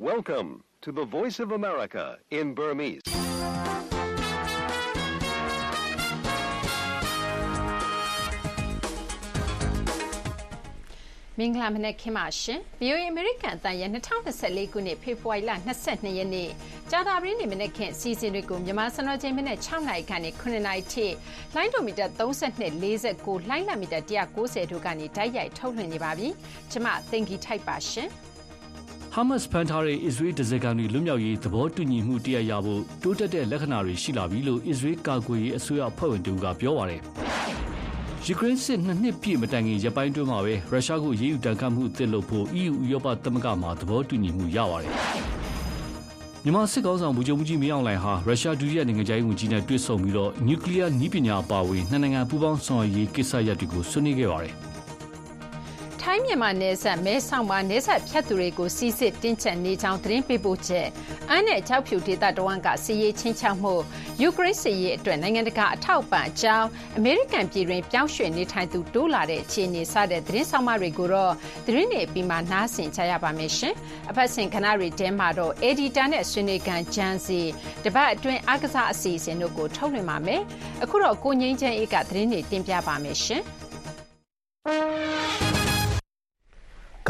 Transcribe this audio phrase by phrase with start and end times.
[0.00, 3.02] Welcome to the Voice of America in Burmese.
[11.38, 15.52] ။မင်္ဂလာမနက်ခင်းပါရှင်။ VOA American အသံရဲ့2024ခုနှစ်ဖေဖော်ဝါရီလ
[15.84, 16.50] 22ရက်နေ့
[16.90, 21.06] ကြာသပတေးနေ့မနက်ခင်းစီစဉ်တွေကိုမြန်မာစံတော်ချိန်မနေ့6နာရီခန့်နဲ့9နာရီထိ
[21.54, 22.72] လိုင်းဒိုမီတာ32
[23.04, 26.28] 49လိုင်းလမီတာ190တို့ကနေတိုက်ရိုက်ထုတ်လွှင့်နေပါပြီ။
[26.70, 28.10] ကျွန်မသင်္ကီထိုက်ပါရှင်။
[29.14, 37.00] ဟာမတ်ဖန်ထားတဲ့အစ္စရေးဒဇက်ကန်တွေလွတ်မြောက်ရေးသဘောတူညီမှုတရရဖို့တိုးတက်တဲ့လက္ခဏာတွေရှိလာပြီလို့အစ္စရေးကာကွယ်ရေးအစိုးရအဖွဲ့ဝင်တူကပြောပါတယ်။
[38.26, 44.92] ယူကရိန်းစစ်နှစ်နှစ်ပြည့်မတိုင်ခင်ရပ်ပိုင်းတွင်းမှာပဲရုရှားကိုရေးယူတန်ခတ်မှုအသစ်လုပ်ဖို့ EU ဥရောပသမဂ္ဂမှသဘောတူညီမှုရပါတယ်။
[46.44, 54.54] မြန်မာစစ်ကောင်ဆောင်ဗိုလ်ချုပ်မှုကြီးမင်းအောင်လှိုင်ဟာရုရှားဒုတိယနိုင်ငံခြားရေးဝန်ကြီးနဲ့တွေ့ဆုံပြီးတော့နျူကလ িয়ার နည်းပညာအပါအဝင်နှစ်နိုင်ငံပူးပေါင်းဆောင်ရွက်ရေးကိစ္စရပ်တွေကိုဆွေးနွေးခဲ့ပါတယ်။
[56.02, 60.86] ထိုင်းမြန်မာနယ်စပ်မဲဆောက်မှာနယ်စပ်ဖြတ်သူတွေကိုစီစစ်တင်းကျပ်နေကြောင်းသတင်းပေးပို့ချက်
[61.30, 63.74] အမ်းနဲ့ကြောက်ဖြူဒေသတဝန်းကစီရေးချင်းချောက်မှု
[64.20, 71.32] ယူကရိန်းစီရေးအတွက်နိုင်ငံတကာအထောက်ပံ့အကြောင်းအမေရိကန်ပြည်တွင်ပြောင်းရွှေ့နေထိုင်သူတိုးလာတဲ့အခြေအနေစတဲ့သတင်းဆောင်မတွေကိုတော့
[71.66, 73.74] သတင်းတွေပြီးမှနားဆင်ကြရပါမယ်ရှင်
[74.10, 77.40] အဖက်စင်ခဏတွေတဲမှာတော့ editor နဲ့ဆွေးနွေးကန်ဂျန်စီ
[77.84, 80.42] တပတ်အတွင်းအားကစားအစီအစဉ်တို့ကိုထုတ်လွှင့်ပါမယ်
[80.82, 83.44] အခုတော့ကိုငိမ့်ချမ်းအေးကသတင်းတွေတင်ပြပါမယ်ရှင်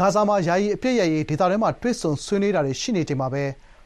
[0.01, 3.43] ဂါဇာမှာ ယာယီအပစ်ရပ်ရေး ဒေသတွင်းမှာ တွေ့ဆုံဆွေးနွေးတာတွေ ရှိနေချိန်မှာပဲ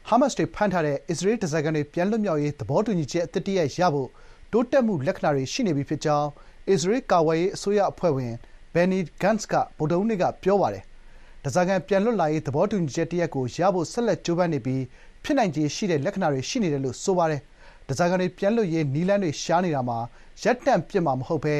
[0.08, 4.08] ဟာမတ်စ်တွေဖမ်းထားတဲ့ အစ္စရေးဓားစာခံတွေ ပြန်လွတ်မြောက်ရေး သဘောတူညီချက်အသစ်တရပ်ရဖို့
[4.52, 6.28] တိုးတက်မှုလက္ခဏာတွေ ရှိနေပြီဖြစ်ကြောင်း
[6.70, 8.32] အစ္စရေးကာကွယ်ရေးအစိုးရအဖွဲ့ဝင်
[8.74, 10.84] ဘန်နီဂန့်စ်ကဗုဒ္ဓဟူးနေ့က ပြောပါတယ်။
[11.44, 14.82] ဓားစာခံပြန်လွတ်လာရေး သဘောတူညီချက်တရပ်ကိုရဖို့ ဆက်လက်ကြိုးပမ်းနေပြီး
[15.24, 17.40] ဖြစ်နိုင်ခြေရှိတဲ့ လက္ခဏာတွေ ရှိနေတယ်လို့ ဆိုပါတယ်။
[17.88, 19.98] ဓားစာခံတွေပြန်လွတ်ရေး နည်းလမ်းတွေရှာနေတာမှာ
[20.42, 21.56] ရပ်တန့်ပစ်မှာမဟုတ်ဘဲ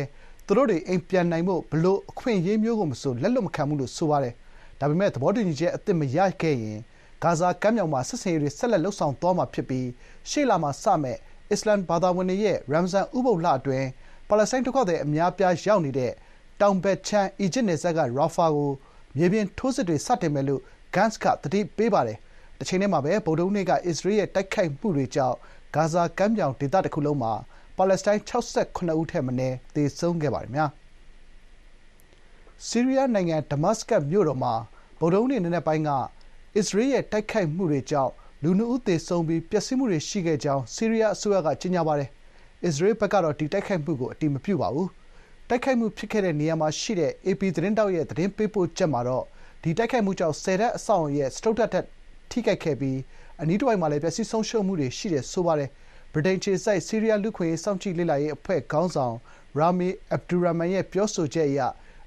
[0.46, 4.34] သူတို့တွေ အိမ်ပြန်နိုင်ဖို့ ဘယ်လိုအခွင့်အရေးမျိုးကိုမဆို လက်လွှတ်မခံဘူးလို့ ဆိုပါတယ်။
[4.80, 6.78] ဒါပေမဲ့ သဘောတူညီချက်အသစ်မရခဲ့ရင်
[7.22, 9.88] ဂါဇာကမ်းမြောင်မှာ စစ်ဆင်ရေးတွေ ဆက်လက် လုပ်ဆောင်သွားမှာဖြစ်ပြီး
[10.30, 11.18] ရှေ့လမှာစမယ့်
[11.50, 13.86] အစ္စလာမ်ဘာသာဝင်တွေရဲ့ရမ်ဇန် ဥပုသ်လအတွင်း
[14.28, 16.12] ပါလက်စတိုင်းဒုက္ခသည် အများအပြား ရောက်နေတဲ့
[16.60, 18.70] တောင်ဘက်ခြမ်း အီဂျစ်နယ်စပ်က ရာဖာကို
[19.16, 20.62] မြေပြင်ထိုးစစ်တွေ စတင်မယ်လို့
[20.94, 22.18] ဂန့်စ်က သတိပေးပါတယ်။
[22.58, 25.36] တချိန်တည်းမှာပဲ ဗုဒ္ဓဟူးနေ့က အစ္စရေးရဲ့ တိုက်ခိုက်မှုတွေကြောင့်
[25.74, 27.32] ဂါဇာကမ်းမြောင်ဒေသတခုလုံးမှာ
[27.76, 28.32] ပါလက်စတိုင်း ၆
[28.88, 30.70] ၇ ဦးထက်မနည်း သေဆုံးခဲ့ပါတယ်။
[32.64, 34.54] ဆီးရီးယားနိုင်ငံ ဒမတ်စကတ်မြို့တော်မှာ
[34.98, 35.90] ဗုဒ္ဓဟူးနေ့ နံနက်ပိုင်းက
[36.56, 38.12] အစ္စရေးရဲ့ တိုက်ခိုက်မှုတွေကြောင့်
[38.42, 42.08] လူနှစ်ဦး သေဆုံးပြီး ပျက်စီးမှုတွေ ရှိခဲ့ကြောင်း ဆီးရီးယား အစိုးရက ကြေညာပါတယ်။
[42.64, 44.88] အစ္စရေးဘက်ကတော့ ဒီတိုက်ခိုက်မှုကို အတည်မပြုပါဘူး။
[45.48, 49.24] တိုက်ခိုက်မှုဖြစ်ခဲ့တဲ့နေရာမှာရှိတဲ့ အေပီသတင်းထောက်ရဲ့ သတင်းပေးပို့ချက်မှာတော့
[49.62, 51.86] ဒီတိုက်ခိုက်မှုကြောင့်ဆယ်ထပ် အဆောက်အအုံရဲ့ စတုတ္ထထပ်
[52.30, 52.98] ထိခိုက်ခဲ့ပြီး
[53.42, 55.70] အနီးတဝိုက်မှာလည်း ပျက်စီးဆုံးရှုံးမှုတွေ ရှိတယ်ဆိုပါတယ်။
[56.12, 59.14] ဗြိတိန်အခြေစိုက် ဆီးရီးယား လူ့အခွင့်အရေး စောင့်ကြည့်လေ့လာရေးအဖွဲ့ ခေါင်းဆောင်
[59.58, 61.60] ရာမီ အက်ဘ်ဒူရာမန် ရဲ့ ပြောဆိုချက်အရ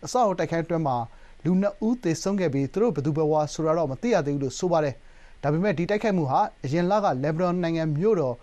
[0.05, 0.97] အဆောက်အအုံတိုက်ခိုက်မှုအတွင်းမှာ
[1.43, 4.95] လူနှစ်ဦးသေဆုံးခဲ့ပြီးသူတို့ဘယ်သူဘယ်ဝါဆိုတာတော့မသိရသေးဘူးလို့ဆိုပါတယ်။
[5.43, 8.35] ဒါပေမဲ့ဒီတိုက်ခိုက်မှုဟာအရင်လကလက်ဘနွန်နိုင်ငံမြို့တော်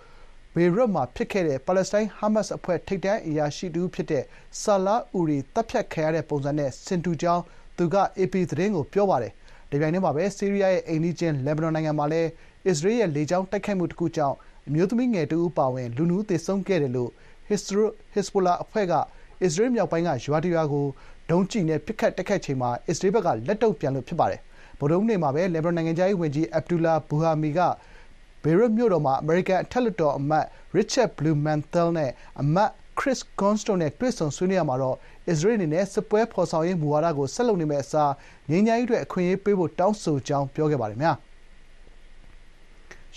[0.54, 4.24] ဘေရွတ်မှာဖြစ်ခဲ့တဲ့ပါလက်စတိုင်းဟာမတ်စ်အဖွဲ့ထိပ်တန်းအရာရှိတဦးဖြစ်တဲ့
[4.62, 7.42] ဆာလာအူရီသတ်ဖြတ်ခံရတဲ့ပုံစံနဲ့ဆင်တူကြောင်း
[7.78, 9.32] သူကအေပီသတင်းကိုပြောပါတယ်။
[9.70, 12.28] တပြိုင်တည်းမှာပဲဆီးရီးယားရဲ့အိမ်နီးချင်းလက်ဘနွန်နိုင်ငံမှာလည်း
[12.66, 14.36] အစ္စရေးရဲ့လေကြောင်းတိုက်ခိုက်မှုတခုကြောင့်
[14.68, 17.10] အမျိုးသမီးငယ်တဦးအပါအဝင်လူနှစ်ဦးသေဆုံးခဲ့တယ်လို့
[17.48, 18.92] ဟစ်ဇ်ဘိုလာအဖွဲ့က
[19.42, 20.86] အစ္စရေးမြောက်ပိုင်းကရွာတရွာကို
[21.30, 24.40] ဒုံးကျည်နဲ့ ပစ်ခတ်တိုက်ခိုက်ချိန်မှာ အစ္စရေးဘက်က လက်တုံ့ပြန်လို့ ဖြစ်ပါတယ်။
[24.78, 27.60] ဗုဒ္ဓဟူးနေ့မှာပဲ လက်ဘနွန်နိုင်ငံခြားရေးဝန်ကြီးအဗ်ဒူလာဘူဟာမီက
[28.42, 30.44] ဘေရွတ်မြို့တော်မှာ အမေရိကန် အထက်လွှတ်တော်အမတ်
[30.76, 32.10] ရစ်ချက်ဘလူးမန်သဲလ်နဲ့
[32.40, 34.96] အမတ်ခရစ်ဂွန်စတိုနဲ့ တွေ့ဆုံဆွေးနွေးရာမှာတော့
[35.28, 38.12] အစ္စရေးအနေနဲ့ စစ်ပွဲဖော်ဆောင်ရေး မူဝါဒကို ဆက်လုပ်နေမယ့်အစား
[38.50, 41.00] ငြိမ်းချမ်းရေးအတွက် အခွင့်အရေးပေးဖို့ တောင်းဆိုကြောင်း ပြောခဲ့ပါတယ်။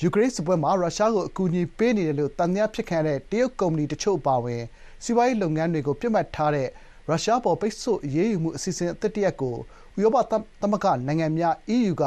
[0.01, 4.61] ယူကရိန်းစစ်ပွဲမှာ ရုရှားကို အကူအညီပေးနေတယ်လို့ သံသယဖြစ်ခံရတဲ့ တရုတ်ကုမ္ပဏီတချို့ အပါအဝင်
[5.03, 6.67] စီးပွားရေးလုပ်ငန်းတွေကို ပစ်မှတ်ထားတဲ့
[7.09, 9.55] ရုရှားအပေါ်ပိတ်ဆို့အရေးယူမှုအစီအစဉ်အသစ်တရပ်ကို
[9.97, 10.17] ဥရောပ
[10.61, 12.03] သမဂ္ဂနိုင်ငံများ (EU) က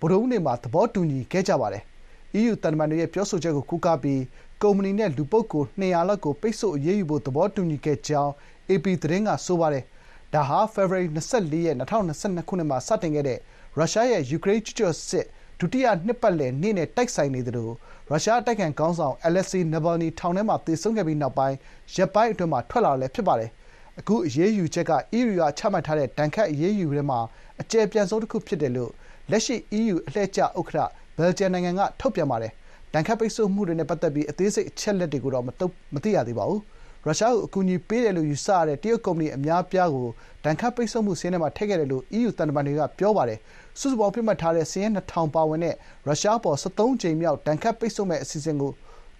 [0.00, 1.82] ဗုဒ္ဓဟူးနေ့မှာသဘောတူညီခဲ့ကြပါတယ်။
[2.38, 4.22] EU သံတမန်တွေရဲ့ပြောဆိုချက်ကိုကိုးကားပြီး
[4.62, 8.32] ကုမ္ပဏီနဲ့လူပုဂ္ဂိုလ်၂၀၀လောက်ကိုပိတ်ဆို့အရေးယူဖို့သဘောတူညီခဲ့ကြောင်း
[8.70, 9.84] အေပီသတင်းကဆိုပါတယ်။
[10.34, 11.18] ဒါဟာဖေဖော်ဝါရီ၂
[11.52, 13.38] ၄ရက်၂၀၂၂ခုနှစ်မှာစတင်ခဲ့တဲ့
[13.76, 15.26] ရုရှားရဲ့ယူကရိန်းကျူးကျော်စစ်
[15.60, 17.68] ဒုတိယနှစ်ပတ်လည်နေ့နဲ့တိုက်ဆိုင်နေသလို
[18.10, 21.56] ရုရှားအတိုက်အခံခေါင်းဆောင်အလက်ဆီနာဗယ်လ်နီထောင်ထဲမှာသေဆုံးခဲ့ပြီးနောက်ပိုင်း
[21.94, 23.50] ရက်ပိုင်းအတွင်းမှာထွက်လာတာလည်းဖြစ်ပါတယ်
[24.00, 27.18] အခုအရေးယူချက်က EU ကချမှတ်ထားတဲ့ ဒဏ်ခတ်အရေးယူထဲမှာ
[27.60, 28.92] အကျယ်ပြန့်ဆုံးတခုဖြစ်တယ်လို့
[29.30, 30.78] လက်ရှိ EU အလှည့်ကျဥက္ကဋ္ဌ
[31.16, 32.52] ဘယ်လ်ဂျီယံနိုင်ငံက ထုတ်ပြန်ပါတယ်။
[32.94, 36.60] ဒဏ်ခတ်ပိတ်ဆို့မှုတွေနဲ့ ပတ်သက်ပြီး အသေးစိတ်အချက်အလက်တွေကိုတော့ မသိရသေးပါဘူး။
[37.04, 40.08] ရုရှားကို အကူအညီပေးတယ်လို့ ယူဆရတဲ့ တရုတ်ကုမ္ပဏီအများအပြားကို
[40.44, 43.38] ဒဏ်ခတ်ပိတ်ဆို့မှုစာရင်းထဲမှာ ထည့်ခဲ့တယ်လို့ EU သံတမန်တွေက ပြောပါတယ်။
[43.78, 45.74] စုစုပေါင်း ပစ်မှတ်ထားတဲ့ စာရင်း ၂,၀၀၀ ပါဝင်တဲ့
[46.06, 48.72] ရုရှားအပေါ် ၁၃ ကြိမ်မြောက် ဒဏ်ခတ်ပိတ်ဆို့မယ့် အစီအစဉ်ကို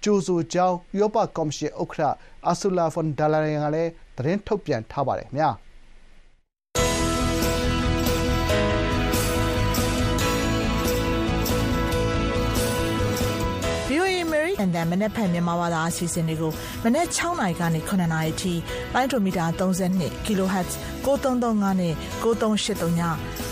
[0.04, 2.14] ကြိုဆိုကြောင်း ဥရောပကော်မရှင်ဥက္ကဋ္ဌ
[2.50, 5.50] Ursula von der Leyen ကလည်း သတင်းထုတ်ပြန်ထားပါတယ်ခင်ဗျာ
[14.62, 16.52] and then မနေ့ဖက်မြန်မာဘာသာအစီအစဉ်တွေကို
[16.84, 18.52] မနေ့6နာရီကနေ9နာရီထိ
[18.94, 20.70] လိုင်းဒိုမီတာ32 kHz
[21.04, 23.02] 9335နဲ့9383ည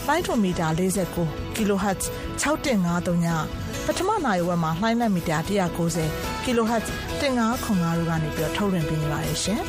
[0.08, 2.02] လိုင်းဒိုမီတာ49 kHz
[2.42, 3.26] 6153ည
[3.88, 5.36] ပထမနိုင်ဝက်မှာလှိုင်းလက်မီတာ
[5.86, 6.86] 190 kHz
[7.20, 9.60] 1505တို့ကနေပြီးတော့ထုတ်လွှင့်ပေးနေပါတယ်ရှင်။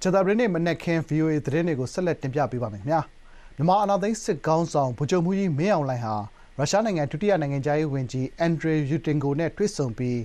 [0.00, 3.00] ကြာသပတေးနေ့မနက်ခင်း VOA သတင်းတွေကိုဆက်လက်တင်ပြပေးပါမယ်ခင်ဗျာ။
[3.56, 6.14] မြန်မာအာဏာသိမ်းစစ်ခေါင်းဆောင်ဗိုလ်ချုပ်မှူးကြီးမင်းအောင်လှိုင်ဟာ
[6.58, 10.18] ရုရှားနိုင်ငံဒုတိယနိုင်ငံခြားရေးဝန်ကြီးအန်ဒရေယူတင်ကိုနဲ့တွေ့ဆုံပြီး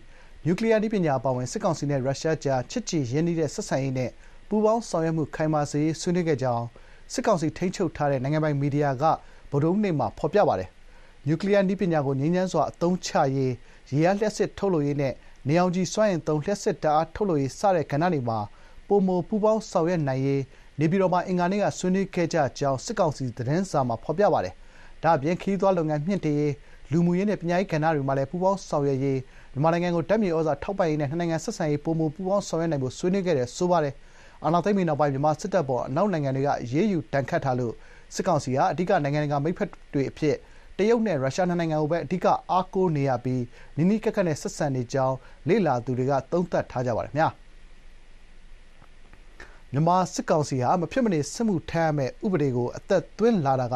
[0.45, 4.11] နျူကလီးယားနည်းပညာအပါအဝင်စစ်ကောင်စီနဲ့ရုရှားကြားချစ်ကြည်ရင်းနှီးတဲ့ဆက်ဆံရေးနဲ့
[4.49, 6.65] ပူးပေါင်းဆောင်ရွက်မှုခိုင်မာစေရေးဆွေးနွေးခဲ့ကြောင်း
[7.13, 9.03] စစ်ကောင်စီထိန်းချုပ်ထားတဲ့နိုင်ငံပိုင်မီဒီယာက
[9.51, 10.69] ဗုဒ္ဓဟူးနေ့မှာဖော်ပြပါတယ်။
[11.27, 13.51] နျူကလီးယားနည်းပညာကို ငြိမ်းချမ်းစွာ အသုံးချရေး၊
[13.95, 15.13] ရေအားလျှပ်စစ်ထုတ်လုပ်ရေးနဲ့
[15.47, 18.39] နေရောင်ခြည်စွမ်းအင်သုံး လျှပ်စစ်ဓာတ်အားထုတ်လုပ်ရေး စတဲ့ ကဏ္ဍတွေမှာ
[18.87, 20.41] ပိုမို ပူးပေါင်းဆောင်ရွက်နိုင်ရေး
[20.79, 24.53] နေပြည်တော်မှာ အင်္ဂါနေ့က ဆွေးနွေးခဲ့ကြကြောင်း စစ်ကောင်စီ သတင်းစာမှာ ဖော်ပြပါတယ်။
[25.03, 26.51] ဒါ့အပြင် ခရီးသွားလုပ်ငန်း မြှင့်တင်ရေး၊
[26.91, 29.17] လူမှုရေးနဲ့ ပညာရေးကဏ္ဍတွေမှာလည်း ပူးပေါင်းဆောင်ရွက်ရေး၊
[29.53, 33.93] မြန်မာနိုင်ငံကို ဓာတ်မြေဩဇာထောက်ပံ့ရေးနဲ့ နှစ်နိုင်ငံဆက်ဆံရေး ပိုမို ပူးပေါင်းဆောင်ရွက်နိုင်ဖို့ ဆွေးနွေးခဲ့တယ်ဆိုပါတယ်။
[34.45, 37.73] အာဏာသိမ်းပြီးနောက်ပိုင်း မြန်မာစစ်တပ်အပေါ် အနောက်နိုင်ငံတွေက အရေးယူ ဒဏ်ခတ်ထားလို့
[38.15, 40.35] စစ်ကောင်စီဟာ အဓိက နိုင်ငံတကာ မိတ်ဖက်တွေအဖြစ်
[40.77, 43.43] တရုတ်နဲ့ ရုရှား နှစ်နိုင်ငံကိုပဲ အဓိက အားကိုးနေရပြီး
[43.77, 45.17] နီးနီးကပ်ကပ်နဲ့ ဆက်ဆံနေကြောင်း
[45.47, 47.23] လေ့လာသူတွေက သုံးသပ်ထားကြပါတယ် မြ
[49.79, 53.75] န်မာစစ်ကောင်စီဟာ မဖြစ်မနေ စစ်မှုထမ်းရမယ့် ဥပဒေကို အသက်သွင်းလာတာက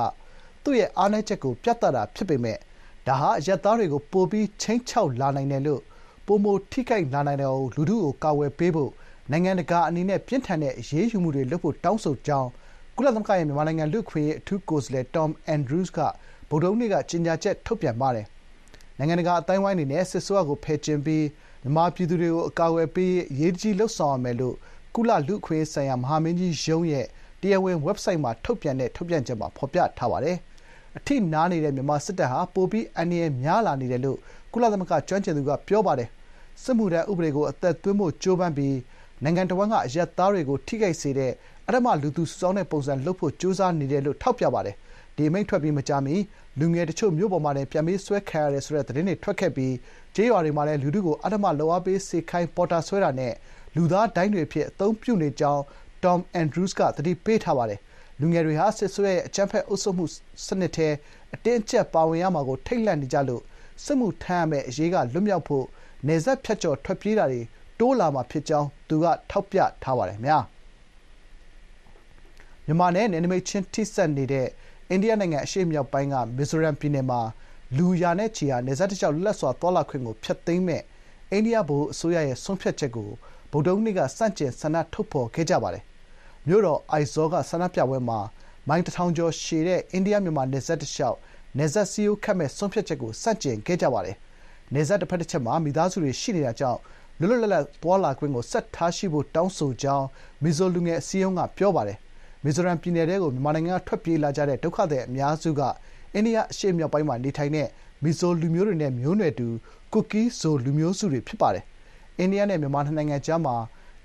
[0.63, 2.59] သူ့ရဲ့ အားနည်းချက်ကို ပြသတာဖြစ်ပေမယ့်
[3.07, 5.81] ဒါဟာ အရပ်သားတွေကို ပိုပြီး ခြိမ်းခြောက်လာနိုင်တယ်လို့
[6.25, 8.91] ပိုမို ထိခိုက်လာနိုင်တာကို လူထုကို ကာကွယ်ပေးဖို့
[9.31, 12.49] နိုင်ငံတကာအနေနဲ့ ပြင်းထန်တဲ့ အရေးယူမှုတွေလုပ်ဖို့ တောင်းဆိုကြောင်း
[12.95, 15.99] ကုလသမဂ္ဂရဲ့ မြန်မာနိုင်ငံ လူ့အခွင့်အရေး အထူးကိုယ်စားလှယ် Tom Andrews က
[16.49, 18.25] ဗုဒ္ဓဟူးနေ့က ကြေညာချက် ထုတ်ပြန်ပါတယ်။
[18.97, 21.25] နိုင်ငံတကာ အသိုင်းအဝိုင်းအနေနဲ့ စစ်အစိုးရကို ဖယ်ကျဉ်ပြီး
[21.63, 24.55] မြန်မာပြည်သူတွေကို အကာအကွယ်ပေးရေး အရေးတကြီး လုပ်ဆောင်ရမယ်လို့
[24.95, 27.05] ကုလ လူ့အခွင့်အရေးဆိုင်ရာ မဟာမင်းကြီးရုံးရဲ့
[27.41, 30.37] တရားဝင် ဝက်ဘ်ဆိုက်မှာ ထုတ်ပြန်တဲ့ ထုတ်ပြန်ချက်မှာ ဖော်ပြထားပါတယ်။
[30.97, 34.17] အထိနားနေတဲ့ မြန်မာစစ်တပ်ဟာ ပိုပြီး အန္တရာယ်များလာနေတယ်လို့
[34.53, 36.09] ကုလသမဂ္ဂ ကျွမ်းကျင်သူက ပြောပါတယ်။
[36.63, 38.75] စစ်မှုထမ်းဥပဒေကို အသက်သွင်းဖို့ ကြိုးပမ်းပြီး
[39.23, 41.31] နိုင်ငံတဝန်းက အရပ်သားတွေကို ထိခိုက်စေတဲ့
[41.67, 44.75] အဓမ္မ လူသူစုဆောင်းတဲ့ပုံစံလုပ်ဖို့ ကြိုးစားနေတယ်လို့ ထောက်ပြပါတယ်။
[45.17, 46.15] ဒီအမိန့်ထွက်ပြီးမကြာမီ
[46.59, 49.73] လူငယ်တချို့မြို့ပေါ်မှာတင်ပြန်ပေးဆွဲခံရတယ်ဆိုတဲ့သတင်းတွေထွက်ခဲ့ပြီး
[50.15, 53.33] ကျေးရွာတွေမှာလည်းလူထုကိုအဓမ္မလုပ်အားပေးစေခိုင်းပေါ်တာဆွဲတာနဲ့
[53.75, 55.61] လူသားဒိုင်းတွေအဖြစ်အသုံးပြုနေကြောင်း
[56.03, 57.79] Tom Andrews ကသတိပေးထားပါတယ်။
[58.19, 60.05] လူငယ်တွေဟာစစ်အစိုးရရဲ့အကြမ်းဖက်အုပ်ချုပ်မှု
[60.47, 60.87] စနစ်ထဲ
[61.33, 63.41] အတင်းအကျပ်ပါဝင်ရမှာကိုထိတ်လန့်နေကြလို့
[63.83, 65.65] စစ်မှုထမ်းရမယ့်အရေးကလွတ်မြောက်ဖို့
[66.07, 67.41] နယ်စပ်ဖြတ်ကျော်ထွက်ပြေးတာတွေ
[67.79, 74.47] တိုးလာမှာဖြစ်ကြောင်းသူကထောက်ပြထားပါတယ်။မြန်မာနဲ့နယ်နိမိတ်ချင်းထိစပ်နေတဲ့
[74.89, 77.19] အိန္ဒိယနိုင်ငံအရှေ့မြောက်ပိုင်းက မီဇိုရမ်ပြည်နယ်မှာ
[77.77, 80.83] လူရာနဲ့ချီဟာ နယ်စပ်တလျှောက် လွတ်လပ်စွာ သွားလာခွင့်ကို ဖျက်သိမ်းမယ့်
[81.31, 83.09] အိန္ဒိယ ဗဟိုအစိုးရရဲ့ ဆုံးဖြတ်ချက်ကို
[83.51, 85.83] ဗုဒ္ဓဟူးနေ့က ဆန့်ကျင် ဆန္ဒထုတ်ဖော်ခဲ့ကြပါတယ်။
[86.47, 88.19] မြို့တော် အိုက်ဇောလ်က ဆန္ဒပြပွဲမှာ
[88.67, 91.17] မိုင်တထောင်ကျော်ရှည်တဲ့ အိန္ဒိယ-မြန်မာ နယ်စပ်တလျှောက်
[91.57, 94.15] နယ်စပ်စည်းရိုးခတ်မယ့် ဆုံးဖြတ်ချက်ကို ဆန့်ကျင်ခဲ့ကြပါတယ်။
[94.73, 96.79] နယ်စပ်တဘက်တချက်မှာ မိသားစုတွေ ရှိနေတာကြောင့်
[97.19, 100.05] လွတ်လွတ်လပ်လပ် သွားလာခွင့်ကို ဆက်ထားရှိဖို့ တောင်းဆိုကြောင်း
[100.43, 101.97] မီဇိုလူငယ်အစည်းအရုံးက ပြောပါတယ်။
[102.43, 105.61] မီဇိုရမ်ပြည်နယ်ထဲကို မြန်မာနိုင်ငံက ထွက်ပြေးလာကြတဲ့ ဒုက္ခသည်အများစုက
[106.13, 107.67] အိန္ဒိယအရှေ့မြောက်ပိုင်းမှာ နေထိုင်တဲ့
[108.03, 109.47] မီဇိုလူမျိုးတွေနဲ့ မျိုးနွယ်တူ
[109.93, 111.63] ကူကီးဇို လူမျိုးစုတွေ ဖြစ်ပါတယ်။
[112.17, 113.55] အိန္ဒိယနဲ့ မြန်မာ နှစ်နိုင်ငံကြားမှာ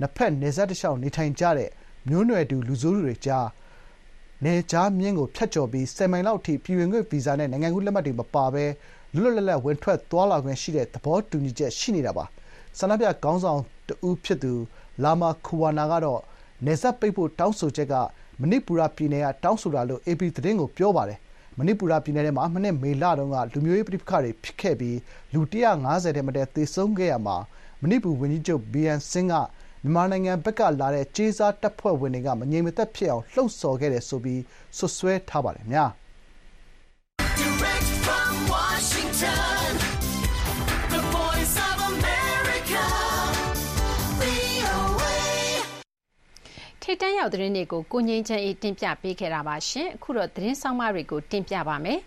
[0.01, 1.71] နှစ်ဘက် နယ်စပ်တလျှောက် နေထိုင်ကြတဲ့
[2.09, 3.47] မျိုးနွယ်တူ လူဆိုးတွေကြား
[4.45, 8.65] နယ်ခြားမျဉ်းကို ဖြတ်ကျော်ပြီး ၁၀ မိုင်လောက်အထိ ပြည်ဝင်ခွင့်ဗီဇာနဲ့ နိုင်ငံကူးလက်မှတ်တွေ မပါဘဲ
[9.17, 12.25] လွတ်လွတ်လပ်လပ် ဝင်ထွက်သွားလာခွင့်ရှိတဲ့ သဘောတူညီချက် ရှိနေတာပါ။
[12.79, 14.53] ဆန္ဒပြခေါင်းဆောင်တဦးဖြစ်သူ
[15.03, 16.21] လာမာ ခူဝါနာ ကတော့
[16.65, 17.95] နယ်စပ်ပိတ်ဖို့ တောင်းဆိုချက်က
[18.43, 21.19] မဏိပူရပြည်နယ်က တောင်းဆိုတာလို့ အေပီသတင်းကို ပြောပါတယ်။
[21.59, 24.99] မဏိပူရပြည်နယ်ထဲမှာ မနှစ် မေလတုန်းက လူမျိုးရေးပဋိပက္ခတွေ ဖြစ်ခဲ့ပြီး
[25.33, 27.37] လူ ၁၅၀ ထက်မနည်း သေဆုံးခဲ့ရာမှာ
[27.83, 29.35] မဏိပူဝန်ကြီးချုပ် ဘီရန်ဆင်းက
[29.83, 34.41] မြန်မာနိုင်ငံဘက်ကလာတဲ့ ကြေးစားတပ်ဖွဲ့ဝင်တွေက မငြိမ်မသက်ဖြစ်အောင် လှုံ့ဆော်ခဲ့တယ်ဆိုပြီး
[34.77, 35.87] စွပ်စွဲထားပါတယ်ခင်ဗျာ။
[46.85, 52.01] ထိတ်တန့်ရောက်သတင်းတွေကို ကိုငိမ့်ချမ်းအေးတင်ပြပေးခဲ့တာပါရှင်အခုတော့သတင်းဆောင်မတွေကိုတင်ပြပါမယ်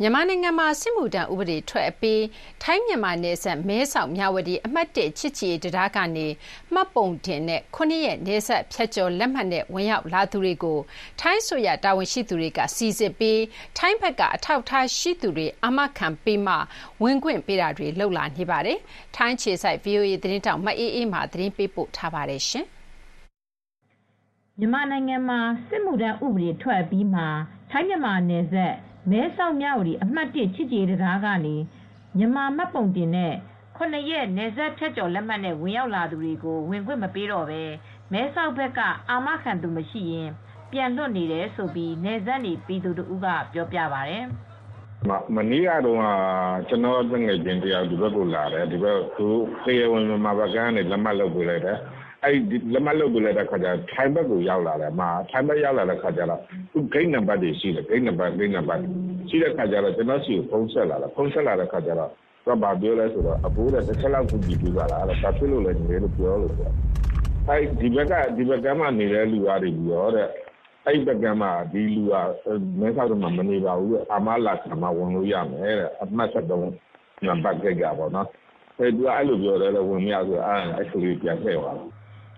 [0.00, 2.22] မြန်မာနိုင်ငံမှာစစ်မှုထမ်းဥပဒေထွက်အပြီး
[2.62, 6.26] ထိုင်းမြန်မာနယ်စပ်မဲဆောက်မြဝတီအမှတ်၁ချစ်ချီတရားကနေ
[6.72, 10.78] မှတ်ပုံတင်တဲ့9ရက်နယ်စပ်ဖြတ်ကျော်လက်မှတ်နဲ့ဝင်ရောက်လာသူတွေကို
[11.20, 13.42] ထိုင်းဆိုရတာဝန်ရှိသူတွေကစီစစ်ပြီး
[13.78, 16.54] ထိုင်းဘက်ကအထောက်ထားရှိသူတွေအမခံပေးမှ
[17.02, 18.78] ဝင်ခွင့်ပေးတာတွေလှုပ်လာနေပါတယ်
[19.16, 22.66] ထိုင်းခြေဆိုင် VOA သတင်းတောက်မအေးအေးမှသတင်းပေးပို့ထားပါတယ်ရှင်
[24.60, 27.26] မြန်မာနိုင်ငံမှာ စစ်မှုထမ်းဥပဒေ ထွက်အပြီးမှာ
[27.70, 28.74] ထိုင်းမြန်မာနယ်စပ်
[29.10, 31.56] မဲဆောက်မြဝတီ အမှတ်၁ချစ်ကြည်ရေးတံတားကနေ
[32.16, 33.34] မြန်မာမှတ်ပုံတင်တဲ့
[33.76, 37.62] ခုနှစ်ရက် နယ်စပ်ဖြတ်ကျော်လက်မှတ်နဲ့ ဝင်ရောက်လာသူတွေကို ဝင်ခွင့်မပေးတော့ဘဲ
[38.12, 40.30] မဲဆောက်ဘက်က အာမခံသူမရှိရင်
[40.72, 44.24] ပြန်လွတ်နေတယ်ဆိုပြီးနယ်စပ်နေပြည်သူတို့ကပြောပြပါတယ်။"
[45.08, 45.98] မမနေ့ကတော့
[46.68, 49.26] ကျွန်တော်တငယ်ချင်းတယောက် ဒီဘက်ကိုလာတယ်ဒီဘက်သူ
[49.64, 51.78] တရားဝင်မှာဘက်ကနေလက်မှတ်လုပ်ပေးလိုက်တယ်
[52.24, 56.40] အဲ့ဒီလက်မှတ်လုပ်ပေးလိုက်တဲ့ခါကျထိုင်ဘက်ကိုရောက်လာတယ်မှာထိုင်ဘက်ရောက်လာတဲ့ခါကျတော့
[56.72, 58.80] သူဂိတ်နံပါတ်တွေရှိတယ်ဂိတ်နံပါတ်ဂိတ်နံပါတ်
[59.28, 62.10] ရှိတဲ့ခါကျတော့ကျွန်တော်စီကိုဖုန်းဆက်လာတယ်ဖုန်းဆက်လာတဲ့ခါကျတော့
[62.46, 66.70] တော့ဗာပြောလဲဆိုတော့အဖိုးတဲ့တစ်ချက်လောက်ကူကြည့်ပြပါလားအဲ့ဒါဘာဖြစ်လို့လဲညီလေးလို့ပြောလို့ဆို
[67.48, 70.28] အဲ့ဒီဘက်ကဒီဘက်ကမှနေတဲ့လူသားတွေပြောတဲ့
[70.86, 72.14] အဲ့ဘက်ကမှဒီလူက
[72.80, 76.60] မဲဆောက်တော့မှမနေပါဘူးအမလာကမှဝင်လို့ရမယ်တဲ့အမှတ်ဆက်တော့
[77.26, 78.28] နံပါတ်ကြိတ်ကပေါ့နော်
[78.78, 81.93] အဲ့သူအဲ့လိုပြောတယ်လေဝင်မရဆိုအဲ့အဲ့ကလေးပြန်ခဲ့သွားတယ်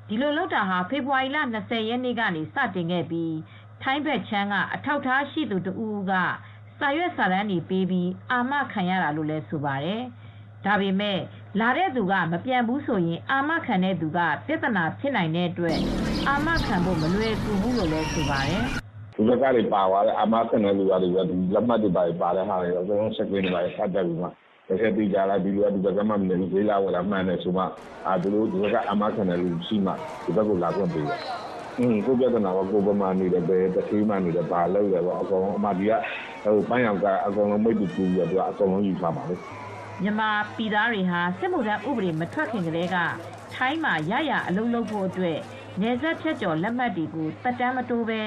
[0.08, 3.36] ဒီလိုလောက်တာဟာ ဖေဖော်ဝါရီလ20ရက်နေ့ကနေ စတင်ခဲ့ပြီး
[3.82, 6.12] ထိုင်းဘက်ချမ်းက အထောက်ထားရှိသူတဦးက
[6.78, 10.02] စာရွက်စာတမ်းတွေပေးပြီး အာမခံရတာလို့လည်း ဆိုပါတယ်။
[10.66, 11.18] ဒါပေမဲ့
[11.60, 15.78] လာတဲ့သူက မပြန်ဘူးဆိုရင် အာမခံတဲ့သူက ပြဿနာဖြစ်နိုင်တဲ့အတွက်
[16.28, 18.62] အာမခံဖို့ မလွယ်ကူဘူးလို့လည်း ဆိုပါတယ်။
[19.16, 24.28] ဒီဘက်ကတွေပါသွားတယ်အမခနဲ့လူတွေကဒီလက်မှတ်တွေပါပါတဲ့ဟာတွေအကုန်လုံးစက်ကွင်းတွေပါဖတ်တတ်ပြီးမှ
[24.68, 27.64] တကယ်ပြီးကြလားဒီလူကဒီဘက်ကမှမနေဘူးဈေးလာဝယ်လာမှန်းနေဆိုမှ
[28.06, 29.92] အာသူတို့ဒီဘက်ကအမခနဲ့လူရှိမှ
[30.24, 31.20] ဒီဘက်ကိုလာခွင့်ပေးတယ်
[31.78, 35.92] အင်းကိုပြဿနာကကိုပမာနေတယ်ပဲတတိမနေတယ်ပါလို့ရတော့အကုန်လုံးအမဒီက
[36.42, 39.34] ဟိုပန်းရောင်ကအကုန်လုံးမိတ်တူတူပြီးတော့အကုန်လုံးယူထားပါလေ
[40.02, 42.96] မြန်မာပြည်သားတွေဟာစစ်မှုထမ်းဥပဒေမထွက်ခင်ကတည်းက
[43.54, 45.38] ထိုင်းမှာရရအလုပ်လုပ်ဖို့အတွက်
[45.80, 48.20] နေဆက်ဖြတ်ကျော်လက်မှတ်တွေကိုတက်တမ်းမတိုးပဲ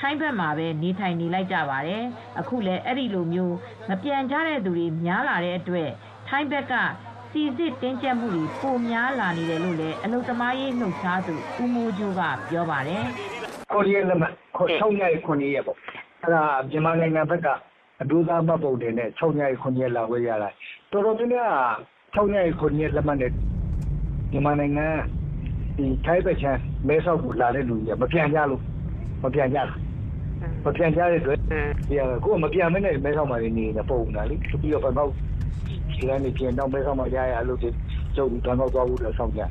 [0.00, 2.02] ထိုင်းဘက်မှာပဲနေထိုင်နေလိုက်ကြပါတယ်။
[2.40, 3.56] အခုလည်းအဲ့ဒီလိုမျိုး
[3.88, 5.90] မပြန်ကြတဲ့သူတွေများလာတဲ့အတွက်
[6.28, 6.74] ထိုင်းဘက်က
[7.32, 13.04] စီစစ်တင်းကျပ်မှုတွေပိုများလာနေတယ်လို့လည်းအလုပ်သမားရေးလှုပ်ရှားသူဦးမိုးကျိုးကပြောပါတယ်။
[13.72, 15.76] ကိုရီးယားလက်မှတ်ခေါ်6ညရီ9ရက်ပေါ့
[16.22, 17.48] အဲ့ဒါမြန်မာနိုင်ငံဘက်က
[18.02, 20.50] အဒိုးသားမှတ်ပုံတင်နဲ့6ညရီ9ရက်လာဝယ်ရတာ
[20.92, 21.52] တော်တော်များများ
[22.16, 23.30] 6ညရီ9ရက်လက်မှတ်နဲ့
[24.30, 24.86] မြန်မာနိုင်ငံ
[25.76, 28.62] ဒီထိုင်းဘက်ချမ်းမဲဆောက်ကိုလာတဲ့လူကြီးကမပြန်ကြလို့
[29.22, 29.64] မပြန်ကြတာ
[30.64, 35.10] မပြန်ကြတဲ့အတွက်ဒီကကိုကမပြန်မနဲ့မဲဆောက်မှာနေနေပုံတာလေပြီးတော့ဘယ်တော့
[35.66, 37.70] ဒီကနေပြန်တော့မဲဆောက်မှာရရအလုပ်တွေ
[38.16, 39.42] ကျုပ်တော့တော့သွားဖို့တော့ဆောင်ကြ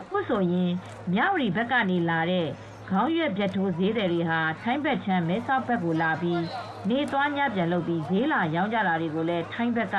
[0.00, 0.70] အခုဆိုရင်
[1.12, 2.46] မြဝတီဘက်ကနေလာတဲ့
[2.90, 6.42] ခေါင်းရွက်ပြတ်ထိုးဈေးတယ်တွေဟာထိုင်းဘက်ချမ်းမဲဆောက်ဘက်ကိုလာပြီး
[6.90, 9.96] နေသွားညပြန်လုပ်ပြီးဈေးလာရောင်းကြတာတွေကိုလည်းထိုင်းဘက်က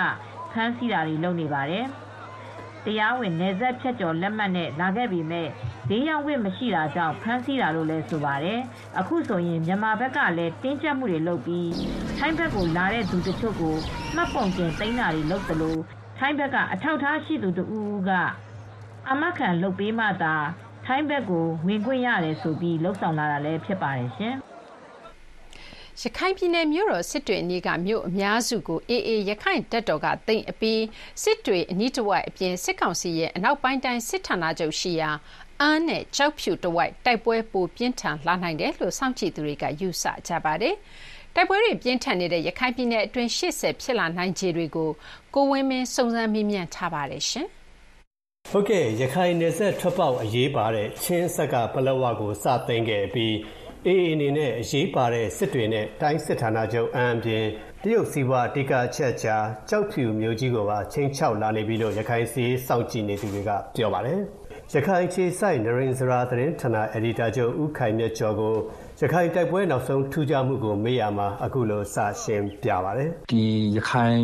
[0.52, 1.86] ဖမ်းဆီးတာတွေလုပ်နေပါတယ်။
[2.86, 5.48] တရားဝင်နေဆက်ဖြတ်ကျော်လက်မှတ်နဲ့လာခဲ့ပြီးမဲ့
[5.90, 8.60] ဈေးရောင်းဝင့်မရှိတာကြောင့်ဖမ်းဆီးတာလို့လည်းဆိုပါတယ်။
[9.00, 11.70] အခုဆိုရင်မြန်မာဘက်ကလည်းတင်းကျပ်မှုတွေလုပ်ပြီး
[12.18, 13.76] ထိုင်းဘက်ကိုလာတဲ့သူတချို့ကို
[14.16, 15.78] မှတ်ပုံတင်သိမ်းတာတွေလုပ်သလို
[16.18, 18.12] ထိုင်းဘက်ကအထောက်ထားရှိသူတဦးဦးက
[19.10, 20.36] အမခံလုပ်ပေးမှသာ
[20.86, 24.36] ထိုင်းဘက်ကိုဝင်ခွင့်ရတယ်ဆိုပြီးလှုပ်ဆောင်လာတာလည်းဖြစ်ပါတယ်ရှင်။
[26.04, 30.82] ရခိုင်ပြည်နယ်မြို့တော်စစ်တွေအနီးကမြို့အများစုကိုအေအေရခိုင်တပ်တော်ကသိမ်းအပြီး
[31.24, 35.10] စစ်တွေအနီးတစ်ဝိုက်အပြင်စစ်ကောင်စီရဲ့အနောက်ပိုင်းတိုင်းစစ်ဌာနချုပ်ရှိရာ
[35.62, 40.76] အမ်းနဲ့ကျောက်ဖြူတစ်ဝိုက်တိုက်ပွဲပိုပြင်းထန်လာနိုင်တယ်လို့စောင့်ကြည့်သူတွေကယူဆကြပါတယ်။
[41.36, 44.90] တိုက်ပွဲတွေပြင်းထန်နေတဲ့ရခိုင်ပြည်နယ်အတွင်းရှေ့ဆက်ဖြစ်လာနိုင်ခြေတွေကို
[45.36, 47.48] ကိုဝင်းမင်းစုံစမ်းမေးမြန်းထားပါတယ်ရှင်။
[48.52, 53.34] ဟုတ်ကဲ့ရခိုင်နယ်စပ်ထွက်ပေါက်အရေးပါတဲ့ချင်းဆက်ကပလက်ဝကိုစသိမ်းခဲ့ပြီး
[53.88, 57.46] အေးအနေနဲ့အရေးပါတဲ့စစ်တွေနဲ့တိုင်းစစ်ဌာနချုပ်အံအပြင်
[57.84, 59.36] တရုတ်စီးပွားအဓိကအချက်ချာ
[59.70, 64.20] ကြောက်ဖြူမျိုးကြီးကိုပါချင်းချောက်လာနေပြီလို့ရခိုင်စီးစောင့်ကြည့်နေသူတွေကပြောပါတယ်
[64.74, 68.56] ရခိုင်ခြေဆိုင်နရင်စရာသတင်းဌာနအယ်ဒီတာချုပ်ဦးခိုင်မြတ်ကျော်ကို
[69.02, 73.44] ရခိုင်တိုက်ပွဲနောက်ဆုံးထူးခြားမှုကိုမေးရမှာအခုလိုစရှင်းပြပါတယ်ဒီ
[73.76, 74.18] ရခိုင်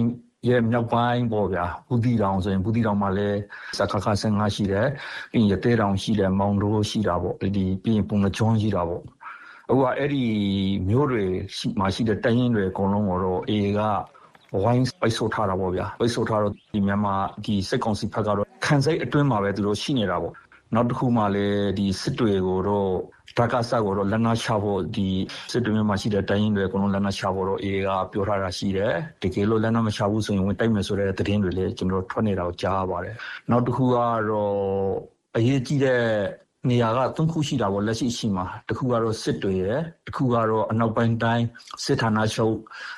[0.49, 3.39] ရဲ့မြောက်ပိုင်းပေါ့ဗျာဘူးတီတောင်ဆိုရင်ဘူးတီတောင်မှာလည်း
[3.77, 4.87] စခခ15ရှိတယ်
[5.31, 9.01] ပြီးရင်ရသေးတောင်ရှိတယ်မောင်တိုးရှိတာပေါ့ဒီပြီးရင်ပုံနှကျွန်းရှိတာပေါ့
[9.69, 10.23] အခုက အဲ့ဒီ
[10.89, 11.23] မျိုးတွေ
[11.57, 13.79] ရှိမှရှိတဲ့တိုင်းရင်းတွေ အကုန်လုံးကိုတော့အေက
[14.63, 20.33] ဝိုင်းပိတ်ဆို့ထားတာပေါ့ဗျာ ပိတ်ဆို့ထားတော့ဒီမြန်မာဒီစစ်ကောင်စီဘက်ကတော့ ခံစိတ်အတွင်းမှာပဲ သူတို့ရှိနေတာပေါ့
[20.73, 22.91] နောက်တစ်ခုမှလည်းဒီစစ်တွေကိုတော့
[23.37, 25.07] ဓာကဆတ်ကိုတော့ လက်နက်ချဖို့ဒီ
[25.51, 33.15] စစ်တွေမှာရှိတဲ့တိုင်းရင်းတွေ အကုန်လုံး လက်နက်ချဖို့တော့အေကပြောထားတာရှိတယ် တကယ်လို့ လက်နက်မချဘူးဆိုရင် ဝင်တိုက်မယ်ဆိုတဲ့ သတင်းတွေလည်း ကျွန်တော်တို့ ထွက်နေတာကို ကြားရပါတယ်
[33.49, 33.95] နောက်တစ်ခုက
[34.29, 34.53] တော့
[35.35, 36.01] အရေးကြီးတဲ့
[36.69, 41.45] နေရာကသုံးခုရှိတာပေါ့လက်ရှိရှိမှာတစ်ခုကတော့စစ်တွေရယ်တစ်ခုကတော့အနောက်ပိုင်းတိုင်း
[41.83, 42.55] စစ်ဌာနချုပ်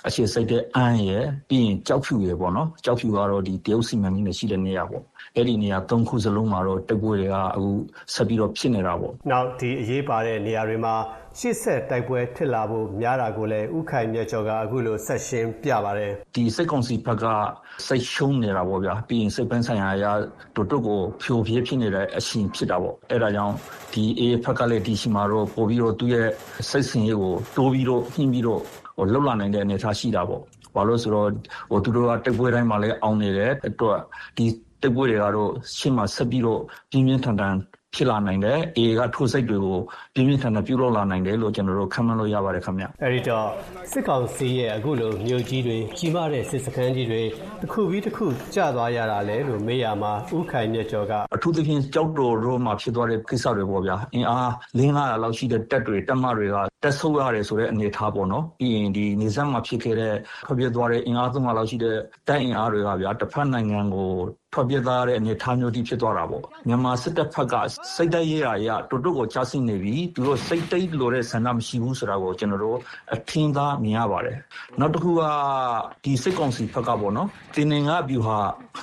[0.07, 5.03] အခြေစိတ်တဲ့အန်းရယ်ပြီးရင်ကြောက်ဖြူရယ်ပေါ့နော်ကြောက်ဖြူကတော့ဒီတရုတ်စီမံကိန်းနဲ့ရှိတဲ့နေရာပေါ့
[5.35, 7.69] အဲ့ဒီနေရာသုံးခုစလုံးမှာတော့တိုက်ပွဲတွေကအခု
[8.13, 10.93] ဆက်ပြီးတော့ဖြစ်နေတာပေါ့နောက်ဒီအရေးပါတဲ့နေရာတွေမှာ
[11.41, 17.25] ရှေ့ဆက်တိုက်ပွဲဖြစ်လာဖို့များတာကိုလည်းဥခိုင်မြတ်ကျော်ကအခုလိုဆက်ရှင်းပြပါတယ်ဒီစိတ်ကောင်စီဘက်က
[17.87, 20.11] စိတ်ရှုံးနေတာပေါ့ဗျာပြီးရင်စိတ်ပန်းဆိုင်ရာအရာ
[20.55, 23.55] တို့တို့ကိုဖြိုပြဲဖြစ်နေတဲ့အရှင်ဖြစ်တာပေါ့အဲ့ဒါကြောင့်
[23.93, 26.27] ဒီအေးဘက်ကလည်းဒီရှိမှာတော့ပို့ပြီးတော့သူ့ရဲ့
[26.69, 28.61] စိတ်ဆင်ရေးကိုတိုးပြီးတော့နှင်းပြီးတော့
[28.97, 30.41] ဟိုလှုပ်လာနိုင်တဲ့အနေအထားရှိတာပေါ့
[30.75, 31.29] ဘာလို့ဆိုတော့
[31.71, 33.99] ဟိုသူတို့ကတိုက်ပွဲတိုင်းမှာလည်းအောင်နေတယ်အတွက်
[34.37, 34.45] ဒီ
[34.81, 37.55] တိုက်ပွဲတွေကတော့ရှင်းမှာဆက်ပြီးတော့ပြင်းပြင်းထန်ထန်
[37.97, 39.79] ဖြဖြစ်လာနိုင်တယ်။ AA က ထိုးစစ်တွေကို
[40.13, 43.47] ပြင်းပြင်းထန်ထန်ပြုလုပ်လာနိုင်တယ်လို့ ကျွန်တော်တို့ ခန့်မှန်းလို့ရပါတယ်ခင်ဗျ။အဲဒီတော့
[43.91, 47.21] စစ်ကောင်စီရဲ့ အခုလို မြို့ကြီးတွေ ကြီးမားတဲ့ စစ်စခန်းကြီးတွေ
[47.61, 48.25] တစ်ခုပြီးတစ်ခု
[48.55, 61.95] ကျသွားရတာလဲလို့ မေးရမှာဥခိုင်မြတ်ကျော်က အထူးသဖြင့်ကြောက်တော်တို့မှာ ဖြစ်သွားတဲ့ကိစ္စတွေပေါ့ဗျာ အင်အား၄900လောက်ရှိတဲ့ တပ်တွေ တပ်မတွေကတက်ဆုပ်ရတယ်ဆိုတဲ့ အနေအထားပေါ့နော် ပြီးရင်ဒီနေဆက်မှာဖြစ်ခဲ့တဲ့ ထွက်ပြေးသွားတဲ့ အင်အား300လောက်ရှိတဲ့
[62.27, 64.11] တပ်အင်အားတွေကဗျာတစ်ဖက်နိုင်ငံကို
[64.53, 67.55] ထွက်ပြေးသွားတဲ့အနေအထားမျိုးတိဖြစ်သွားတာပေါ့မြန်မာစစ်တပ်ဖက်က
[67.95, 72.77] စိတ်တိုက်ရရရတူတူကိုချဆင်းနေပြီသူတို့စိတ်တိတ်လို့တဲ့ဆန္ဒမရှိဘူးဆိုတာကိုကျွန်တော်တို့
[73.13, 74.37] အထင်သာမြင်ရပါတယ်
[74.79, 75.21] နောက်တစ်ခုက
[76.03, 78.37] ဒီစစ်ကောင်စီဖက်ကပေါ့နော်တင်နေငါဗျူဟာ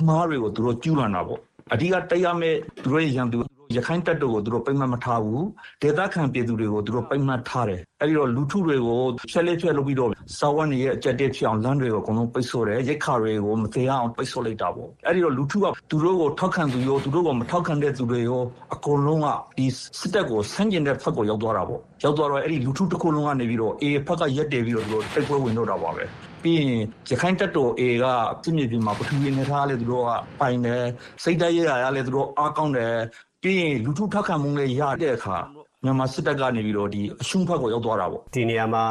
[0.06, 1.40] မှားတွေကိုသူတို့ကျူးလွန်တာပေါ့
[1.72, 3.38] အဓိကတရားမဲ့သူတို့ရဲ့ရန်သူ
[3.76, 5.46] ရခိုင်တပ်တို့ကိုသူတို့ပိတ်မှတ်မထားဘူး
[5.82, 9.00] ဒေသခံပြည်သူတွေကိုသူတို့ပိတ်မှတ်ထားတယ်အဲ့ဒီတော့လူထုတွေကို
[9.30, 18.42] ဖြက်လက်ဖြက်လုပ်ပြီးတော့စာဝတ်နေရဲ့အကြက်တက်ဖြစ်အောင်လမ်းတွေကိုအကုန်လုံးပိတ်ဆို့တယ်ရိတ်ခါတွေကိုမသေးအောင်ပိတ်ဆို့လိုက်တာပေါ့အဲ့ဒီတော့လူထုကသူတို့ကိုထောက်ခံသူရောသူတို့ကိုမထောက်ခံတဲ့သူတွေရော
[18.74, 19.26] အကုန်လုံးက
[19.58, 19.66] ဒီ
[19.98, 26.04] စစ်တပ်ကိုဆန့်ကျင်တဲ့ဖက်ကိုရောက်သွားတာပေါ့ရောက်သွားတော့အဲ့ဒီလူထုတစ်ခုလုံးကနေပြီးတော့အေဖက်ကရက်တယ်ပြီးတော့သူတို့တိုက်ပွဲဝင်တော့တာပါပဲ
[26.42, 28.04] ပြီးရင်ရခိုင်တပ်တော် A က
[28.42, 30.84] ပြည်မြေပြင်မှာပထဝီနေထားလဲသူတို့ကပိုင်တယ်
[31.22, 32.94] စိတ်တိုက်ရရလဲသူတို့အားကောင်းတယ်
[33.46, 35.36] ပြီးရင်လူထုထောက်ခံမှုလည်းရတဲ့အခါ
[35.84, 38.84] မြန်မာစစ်တပ်ကနေပြီးတော့ဒီအရှုံးဖက်ကိုရောက်သွားတာပေါ့ဒီနေရာမှာ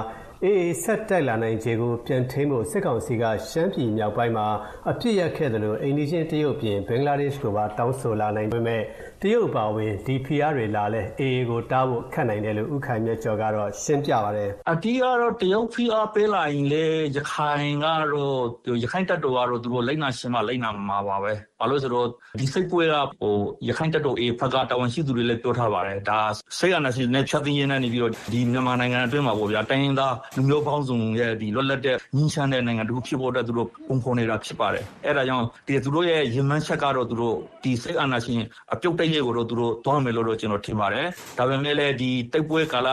[0.44, 4.48] အေးဆက်တိုက်လာနိုင်ခြေကိုပြန်ထိန်းဖို့စစ်ကောင်စီကရှမ်းပြည်မြောက်ပိုင်းမှာ
[4.90, 8.82] အပြစ်ရက်ခဲ့တယ်လို့အိန္ဒိချင်းတရုတ်ပြင်ဘင်္ဂလားဒေ့ရှ်ကိုပါတောင်းဆိုလာနိုင်ပေမဲ့
[9.26, 22.08] တရုတ်ပါဝင်ဒီဖီအားတွေလာလဲအေးကိုတားဖို့ခက်နိုင်တယ်လို့ဥခိုင်မြတ်ကျော်ကတော့ရှင်းပြပါတယ်အတီးကတော့တရုတ်ဖီအားပေးလာရင်လေရခိုင်ကတော့ရခိုင်တပ်တော်ကတော့သူတို့လိမ့်နာရှင်မလိမ့်နာမှာပါပဲဘာလို့ဆိုတော့
[22.40, 23.34] ဒီစိတ်ပွဲကဟို
[23.68, 26.20] ရခိုင်တပ်တော် A ဖက်ကတာဝန်ရှိသူတွေလည်းပြောထားပါတယ်ဒါ
[26.58, 38.42] စိတ်အနာရှင်နဲ့ဖြတ်သိမ်းရင်းနဲ့နေပြီးတော့ဒီမြန်မာနိုင်ငံအတွင်းမှာပေါ့ဗျာတိုင်းရင်းသားလူမျိုးပေါင်းစုံရဲ့ဒီလွတ်လပ်တဲ့ညီချမ်းတဲ့နိုင်ငံတစ်ခုဖြစ်ဖို့အတွက်သူတို့ပုံဖော်နေတာဖြစ်ပါတယ်အဲ့ဒါကြောင့်ဒီသူတို့ရဲ့ရင်မှန်းချက်ကတော့သူတို့ဒီစိတ်အာဏာရှင်
[38.74, 42.88] အပြုတ်တိုက်ရဲ့ကိုတော့သူတို့သွားမယ်လို့တော့ကျွန်တော်ထင်ပါတယ်ဒါပေမဲ့လည်းဒီတိုက်ပွဲကာလ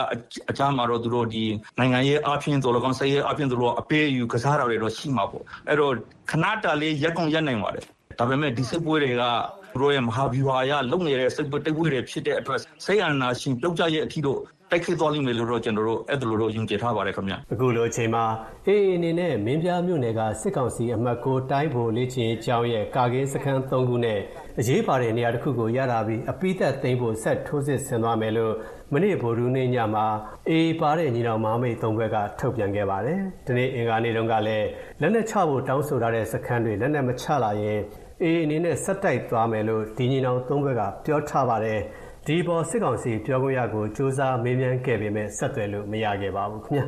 [0.49, 1.43] အကြားမှာတော့သူတို့ဒီ
[1.79, 5.93] နိုင်ငံရေးအပြင်တော်လကောင်စိတ်ရေးအပြင်သူတို့အပေးအယူကစားတာတွေတော့ရှိမှာပေါ့အဲ့တော့
[6.31, 7.85] ခဏတာလေးရက်ကုန်ရက်နိုင်ပါတယ်
[8.19, 9.23] ဒါပေမဲ့ဒီစိတ်ပွဲတွေက
[9.73, 14.41] သူတို့ရဲ့မဟာဗျူဟာအရလုံနေတဲ့စိတ်ပွဲတိုက်ပွဲတွေဖြစ်တဲ့အတွက်စိတ်အာဏာရှင်ပြုတ်ကျရဲ့အထီတော့
[14.73, 18.23] တိုက်ခိုက်သွားလိမ့်မယ်လို့တော့ကျွန်တော်တို့အဲ့ဒါလိုတော့ယုံကြည်ထားပါတယ်ခင်ဗျအခုလိုအချိန်မှာ
[18.67, 24.19] အေးအနေနဲ့မင်းပြားမြို့နယ်ကစစ်ကောင်စီအမှတ်ကိုတိုင်းဖို့လေ့ကျင့်ကျောင်းရဲ့ကာကင်းစခန်း၃ခုနဲ့
[24.59, 28.53] အရေးပါတဲ့နေရာတစ်ခုကိုရတာပြီးအပိသက်သိမ်းဖို့ဆက်ထိုးစစ်ဆင်သွားမယ်လို့
[28.93, 30.05] မနေ့ဗိုလ်ရူးနေ့ညမှာ
[30.49, 34.67] အေးပါတဲ့ညီနောင်မမိတ်၃ဘက်ကထုတ်ပြန်ခဲ့ပါတယ်။ဒီနေ့အင်္ဂါနေ့တုန်းကလည်း
[35.01, 37.79] လက်နက်ချဖို့တောင်းဆိုထားတဲ့စခန်းတွေလက်နက်မချလာရင်
[38.21, 41.79] အေးအနေနဲ့ဆက်တိုက်သွားမယ်လို့ဒီညီနောင်၃ဘက်ကပြောထားပါတယ်။
[42.27, 46.85] ဒီပေါ် စစ်ကောင်စီပြောခွင့်ရကိုစူးစမ်းမေးမြန်းခဲ့ပေမဲ့ ဆက်သွယ်လို့ မရခဲ့ပါဘူးခင်ဗျာ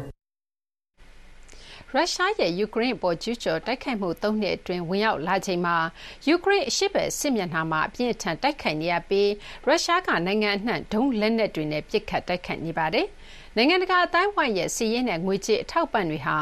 [1.95, 5.77] ရုရှားရဲ့ယူကရိန်းအပေါ်ကျူးကျော်တိုက်ခိုက်မှု၃နှစ်အတွင်းဝင်ရောက်လာချိန်မှာ
[6.27, 9.29] ယူကရိန်းအရှေ့ဘက်စစ်မျက်နှာမှာအပြင်းအထန်တိုက်ခိုက်နေရပြီး
[9.65, 13.07] ရုရှားကနိုင်ငံအနှံ့ဒုံးလက်နက်တွေနဲ့ပစ်ခတ်တိုက်ခိုက်နေပါတယ်။
[13.57, 16.37] နိုင်ငံတကာအသိုင်းအဝိုင်းရဲ့စစ်ရေးနဲ့ငွေကြေးအထောက်အပံ့တွေဟာ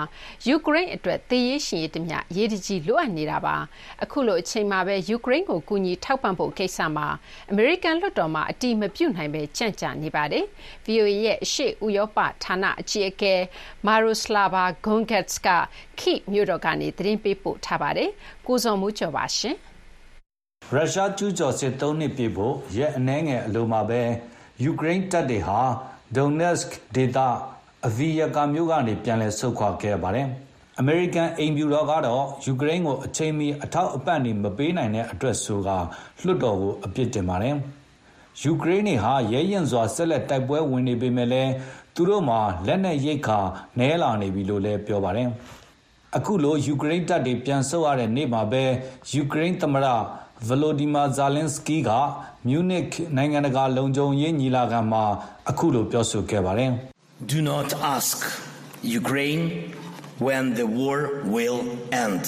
[0.47, 3.55] ယူကရိန်းအတွက်သေရေးရှင်ရေးတမျှအရေးတကြီးလိုအပ်နေတာပါ။
[4.03, 7.07] အခုလိုအချိန်မှာပဲယူကရိန်းကိုကူညီထောက်ပံ့ဖို့ကိစ္စမှာ
[7.51, 10.45] အမေရိကန်လွှတ်တော်မှာအတည်မပြုနိုင်ဘဲကြန့်ကြာနေပါတယ်။
[10.85, 13.33] VOA ရဲ့အရှေ့ဥရောပဌာနအကြီးအကဲ
[13.85, 15.47] Myroslava Gongadze က
[15.99, 18.09] Kyiv မြို့တော်ကနေသတင်းပေးပို့ထားပါတယ်။
[18.47, 19.55] ကိုဇော်မိုးကျော်ပါရှင်။
[20.73, 24.01] ရုရှားကျူးကျော်စစ်၃နှစ်ပြည့်ဖို့ရက်အနည်းငယ်အလိုမှာပဲ
[24.63, 25.61] ယူကရိန်းတပ်တွေဟာ
[26.15, 27.17] Donetsk ဒေသ
[27.87, 30.27] Avdiivka မြို့ကနေပြန်လည်ဆုတ်ခွာခဲ့ရပါတယ်။
[30.79, 35.77] အမေရိကန်အိမ်ဖြူတော်ကတော့ယူကရိန်းကိုအချိန်မီအထောက်အပံ့တွေမပေးနိုင်တဲ့အတွက်ဆိုကာ
[36.23, 37.55] လွှတ်တော်ကိုအပြစ်တင်ပါတယ်။
[38.43, 41.51] ယူကရိန်းတွေဟာရဲရင့်စွာဆက်လက်တိုက်ပွဲဝင်နေပေမဲ့လည်း
[41.95, 43.39] သူတို့မှာလက်နက်ရိက္ခာ
[43.79, 45.29] နည်းလာနေပြီလို့လည်းပြောပါတယ်။
[46.17, 48.63] အခုလိုယူကရိန်းတပ်တွေပြန်ဆုတ်ရတဲ့နေ့မှာပဲ
[49.13, 49.87] ယူကရိန်းသမ္မတ
[50.47, 51.91] Volodymyr Zelenskyy က
[52.47, 52.83] မြူးနစ်
[53.17, 55.03] နိုင်ငံတကာလုံခြုံရေးညီလာခံမှာ
[55.49, 56.71] အခုလိုပြောဆိုခဲ့ပါတယ်။
[57.31, 58.17] Do not ask
[59.01, 59.43] Ukraine
[60.25, 60.97] when the war
[61.33, 61.59] will
[62.05, 62.23] end.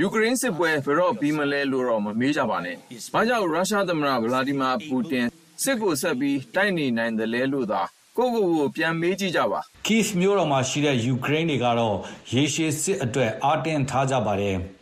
[0.00, 2.76] ယူကရိန်းစစ်ပွဲဘယ်တော့ပြီးမလဲလို့တော့မမေးကြပါနဲ့။
[3.14, 5.26] ဘာကြောင့်ရုရှားသမ္မတဗလာဒီမာပူတင်
[5.62, 7.82] စစ်ကိုဆက်ပြီးတိုက်နေနိုင်တယ်လဲလို့သာ
[8.16, 11.96] ကိုကိုကိုပြန်မေးကြည့်ကြပါ Kyiv မြို့တော်မှာရှိတဲ့ယူကရိန်းတွေကတော့
[12.32, 14.58] ရေရှည်စစ်အတွက်အားတင်းထားကြပါတယ်။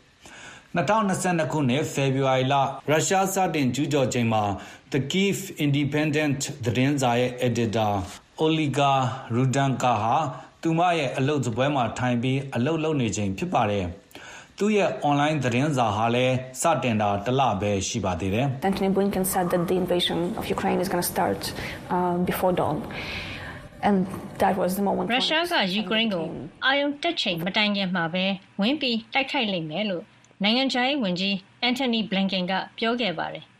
[0.76, 2.54] 2022ခုနှစ် ဖေဖော်ဝါရီလ
[2.90, 4.42] ရုရှားစတင်ကျူးကျော်ချိန်မှာ
[4.92, 7.92] The Kyiv Independent သတင်းစာရဲ့ editor
[8.44, 8.92] Olga
[9.34, 10.16] Rudenka ဟာ
[10.62, 13.84] သူမရဲ့အလုပ်စပွဲမှာထိုင်ပြီး အလုပ်လုပ်နေချိန်ဖြစ်ပါတယ်။
[14.58, 21.40] သူ့ရဲ့ online သတင်းစာဟာလည်း စတင်တာတလပဲရှိပါသေးတယ်။ Antony Blinken said that the invasion of Ukraine is going to start
[21.94, 22.76] uh, before dawn.
[23.88, 23.98] And
[24.42, 26.24] that was the moment ရုရှားကယူကရိန်းကို
[26.66, 28.24] အာယုံတက်ချိန်မတိုင်ခင်မှာပဲ
[28.60, 30.04] ဝင်ပြီးတိုက်ခိုက်လိမ့်မယ်လို့
[30.42, 33.44] နိုင်ငံခြားရေးဝန်ကြီးအန်တိုနီဘလင်ကန်ကပြောခဲ့ပါတယ်။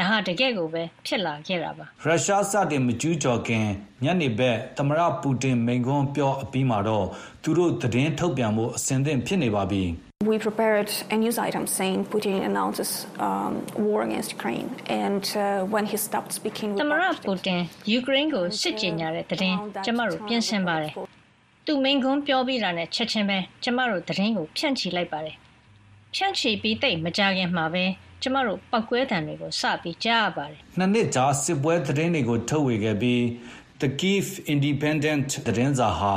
[0.00, 3.66] ဒဒါဟာ တကယ့်ကိုပဲ ဖြစ်လာခဲ့တာပါ ရုရှားစတင်မကျူးကျော်ခင်
[4.04, 7.06] ညနေဘက် သမရပူတင်မိန့်ခွန်းပြောအပြီးမှာတော့
[7.42, 9.84] သူတို့ သတင်းထုတ်ပြန်ဖို့အစဉ်သင့်ဖြစ်နေပါပြီ
[10.32, 12.90] We prepared a news item saying Putin announces
[13.26, 13.52] um,
[13.86, 14.68] war against Ukraine,
[15.04, 20.92] and uh, when he stopped speaking, we သမရ published ပူတင် ယူကရိန်းကို စစ်ကြေညာတဲ့သတင်း ကျမတို့ပြင်ဆင်ပါတယ်
[21.66, 25.36] သူမိန့်ခွန်းပြောပြီးတာနဲ့ ချက်ချင်းပဲ ကျမတို့ သတင်းကို ဖြန့်ချီလိုက်ပါတယ်
[26.14, 27.84] ဖြန့်ချီပြီးတိတ်မကြခင်မှာပဲ
[28.22, 33.20] ကျမတို့ပောက်ကွဲတံတွေကိုစပြီးကြားရပါတယ်နှစ်နှစ်ကြာစစ်ပွဲသတင်းတွေကိုထုတ်ဝေခဲ့ပြီး
[33.80, 36.14] The Kyiv Independent သတင်းစာဟာ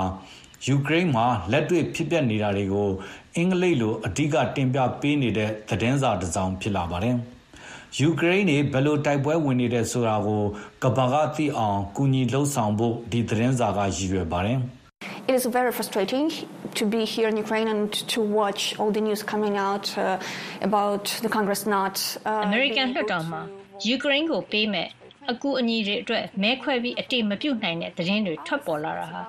[0.68, 2.90] ယူကရိန်းမှာလက်တွေ့ဖြစ်ပျက်နေတာတွေကို
[3.36, 7.16] အင်္ဂလိပ်လိုအဓိကတင်ပြပေးနေတဲ့သတင်းစာတစ်စောင်ဖြစ်လာပါတယ်။
[8.00, 10.44] ယူကရိန်းနေဘယ်လိုတိုက်ပွဲဝင်နေတဲ့ဆိုတာကို
[10.84, 14.60] ကမ္ဘာကသိအောင်ကူညီလှုံ့ဆော်ဖို့ဒီသတင်းစာကရည်ရွယ်ပါတယ်။
[15.26, 16.30] It is very frustrating
[16.76, 20.20] to be here in Ukraine and to watch all the news coming out uh,
[20.62, 21.96] about the Congress not.
[22.26, 23.42] Uh, အမေရိကန်လွှတ်တော်မှာ
[23.88, 24.88] ယူကရိန်းကိုပေးမဲ့
[25.32, 29.22] အကူအညီတွေအတွက်မဲခွဲပြီးအတိမပြုတ်နိုင်တဲ့သတင်းတွေထွက်ပေါ်လာတာဟာ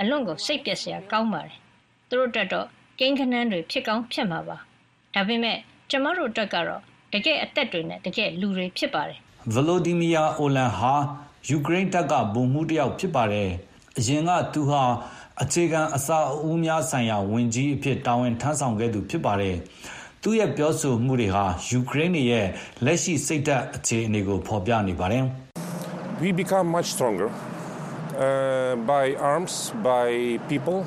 [0.00, 1.56] အလွန်ကိုစိတ်ပျက်စရာကောင်းပါတယ်။
[2.08, 2.66] သူတို့တက်တော့
[2.98, 4.56] ကိန်းခနန်းတွေဖြစ်ကောင်းဖြစ်မှာပါ။
[5.14, 5.56] ဒါပေမဲ့
[5.90, 6.80] ကျမတို့တက်ကတော့
[7.12, 9.18] တကယ်အသက်တွေနဲ့တကယ်လူတွေဖြစ်ပါတယ်
[9.54, 10.94] ဗလိုဒီမီယာအိုလန်ဟာ
[11.48, 13.50] ယူကရိန်းတပ်ကဗိုလ်မှူးတစ်ယောက်ဖြစ်ပါတယ်။
[13.98, 14.82] အရင်ကသူဟာ
[15.44, 19.56] အခြေခံအစာအုပ်များဆိုင်ရာဝန်ကြီးအဖြစ် တာဝန်ထမ်းဆောင်ခဲ့သူဖြစ်ပါတယ်။
[20.22, 22.46] သူ့ရဲ့ပြောဆိုမှုတွေဟာ ယူကရိန်းရဲ့
[22.84, 25.24] လက်ရှိစိတ်ဓာတ်အခြေအနေကို ဖော်ပြနေပါတယ်။
[26.20, 27.28] we become much stronger
[28.24, 29.54] uh, by arms,
[29.88, 30.10] by
[30.50, 30.78] people,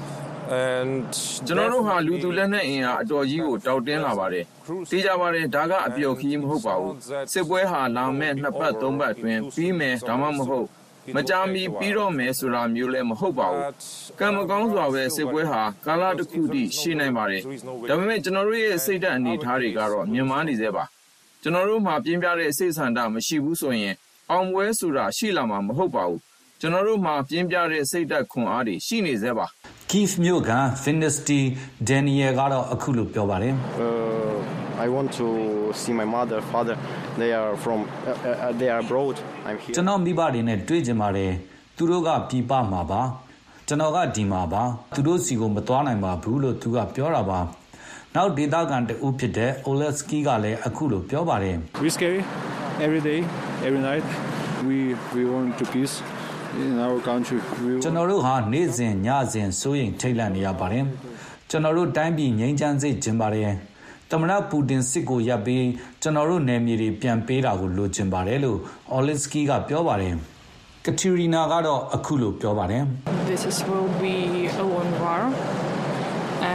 [0.62, 1.04] and
[1.48, 4.44] ကျွန်တော်တို့ဟာ လူသူလက်နက်အင်အား အတော်ကြီးကို တောက်တင်းလာပါတယ်။
[4.92, 6.94] သိကြပါတယ် ဒါက အပျော်ခီးမဟုတ်ပါဘူး။
[7.34, 10.68] စစ်ပွဲဟာ လာမဲ့နှစ်ပတ်သုံးပတ်အတွင်း ပြီးမယ် ဒါမှမဟုတ်
[11.16, 13.64] မကြာမီပြီးတော့မယ်ဆိုတာမျိုးလည်းမဟုတ်ပါဘူး။
[14.20, 17.42] ကံမကောင်းစွာပဲစစ်ပွဲဟာကာလတစ်ခုတည်းရှိနိုင်ပါတယ်။
[17.90, 20.84] ဒါပေမဲ့ကျွန်တော်တို့ရဲ့စိတ်ဓာတ်အနေအထားတွေကတော့မြင်မာနေသေးပါ။
[21.42, 23.96] ကျွန်တော်တို့မှာပြင်းပြတဲ့စိတ်ဆန္ဒမရှိဘူးဆိုရင်
[24.32, 26.20] အောင်ပွဲဆိုတာရှိလာမှာမဟုတ်ပါဘူး။
[26.62, 29.48] ကျွန်တော်တို့မှာပြင်းပြတဲ့စိတ်ဓာတ်ခွန်အားတွေရှိနေသေးပါ။
[29.92, 30.52] Kiev မြို့က
[30.84, 31.42] Finisty
[31.90, 35.28] Daniel ကတော့အခုလိုပြောပါတယ် Uh, I want to
[35.82, 36.76] see my mother, father.
[37.22, 39.16] They are from, uh, uh, they are abroad.
[39.48, 39.76] I'm here.
[39.76, 41.32] ကျွန်တော်မိဘတွေနဲ့တွေ့ကြပါတယ်
[41.78, 43.02] သူတို့ကပြည်ပမှာပါ
[43.68, 44.64] ကျွန်တော်ကဒီမှာပါ
[44.96, 47.40] သူတို့စီကိုမသွားနိုင်ပါဘူးလို့သူကပြောတာပါ
[48.16, 52.22] နောက်ဒေတာကန်တူဖြစ်တဲ့ Oleski ကလည်းအခုလိုပြောပါတယ် We scary
[52.86, 53.20] every day,
[53.68, 54.06] every night.
[54.68, 54.78] We
[55.16, 55.96] we want to peace
[56.64, 57.40] in our country.
[57.64, 60.86] We ကျွန်တော်တို့ဟာနေ့စဉ်ညစဉ်စိုးရိမ်ထိတ်လန့်နေရပါတယ်
[61.50, 63.52] ကျွန်တော်တို့တိုင်းပြည်ငြိမ်းချမ်းစေချင်ပါတယ်
[64.14, 65.66] တမရပူတင်စစ်ကိုရပ်ပြီး
[66.02, 68.58] ကျွန်တော်တို့နယ်မြေတွေပြန်ပေးတာကိုလိုချင်ပါတယ်လို့
[68.96, 70.16] Oleski ကပြောပါတယ်
[70.86, 72.84] ကထရီနာကတော့အခုလိုပြောပါတယ်
[73.30, 74.16] This is will be
[74.62, 75.22] a long war,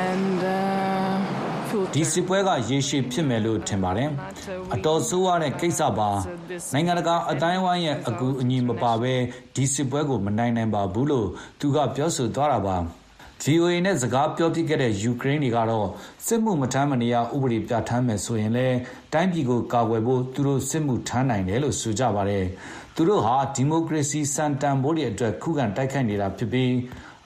[0.04, 4.08] and uh, full ဒီစစ်ပွဲကရေရှည်ဖြစ်မယ်လို့ထင်ပါတယ်။
[4.74, 6.08] အတော်ဆိုးရတဲ့ကိစ္စပါ။
[6.74, 9.14] နိုင်ငံတကာအတိုင်းအဝိုင်းရဲ့အကူအညီမပါဘဲ
[9.54, 11.28] ဒီစစ်ပွဲကိုမနိုင်နိုင်ပါဘူးလို့
[11.60, 12.76] သူကပြောဆိုသွားတာပါ။
[13.44, 15.88] VOA နဲ့စကားပြောပြခဲ့တဲ့ ယူကရိန်းတွေကတော့
[16.26, 18.76] စစ်မှုမထမ်းမနေရဥပဒေပြဋ္ဌာန်းမယ်ဆိုရင်လည်း
[19.12, 22.44] တိုင်းပြည်ကိုကာကွယ်ဖို့ သူတို့စစ်မှုထမ်းနိုင်တယ်လို့ဆိုကြပါတယ်။
[22.94, 26.72] သူတို့ဟာ ဒီမိုကရေစီစံတန်ဖိုးတွေအတွက် ခုခံတိုက်ခိုက်နေတာဖြစ်ပြီး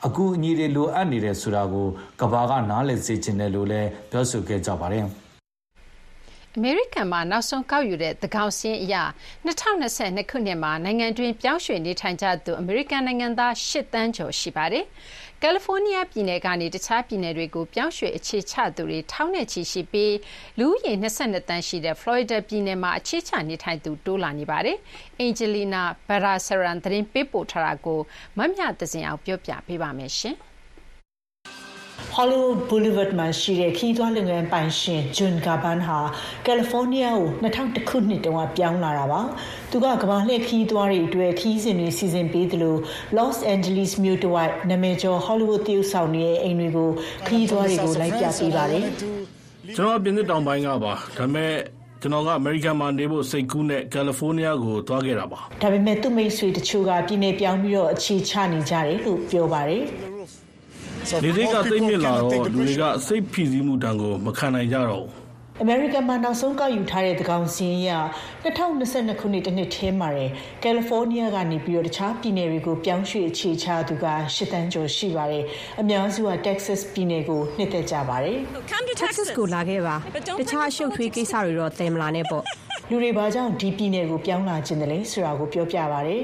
[0.06, 1.86] အကူအညီတွေလိုအပ်နေတယ်ဆိုတာကို
[2.20, 5.06] ကဘာကနားလည်စေချင်တယ်လို့လည်း ပြောဆိုခဲ့ကြပါတယ်။
[6.58, 8.96] အမေရိကန်မှာ နောက်ဆုံးကောက်ယူတဲ့ သန်းခေါင်စာရင်းအရ
[9.46, 14.84] 2022ခုနှစ်မှာ နိုင်ငံတွင်း ပြောင်းရွှေ့နေထိုင်ကြသူ အမေရိကန်နိုင်ငံသား8သန်းကျော် ရှိပါတယ်။
[15.42, 20.14] ကယ်လီဖိုးနီးယားပြည်နယ်ကနေ တခြားပြည်နယ်တွေကို ပြောင်းရွှေ့အခြေချသူတွေ ထောင်နဲ့ချီရှိပြီး
[20.58, 24.76] လူဦးရေ22သန်းရှိတဲ့ ဖလော်ရီဒါပြည်နယ်မှာ အခြေချနေထိုင်သူ တိုးလာနေပါတယ်။
[25.20, 28.00] အင်ဂျလီနာဘာရာဆရန်သတင်းပေးပို့ထားတာကို
[28.38, 30.36] မမြသဇင်အောင်ပြောပြပေးပါမယ်ရှင်။
[32.16, 35.98] Hollywood Boulevard မှာရှိတဲ့ခီးသွွားလုပ်ငန်းပိုင်ရှင်ဂျွန်ဂါဘန်ဟာ
[36.46, 39.20] ကယ်လီဖိုးနီးယားကို2000ခုနှစ်တုန်းကပြောင်းလာတာပါ။
[39.70, 42.76] သူကကမ္ဘာလှည့်ခီးသွွားတွေအတွက်ခီးစဉ်တွေစီစဉ်ပေးသလို
[43.16, 46.90] Los Angeles မြို့တစ်ဝိုက်နာမည်ကျော် Hollywood သရုပ်ဆောင်တွေရဲ့အိမ်တွေကို
[47.26, 48.84] ခီးသွွားတွေကိုလိုက်ပြပေးပါတယ်
[49.76, 51.52] ကျွန်တော်ပြင်သစ်တောင်ပိုင်းကပါဒါပေမဲ့
[52.00, 59.84] ကျွန်တော်ကအမေရိကန်မှာနေဖို့စိတ်ကူးနဲ့ကယ်လီဖိုးနီးယားကိုသွားခဲ့တာပါ။ဒါပေမဲ့သူ့မိတ်ဆွေတချို့ကပြည်နယ်ပြောင်းပြီးတော့အခြေချနေကြတယ်လို့ပြောပါတယ်။
[61.24, 65.22] လေစိတ်ကသိမ့်မြင့်လာတော့လူတွေကစိတ်ဖိစီးမှုတံကိုမခံနိုင်ကြတော့ဘူး
[65.62, 67.90] အမေရိကန်မှာနောက်ဆုံးကောက်ယူထားတဲ့သကောင်စင်းရ
[68.44, 70.30] 2022ခုနှစ်တစ်နှစ်ထဲမှာတယ်
[70.62, 75.44] ကယ်လီဖိုးနီးယားကနေပြီးတော့တခြားပြည်နယ်တွေကိုပြောင်းရွှေ့အခြေချသူက၈တန်းကျော်ရှိပါတယ်
[75.80, 78.36] အများစုက Texas ပြည်နယ်ကိုနှစ်သက်ကြပါတယ်
[79.02, 79.96] Texas ကိုလာခဲ့ပါ
[80.40, 82.42] တခြားအရှုပ်ထွေးကိစ္စတွေတော့သင်မလာနဲ့ပေါ့
[82.90, 86.22] လူတွေဘာကြောင့်ဒီပြည်နယ်ကိုပြောင်းလာခြင်းတလဲဆိုတာကိုပြောပြပါတယ်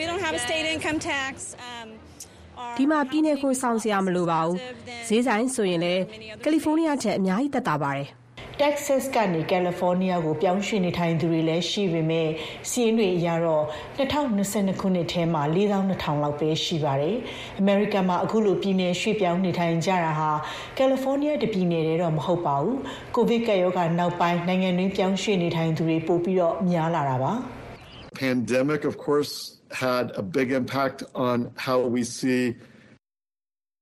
[0.00, 1.34] We don't have a state income tax
[1.68, 1.88] um
[2.76, 4.56] ဒီမှာပြည်နယ်ကိုစောင့်စရာမလိုပါဘူး
[5.08, 6.02] ဈေးဆိုင်ဆိုရင်လည်း
[6.42, 8.08] ကယ်လီဖိုးနီးယားထက်အများကြီးသက်သာပါတယ်
[8.60, 12.28] တက္ကဆက်ကနေကယ်လီဖိုးနီးယားကိုပြောင်းရွှေ့နေထိုင်သူတွေလည်းရှိပေမဲ့
[12.70, 13.64] စီးရင်တွေအရတော့
[13.98, 17.16] 2022ခုနှစ်ထဲမှာ4200လောက်ပဲရှိပါတယ်။
[17.58, 20.30] အမေရိကန်မှာအခုလိုပြည်နယ်ရွှေ့ပြောင်းနေထိုင်ကြတာဟာ
[20.76, 22.76] ကယ်လီဖိုးနီးယားတပြည်နယ်တည်းတော့မဟုတ်ပါဘူး။
[23.14, 27.32] ကိုဗစ်ကပ်ရောဂါနောက်ပိုင်းနိုင်ငံတွင်းပြောင်းရွှေ့နေထိုင်သူတွေပိုပြီးတော့များလာတာပါ။
[28.22, 29.32] pandemic, of course,
[29.72, 32.56] had a big impact on how we see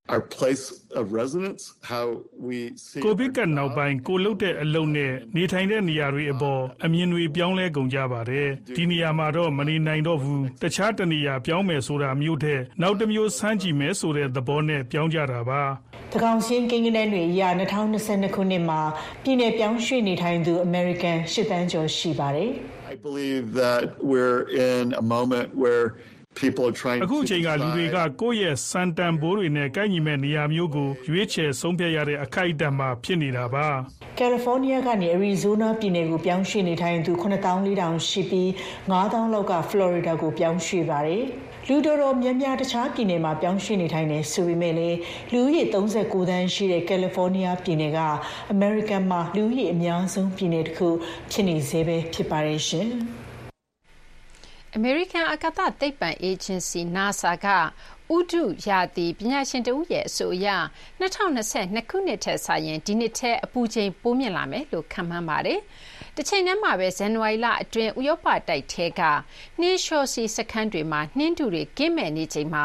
[0.08, 2.06] our place of residence, how
[2.46, 15.62] we see ကိုဗစ်ကနောက်ပိုင်းကိုလုတ်တဲ့အလုပ်နဲ့နေထိုင်တဲ့နေရာတွေအပေါ်အမြင်တွေပြောင်းလဲကုန်ကြပါတယ်ဒီနေရာမှာတော့မနေနိုင်တော့ဘူးတခြားတနေရာပြောင်းမယ်ဆိုတာမျိုးတဲ့နောက်တစ်မျိုးစမ်းကြည့်မယ်ဆိုတဲ့သဘောနဲ့ပြောင်းကြတာပါ။
[16.12, 17.42] သကောင်စင်းကိန်းဂဏန်းတွေအရ
[17.90, 18.80] 2022ခုနှစ်မှာ
[19.22, 22.75] ပြည်내ပြောင်းရွှေ့နေထိုင်သူ American ၈တန်းကျော်ရှိပါတယ် I
[23.08, 25.84] believe that we're in a moment where
[26.40, 33.66] people are trying အခု to အချိန်ကလူတွေကကိုယ့်ရဲ့စံတန်ဘိုးတွေနဲ့ကိုက်ညီမဲ့နေရာမျိုးကိုရွေးချယ်ဆုံးဖြတ်ရတဲ့အခိုက်အတန့်မှာဖြစ်နေတာပါ။
[34.18, 38.48] ကယ်လီဖိုးနီးယားကနေအရီဇိုးနားပြည်နယ်ကိုပြောင်းရွှေ့နေထိုင်သူ9400ရှိပြီး
[38.90, 41.24] 9000လောက်ကဖလော်ရီဒါကိုပြောင်းရွှေ့ပါတယ်။
[41.70, 44.98] လူတော်တော်များများတခြားပြည်နယ်မှာပြောင်းရွှေ့နေထိုင်နေဆိုပေမဲ့လည်း
[45.32, 47.98] လူဦးရေ39တန်းရှိတဲ့ကယ်လီဖိုးနီးယားပြည်နယ်က
[48.52, 50.88] အမေရိကန်မှာလူဦးရေအများဆုံးပြည်နယ်တစ်ခု
[51.30, 52.88] ဖြစ်နေသေးပဲဖြစ်ပါတယ်ရှင်။
[54.74, 57.46] အမေရိကန်အာကာသသိပ္ပံအေဂျင်စီ NASA က
[58.16, 60.48] ဥတုရာသီပညာရှင်တဦးရဲ့အဆိုအရ
[61.00, 65.60] 2022ခုနှစ်ထက်စာရင်ဒီနှစ်ထဲအပူချိန်ပိုမြင့်လာမယ်လို့ခန့်မှန်းပါတယ်။
[66.18, 69.00] တချိန်တည်းမှာပဲဇန်နဝါရီလအတွင်းဥရောပတိုက်ထဲက
[69.60, 72.64] နှင်းလျှောစီစခန်းတွေမှာနှင်းတူတွေကင်းမဲ့နေချိန်မှာ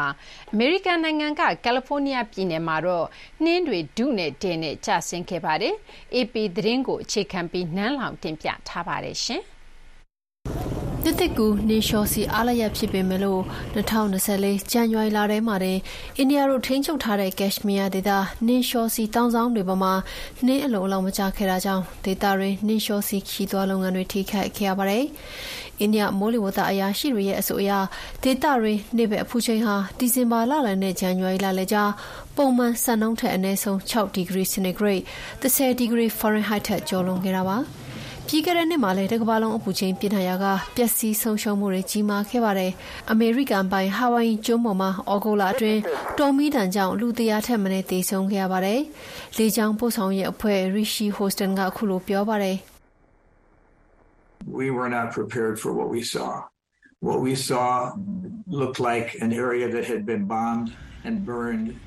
[0.52, 3.06] အမေရိကန်နိုင်ငံကကယ်လီဖိုးနီးယားပြည်နယ်မှာတော့
[3.44, 5.74] နှင်းတွေဒုနဲ့ဒင်းနဲ့ကျဆင်းခဲ့ပါတယ်။
[6.14, 9.42] AP သတင်းကိုအခြေခံပြီးနန်းလောင်တင်ပြထားပါတယ်ရှင်။
[11.04, 13.42] နှစ်သစ်ကူနေလျှော်စီအားလရက်ဖြစ်ပေမဲ့လို့
[13.74, 15.78] 2024ဇန်နဝါရီလထဲမှာတင်
[16.18, 18.10] အိန္ဒိယတို့ထိန်းချုပ်ထားတဲ့ကက်ရှ်မီးယားဒေသ
[18.46, 19.94] နေလျှော်စီတောင်ဆောင်တွေပေါ်မှာ
[20.46, 25.04] နှင်းအလုံးအလောင်းမကျခဲ့တာကြောင့်ဒေသတွင်းနေလျှော်စီခီးသွွားလုပ်ငန်းတွေထိခိုက်ခဲ့ရပါတယ်။
[25.80, 27.72] အိန္ဒိယမိုးလေဝသအရာရှိတွေရဲ့အဆိုအရ
[28.22, 31.90] ဒေသတွင်းနေဘက်အပူချိန်ဟာဒီဇင်ဘာလလယ်နဲ့ဇန်နဝါရီလလယ်ကြား
[32.36, 35.02] ပုံမှန်စံနှုန်းထက်အနည်းဆုံး6ဒီဂရီစင်တီဂရိတ်
[35.42, 37.58] 30ဒီဂရီဖာရင်ဟိုက်ထက်ကျော်လွန်ခဲ့တာပါ။
[38.34, 42.72] ပြီးခဲ့တဲ့နှစ်မှာလည်းတကမ္ဘာလုံးအပူချိန်ပြင်းထန်ရာကပျက်စီးဆုံးရှုံးမှုတွေကြီးမားခဲ့ပါတယ်။
[43.10, 45.80] အမေရိကန်ပိုင်ဟာဝိုင်ကျွန်းပေါ်မှာဩဂုတ်လအတွင်း
[46.18, 48.80] တော်မီတန်ကြောင့်လူ100ထက်မနည်းသေဆုံးခဲ့ရပါတယ်။
[49.36, 52.56] လေကြောင်းပို့ဆောင်ရေးအဖွဲ့ Rishi Hostin ကအခုလိုပြောပါတယ်။
[54.58, 56.30] we were not prepared for what we saw.
[57.08, 57.68] What we saw
[58.60, 60.91] looked like an area that had been bombed and burned.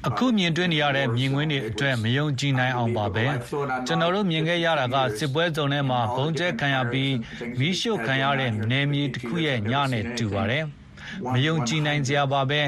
[0.08, 3.26] အခုမြင်တွေ့နေရတဲ့မြင်ကွင်းတွေအတွက် မယုံကြည်နိုင်အောင်ပါပဲ
[3.88, 7.14] ကျွန်တော်တို့မြင်ခဲ့ရတာက စစ်ပွဲဇုံထဲမှာဘုံကျဲခံရပြီး
[7.60, 10.64] မီးရှို့ခံရတဲ့နယ်မြေတစ်ခုရဲ့ ညနဲ့တူပါတယ်
[11.34, 12.62] မယုံကြည်နိုင်စရာပါပဲ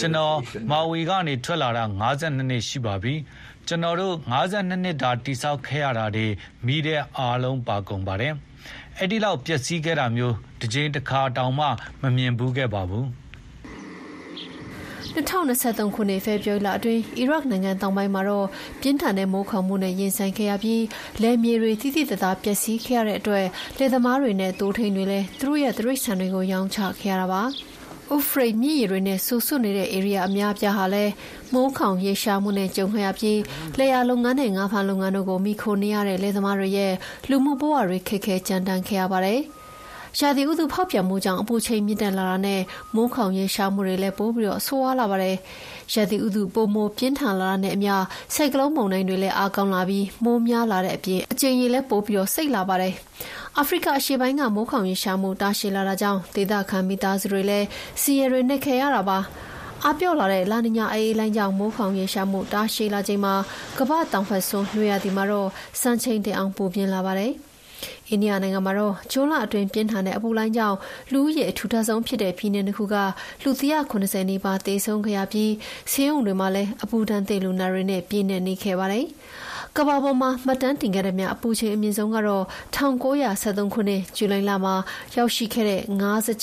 [0.00, 0.36] ကျွန်တော်
[0.70, 1.84] မာဝီကနေ ထွက်လာတာ
[2.16, 3.14] 52နှစ်ရှိပါပြီ
[3.68, 6.26] ကျွန်တော်တို့52နှစ်တာတိဆောက်ခဲ့ရတာတွေ
[6.66, 8.34] မိတဲ့အားလုံးပါကုန်ပါတယ်
[8.98, 11.66] အဲ့ဒီလောက် ပျက်စီးခဲ့တာမျိုးတစ်ကြိမ်တစ်ခါတောင်မှ
[12.02, 13.06] မမြင်ဘူးခဲ့ပါဘူး
[15.18, 18.46] 2023ခုနှစ်ဖေဖော်ဝါရီလအတွင်းအီရတ်နိုင်ငံတောင်ပိုင်းမှာတော့
[18.80, 20.84] ပြင်းထန်တဲ့မိုးခေါင်မှုနဲ့ရင်ဆိုင်ခဲ့ရပြီး
[21.22, 23.46] လယ်မြေတွေတိတိတသားပျက်စီးခဲ့ရတဲ့အတွက်
[23.78, 27.42] လယ်သမားတွေနဲ့တိုးထိန်တွေလည်းသူတို့ရဲ့တရိတ်ဆန်တွေကိုရောင်းချခဲ့ရတာပါ။
[28.16, 31.12] ဥဖရိတ်မြစ်ရည်တွေနဲ့ဆူဆွနေတဲ့ area အများပြားဟာလည်း
[31.52, 33.40] မိုးခေါင်ရေရှားမှုနဲ့ကြုံခဲ့ရပြီး
[33.78, 36.92] လယ်ယာလုပ်ငန်းနဲ့ငါးဖမ်းလုပ်ငန်းတို့ကိုမိခိုနေရတဲ့လယ်သမားတွေရဲ့
[37.30, 39.40] လူမှုဘဝတွေခက်ခဲကြမ်းတမ်းခဲ့ရပါတယ်။
[40.20, 42.60] ရာသီဥတုဖောက်ပြန်မှုကြောင့်အပူချိန်မြင့်တက်လာတာနဲ့
[42.94, 45.36] မိုးခေါင်ရေရှားမှုတွေလည်းပိုပြီးတော့ဆိုးရွားလာပါတယ်။
[45.94, 47.94] ရာသီဥတုပိုမိုပြင်းထန်လာတာနဲ့အမျှ
[48.34, 52.94] စိုက်ကလုန်းမုန်တိုင်းတွေလည်းအားကောင်းလာပြီးမိုးများလာတဲ့အပြင်အကျဉ်းကြီးလည်းပိုပြီးတော့စိတ်လာပါတယ်။
[53.58, 57.66] အာဖရိကအရှေ့ပိုင်းကမိုးခေါင်ရေရှားမှုတာရှည်လာတာကြောင့်ဒေသခံမိသားစုတွေလည်း
[58.00, 59.18] စီရတွေနဲ့ခဲ့ရတာပါ။
[59.86, 63.34] အပြော့လာတဲ့လာနီညာအေးလိုင်းကြောင့်မိုးခေါင်ရေရှားမှုတာရှည်လာချိန်မှာ
[63.78, 65.48] ကမ္ဘာတောင်ဖက်ဆုံးရွှေရသည်မှာတော့
[65.80, 67.34] စံချိန်တင်အောင်ပူပြင်းလာပါတယ်။
[68.08, 70.76] အိန္ဒိယနိုင်ငံမှာတော့ဂျွန်လအတွင်းပြင်းထန်တဲ့အပူလိုင်းကြောင့်
[71.12, 72.96] လူဦးရေအထူထပ်ဆုံးဖြစ်တဲ့ပြည်နယ်တစ်ခုက
[73.42, 75.52] လူ190နီးပါးသေဆုံးခဲ့ရပြီး
[75.92, 79.06] ဆေးရုံတွေမှာလည်းအပူဒဏ်သင့်လူနာတွေနဲ့ပြည့်နေနေခဲ့ပါတယ်။
[79.77, 82.43] ကမ္ဘာပေါ်မှာမှတ်တမ်းတင်ခဲ့တဲ့မြအပူချိန်အမြင့်ဆုံးကတော့
[82.75, 84.75] 1973ခုနှစ်ဇူလိုင်လမှာ
[85.15, 85.81] ရောက်ရှိခဲ့တဲ့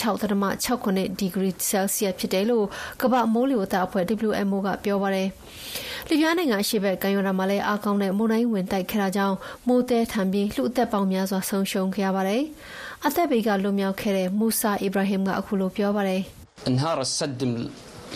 [0.08, 2.66] 56.69ဒီဂရီဆဲလ်စီယပ်ဖြစ်တယ်လို့
[3.02, 5.28] ကမ္ဘာမိုးလေဝသအဖွဲ့ WMO ကပြောပါတယ်။
[6.08, 9.36] လီဗျားနိုင်ငံအရှေ့ဘက်ကမ်းရိုးတန်းမှာလည်းအားကောင်းတဲ့မုန်တိုင်းဝင်တိုက်ခဲ့တာကြောင့်
[9.68, 12.42] မိုးတဲထန်ပြီးလူအသက်ပေါင်းများစွာဆုံးရှုံးခဲ့ရပါတယ်။
[13.06, 16.22] အသက်ဘေးကလွတ်မြောက်ခဲ့တဲ့မူဆာအီဘရာဟင်ကအခုလိုပြောပါတယ်။
[16.70, 17.40] انهار السد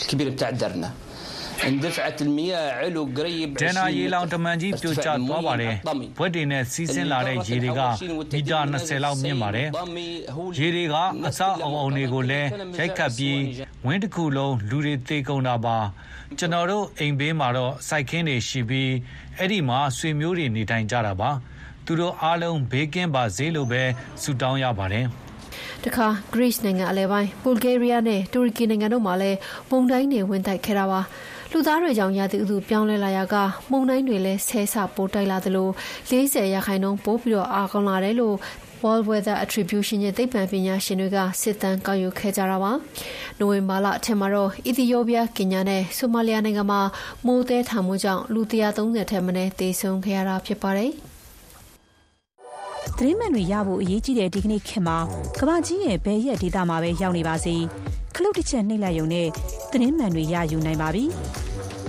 [0.00, 0.90] الكبير بتاع درنا
[3.62, 5.74] ဒန်နာရေလောင်တမန်ကြီးပြိုကျသွားပါတယ်
[6.17, 7.82] ဘွက်တွေနဲ့စီးဆင်းလာတဲ့ရေတွေက
[8.34, 9.67] မီတာ20လောက်မြင့်ပါတယ်
[10.60, 10.95] ရေတွေက
[11.30, 13.39] အဆောက်အအုံတွေကိုလည်းရိုက်ခတ်ပြီး
[13.86, 15.78] ဝင်းတစ်ခုလုံးလူတွေသေကုန်တာပါ
[16.38, 18.91] ကျွန်တော်တို့အိမ်ဘေးမှာတော့စိုက်ခင်းတွေရှိပြီး
[19.38, 21.30] အဲ့ဒီမှာဆွေမျိုးတွေနေထိုင်ကြတာပါ
[21.86, 23.82] သူသူတို့အားလုံးဘေးကင်းပါစေလို့ပဲ
[24.22, 25.06] ဆုတောင်းရပါတယ်
[25.84, 29.38] တခါ Greece နိုင်ငံအလဲပိုင်း Bulgaria နဲ့တူရကီနိုင်ငံတို့မှာလည်း
[29.69, 31.02] မုန်တိုင်းတွေဝင်တိုက်ခဲ့တာပါ
[31.53, 33.35] လူသားတွေကြောင့်ရာသီဥတုပြောင်းလဲလာရက
[33.69, 35.67] မုန်တိုင်းတွေလည်းဆဲဆပိုးတိုက်လာသလို
[36.09, 38.35] 40ရာခိုင်နှုန်းပိုးပြီးတော့အားကောင်းလာတယ်လို့
[38.81, 42.71] World Weather Attribution ရဲ့သိပ္ပံပညာရှင်တွေကစစ်တမ်းကောက်ယူခဲ့ကြတာပါ။
[43.39, 46.81] နိုဝင်ဘာလအထက်မှာတော့အီသီယိုးပီးယား၊ကင်ညာနဲ့ဆိုမာလီယာနိုင်ငံမှာ
[47.25, 50.91] မိုးသည်းထန်မှုကြောင့်လူ130ထက်မနည်းသေဆုံးခဲ့ရတာဖြစ်ပါတယ်။
[52.97, 54.97] သတင်းမှန်တွေရဖို့အရေးကြီးတဲ့ဒီကနေ့ခေတ်မှာ
[55.39, 57.55] ကမ္ဘာကြီးရဲ့ဘယ်ရက်ဒေသမှာပဲရောက်နေပါစေ
[58.15, 59.28] ခလုတ်တစ်ချက်နှိပ်လိုက်ရုံနဲ့
[59.72, 61.06] သတင်းမှန်တွေရယူနိုင်ပါပြီ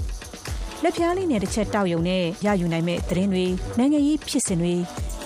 [0.82, 3.46] ။လက်ဖျားလေးနဲ့တစ်ချက်တောက်ရုံနဲ့ရယူနိုင်မဲ့သတင်းတွေ
[3.78, 4.74] နိုင်ငံရေးဖြစ်စဉ်တွေ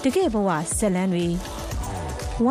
[0.05, 1.27] တကယ်ဘဝဇက်လန်းတွေ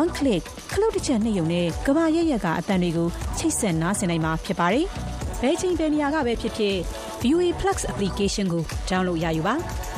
[0.00, 4.86] one click ခလုတ်တစ်ချက်နှိပ်ရုံနဲ့ကဘာရက်ရက်ကအတန်တွေကိုချိတ်ဆက်နားဆင်နိုင်မှာဖြစ်ပါတယ်။
[5.40, 6.76] ဘယ်ချိန်ဘယ်နေရာကပဲဖြစ်ဖြစ်
[7.22, 9.54] VOA Plus application ကို download ရယူပါ။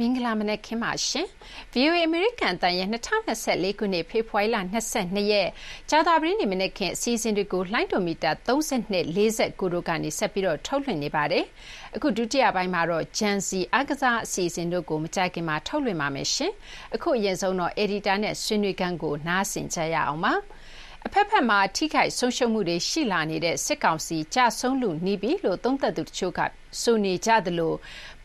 [0.00, 1.26] မင်္ဂလာမနက်ခင်းပါရှင်။
[1.74, 2.88] VOA အမေရိကန်အသံရဲ့
[3.34, 4.56] 2024ခုနှစ်ဖေဖော်ဝါရီလ
[4.94, 5.48] 22ရက်
[5.90, 11.44] ကြာသပတေးနေ့မနက်ခင်းအစီအစဉ်တွေကိုလှိုင်းဒိုမီတာ32 49တို့ကနေဆက်ပြီးထုတ်လွှင့်နေပါတယ်။
[11.96, 16.52] အခုဒုတိယပိုင်းမှာတော့ Gen Z အားကစားအစီအစဉ်တို့ကိုမကြာခင်မှာထုတ်လွှင့်ပါမယ်ရှင်။
[16.94, 20.34] အခုအရင်ဆုံးတော့အယ်ဒီတာနဲ့ဆွေးနွေးခန်းကိုနားဆင်ကြရအောင်ပါ။
[21.06, 26.40] အဖက်ဖက်မှာထိခိုက်ဆုံးရှုံးမှုတွေရှိလာနေတဲ့စစ်ကောင်စီကြဆုံးလူနီးပြီလို့သုံးသပ်သူတချို့က
[26.80, 27.74] ဆိုနေကြသလို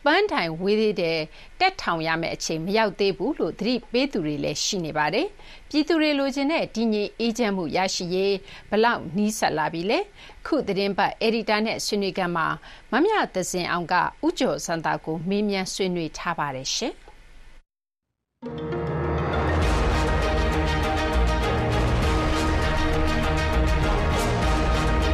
[0.06, 1.18] ပန်းတိုင်ဝေးသေးတယ်
[1.60, 5.26] တက်ထောင်ရမယ့်အချိန် မရောက်သေးဘူးလို့ သတိပေးသူတွေလည်း ရှိနေပါတယ်။
[5.68, 8.34] ပြည်သူတွေ လိုချင်တဲ့ တည်ငြိမ်အေးချမ်းမှု ရရှိရေး
[8.70, 9.98] ဘလောက် နီးစပ်လာပြီလဲ။
[10.46, 12.46] ခုသတင်းပတ် အယ်ဒီတာနဲ့ ဆွေးနွေးခန်းမှာ
[12.92, 13.94] မမြသဇင်အောင်က
[14.26, 16.94] ဥကျော်စံတာကို မေးမြန်း ဆွေးနွေးထားပါတယ်ရှင်။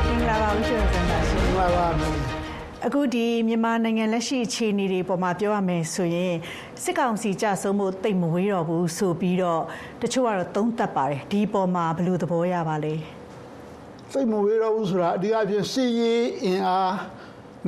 [0.07, 2.22] မင်္ဂလာပါ ဦးကျော်စံတာရှင်။မင်္ဂလာပါ
[2.87, 6.35] အခုဒီမြန်မာနိုင်ငံလက်ရှိအခြေအနေတွေပေါ်မှာပြောရမယ်ဆိုရင်
[6.83, 9.63] စစ်ကောင်စီကြဆုံးမှုတိတ်မဝေးတော့ဘူးဆိုပြီးတော့
[10.03, 12.95] တချို့ကတော့သုံးသပ်ပါတယ်ဒီပေါ်မှာဘယ်လိုသဘောရပါလဲ
[14.13, 16.95] စိတ်မဝေးတော့ဘူးဆိုတာအဓိကဖြင့်စီရေးအင်အား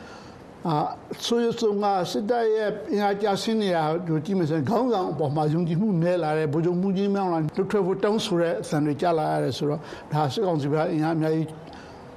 [1.24, 9.80] ဆိုရင်ခေါင်းဆောင်အပေါ်မှာယုံကြည်မှုနည်းလာတယ်ဗိုလ်ချုပ်မှုကြီးမြောင်းလာလွတ်ထွက်ဖို့တောင်းဆိုတဲ့အသံတွေကြားလာရတယ်ဆိုတော့
[10.12, 11.48] ဒါစစ်ကောင်စီကအင်အားအများကြီး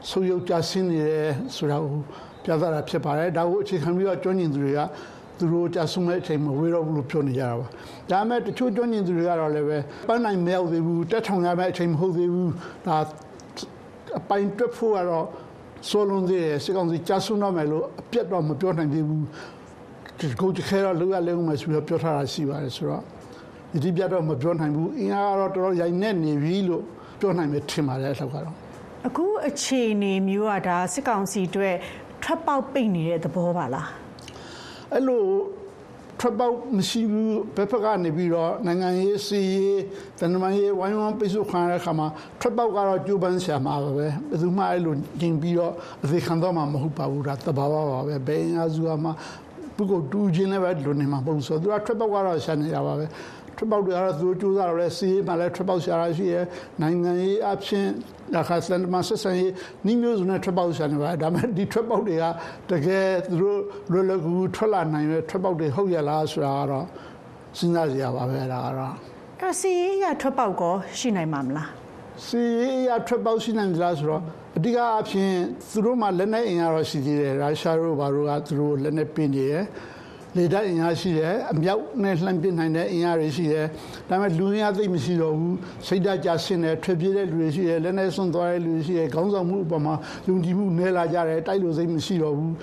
[0.09, 1.91] ဆိုးရုပ်ကြဆင်းနေတယ်ဆိုတာကို
[2.43, 4.79] ပြသတာဖြစ်ပါတယ်ဒါကိုအခြေခံပြီးတော့ကျွမ်းကျင်သူတွေက
[5.37, 7.65] သူတို့ကြဆုံမဲ့အချိန်မှာဝေတော့ဘူးလို့ပြောနေကြတာပါ
[8.11, 12.51] ဒါပေမဲ့တချို့ကျွမ်းကျင်သူတွေကတော့လည်းပဲပန်းနိုင်မရောက်သေးဘူးတက်ထောင်ရမယ့်အချိန်မဟုတ်သေးဘူး
[12.87, 12.97] ဒါ
[14.19, 15.25] အပိုင်တွက်ဖို့ကတော့
[15.89, 19.25] ဆိုလွန်သေးတယ်စစ်ကောင်စီကြာဆုံးတော့မယ်လို့အပြတ်တော့မပြောနိုင်သေးဘူး
[20.41, 23.03] ကိုကြခဲတော့လူရလဲဦးမယ်ဆိုပြီးပြောထားတာရှိပါတယ်ဆိုတော့
[23.83, 26.83] ဒီပြတ်တော့မပြောနိုင်ဘူးအင်အားကတော့တော်တော်ရိုင်နေနေပြီလို့
[27.19, 28.55] ပြောနိုင်မယ်ထင်ပါတယ်အဲ့လောက်ကတော့
[29.07, 31.75] အခုအခြေအနေမျိုးကဒါစစ်ကောင်စီအတွက်
[32.23, 33.89] ထွက်ပေါက်ပိတ်နေတဲ့သဘောပါလား
[34.93, 35.23] အဲ့လို
[36.19, 39.81] ထွက်ပေါက်မရှိဘူးဘက်ဖက်ကနေပြီးတော့နိုင်ငံရေးစီရေး
[40.19, 42.07] တန်တမာရေးဝိုင်းဝန်းပိတ်ဆို့ခံရတဲ့ခါမှာ
[42.39, 49.11] ထွက်ပေါက်ကတော့ကြိုးပမ်းဆရာမှာပဲဘယ်သူမှအဲ့လိုကျင်ပြီးတော့အသေးခံတော့မှမဟုတ်ပါဘူးဒါတဘာဝပါပဲဘယ်အင်အားစုမှ
[49.75, 53.05] ပုဂ္ဂိုလ်တူချင်းလည်းပဲလွန်နေမှာမဟုတ်ဆိုတော့သူကထွက်ပေါက်ကတော့ရှာနေရပါပဲ
[53.57, 56.35] ထွက်ပေါက်တွေကတော့သူတို့စူးစမ်းတော့လဲစီးရေးမှလည်းထွက်ပေါက်ရှာရရှိရ
[56.81, 57.87] နိုင်ငံရေးအဖြစ်
[58.39, 59.51] အခါစန်မဆက်ဆန်ရေး
[59.85, 62.23] နှီးမျိုးစုံနဲ့ထွက်ပေါက်ရှာနေပါဒါပေမဲ့ဒီထွက်ပေါက်တွေက
[62.71, 63.59] တကယ်သူတို့
[63.91, 66.85] လွယ်လွယ်ကူထွက်လာနိုင်တဲ့ထွက်ပေါက်တွေဟုတ်ရလားဆိုတာကတော့
[67.57, 68.93] စဉ်းစားကြရပါပဲဒါကတော့
[69.41, 71.69] အဲစီရေးရထွက်ပေါက်ကောရှိနိုင်မှာမလား
[72.25, 74.21] စီရေးရထွက်ပေါက်ရှိနိုင်လားဆိုတော့
[74.57, 75.31] အဓိကအဖြစ်
[75.71, 79.65] သူတို့မှလက်နက်အင်အားတော့ရှိသေးတယ်ရုရှားတို့ဘာတို့ကသူတို့လက်နက်ပင်းနေတယ်
[80.37, 83.65] လေတပ်အင်အားရှိတယ်အမြောက်နဲ့လှမ်းပစ်နိုင်တဲ့အင်အားတွေရှိတယ်
[84.09, 89.95] ဒါပေမဲ့လူအင်အားသိမရှိတော့ဘူးစိတ်ဓာတ်ကြဆင်းတယ်ထွက်ပြေးတဲ့လူတွေရှိတယ်လက်နဲ့ဆွန့်သွားတဲ့လူတွေရှိတယ်ခေါင်းဆောင်မှုအပေါ်မှာ
[90.27, 92.53] ယုံကြည်မှုနည်းလာကြတယ်တိုက်လို့စိတ်မရှိတော့ဘူး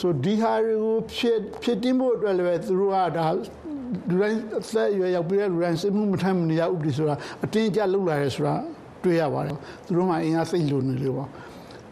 [0.00, 3.26] ဆိုဒီဟာတွေကိုဖြစ်ဖြစ်တင်းဖို့အတွက်လည်းသူတို့ကဒါ
[4.08, 7.14] လူတိုင်းအသက်အရွယ်ရောက်ပြီးတဲ့လူတိုင်းစိတ်မှုမထမ်းမနေရဥပဒေဆိုတာ
[7.44, 8.54] အတင်းကြလှုပ်လာတယ်ဆိုတာ
[9.04, 9.56] တွေ့ရပါတယ်
[9.86, 11.26] သူတို့မှအင်အားစိတ်လိုနေလို့ပါ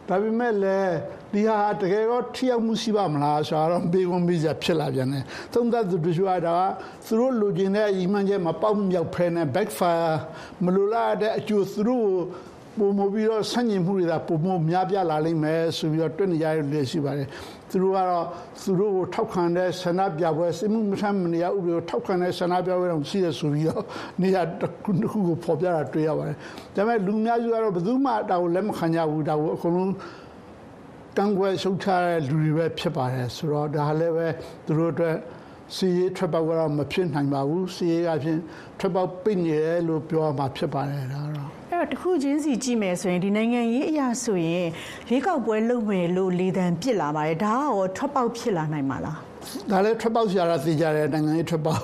[0.08, 0.94] ဒါပေမဲ့လည်း
[1.32, 6.64] ဒီဟာတကယ်တော့ထိရောက်မှုရှိပါမလားဆိုတော့ဘေးကွန်ဘေးကြဖြစ်လာပြန်တယ်သုံးသပ်သူတို့ကဒါက
[7.06, 10.14] သူတို့လူကျင်တဲ့ဤမှန်ချက်မပေါက်မြောက်ဖဲနဲ့ backfire
[10.64, 12.08] မလိုလားတဲ့အကျိုးသူတို့
[12.78, 17.28] ပုံမပြီးတော့ဆန့်ကျင်မှုတွေကပုံမများပြားလာလိမ့်မယ်ဆိုပြီးတော့တွေ့နေရတဲ့လူတွေရှိပါတယ်
[17.70, 18.26] သူတို့ကတော့
[18.62, 23.84] သူတို့ကိုထောက်ခံတဲ့ဆန္ဒပြပွဲစစ်မှုမထမ်းမနေရဥပဒေကိုထောက်ခံတဲ့ဆန္ဒပြပွဲတော့ရှိရဆိုပြီးတော့
[24.22, 26.36] နေရာတစ်ခုတစ်ခုကိုဖော်ပြတာတွေ့ရပါတယ်
[26.76, 29.92] ဒါပေမဲ့လူများစုကတော့ဘယ်သူမှဒါကိုလက်မခံကြဘူးဒါကိုအကုန်လုံး
[31.16, 34.26] ကန့်ကွက်ရှုတ်ချတဲ့လူတွေပဲဖြစ်ပါတယ်ဆိုတော့ဒါလည်းပဲ
[34.66, 35.16] သူတို့အတွက်
[35.76, 38.40] စီရေးထွက်ပေါက်ကတော့မဖြစ်နိုင်ပါဘူးစီရေးကဖြင့်
[38.78, 44.66] ထွက်ပေါက်ပိတ်နေတယ်လို့ပြောမှာဖြစ်ပါတယ်ဒါတော့ အဲ့တော့တခုချင်းစီကြည့်မယ်ဆိုရင်ဒီနိုင်ငံရေးအရာဆိုရင်
[45.08, 49.18] ရွေးကောက်ပွဲလုပ်မယ်လို့လေတံပြစ်လာပါတယ်ဒါကရောထွက်ပေါက်ဖြစ်လာနိုင်မှာလား
[49.70, 51.82] ဒါလည်းထွက်ပေါက်ဆရာကသိကြတယ်နိုင်ငံရေးထွက်ပေါက်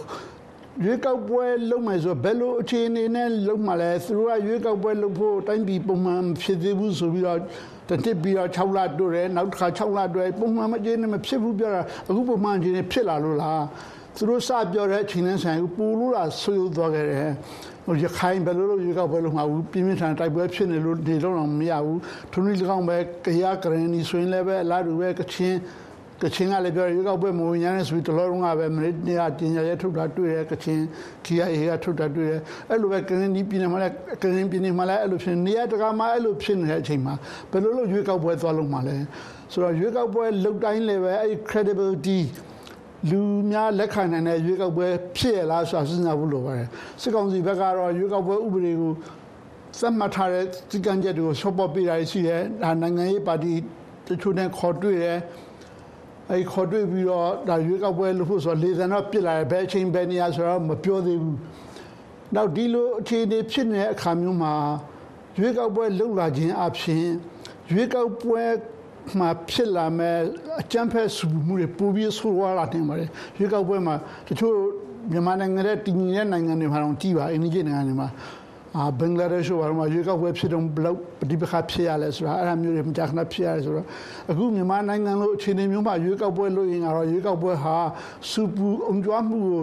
[0.84, 7.40] ရွေးကောက်ပွဲလုပ်မယ်ဆိုဘယ်လိုအခြေအနေနဲ့လုပ်မှလဲသူတို့ကရွေးကောက်ပွဲလုပ်ဖို့တိုင်းပြည်ပုံမှန်ဖြစ်သေးဘူးဆိုပြီးတော့
[7.88, 13.62] တတိပြီးတော့6လတိုးတယ်နောက်တစ်ခါ6လတိုးပုံမှန်မကျင်းနဲ့မဖြစ်ဘူးပြောတာအခုပုံမှန်ချင်းဖြစ်လာလို့လား
[14.16, 17.32] သူတို့စပြောတဲ့အချိန်နဲ့ဆိုင်ပူလို့လားဆွေးသွားခဲ့တယ်ဟို
[18.04, 22.00] ရခိုင်ဘယ်လိုလုပ်ရွေးကောက်ပွဲလုပ်မှာဘူးပြင်းပြထန်တိုက်ပွဲဖြစ်နေလို့ဒီတော့မရဘူး
[22.32, 25.58] ထုံးနည်း၎င်းပဲကြရကရင်နီဆိုရင်လည်းပဲအလားတူပဲကချင်း
[26.22, 30.78] ကချင်ကလည်းပြောရွေးကောက်ပွဲမဝင်ရတဲ့ဆိုပြီးတလောလုံးကပဲမနေ့နေ့ကတင်ညာရဲထုတ်တာတွေ့တယ်ကချင်
[31.24, 37.14] KIA ကထုတ်တာတွေ့တယ်အဲ့လိုပဲကရင်ဒီပြည်နယ်မှာလည်းကရင်ပြည်နယ်မှာလည်းအဲ့လိုဖြစ်နေရတကာမှာအဲ့လိုဖြစ်နေတဲ့အချိန်မှာ
[37.50, 38.96] ဘယ်လိုလုပ်ရွေးကောက်ပွဲသွားလို့မှာလဲ
[39.52, 42.20] ဆိုတော့ရွေးကောက်ပွဲလုတ်တိုင်းလည်းပဲအဲ့ credibility
[43.10, 46.68] လူများလက်ခံနိုင်တဲ့ရွေးကောက်ပွဲဖြစ်ရလားဆိုတာစဉ်းစားဖို့လိုပါတယ်
[47.00, 48.92] စစ်ကောင်စီဘက်ကတော့ရွေးကောက်ပွဲဥပဒေကို
[49.78, 53.52] စက်မှတ်ထားတဲ့စည်းကမ်းချက်တွေကိုဆော့ပေါ်ပေးတာရှိတယ်ဒါနိုင်ငံရေးပါတီ
[54.06, 55.18] တချို့နဲ့ခေါ်တွေ့တယ်
[56.30, 61.38] အဲခေါ်တွေ့ပြီးတော့ဒါရွေးကောက်ပွဲလို့ဖို့ဆိုလေသံတော့ပြစ်လာတယ်ဘယ်အချိန်ဘယ်နေရာဆိုတော့မပြောသေးဘူး
[62.34, 64.54] နောက်ဒီလိုအခြေအနေဖြစ်နေတဲ့အခါမျိုးမှာ
[65.38, 67.06] ရွေးကောက်ပွဲလှုပ်လာခြင်းအပြင်
[67.72, 68.42] ရွေးကောက်ပွဲ
[69.18, 70.16] မှာဖြစ်လာမဲ့
[70.60, 73.94] အကြမ်းဖက်စုမှုတွေပိုပြီးဆိုးရွားလာနေပါတယ်ရွေးကောက်ပွဲမှာ
[74.28, 74.54] တချို့
[75.12, 78.08] မြန်မာနိုင်ငံရဲ့တည်ငြိမ်တဲ့နိုင်ငံတွေမှာတော့ကြည်ပါအင်းကြီးနိုင်ငံတွေမှာ
[78.76, 83.86] အာဘင်္ဂလားဒေ့ရှ်ဘာမှရွေးကောက်ပွဲဖြစ်တော့ဘလောက်ပဋိပက္ခဖြစ်ရလဲဆိုတာအဲ့ဒါမျိုးတွေမကြာခဏဖြစ်ရတယ်ဆိုတော့
[84.30, 87.76] အခုမြန်မာနိုင်ငံလိုအခြေအနေမျိုးမှာရွေးကောက်ပွဲလုပ်ရင်တော့ရွေးကောက်ပွဲဟာ
[88.30, 89.62] စူပူအုံကြွားမှုကို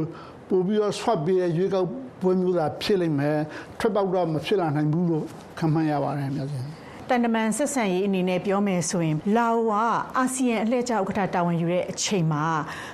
[0.49, 1.87] ပို့ပြီးတော့ဆွတ်ပြီးရွေးကောက်
[2.21, 3.37] ပွဲမျိုးသာဖြစ်လိမ့်မယ်
[3.79, 5.25] ထွက်ပေါက်တော့မဖြစ်လာနိုင်ဘူးလို့
[5.59, 6.78] ခံမှန်းရပါတယ်များစွာ
[7.09, 9.73] တန်တမန်ဆက်ဆံရေးအနေနဲ့ပြောမယ်ဆိုရင်လာအိုက
[10.17, 12.45] အာဆီယံအလှည့်ကျဥက္ကဋ္ဌတာဝန်ယူတဲ့အချိန်မှာ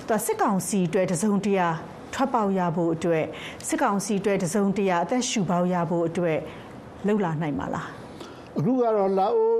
[0.07, 1.67] သူစစ်ကောင်စီအတွက်တစုံတရာ
[2.13, 3.25] ထွက်ပေါက်ရဖို့အတွက်
[3.67, 6.39] စစ်ကောင်စီအတွက်တစုံတရာအသက်ရှူပေါက်ရဖို့အတွက်
[7.05, 7.87] လှုပ်လာနိုင်မှာလား
[8.57, 9.53] အခုကတော့လာအို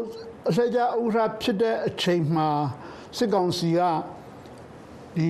[0.49, 2.49] အလှည့်ကျဥက္ကဋ္ဌဖြစ်တဲ့အချိန်မှာ
[3.17, 3.79] စစ်ကောင်စီက
[5.15, 5.29] ဒီ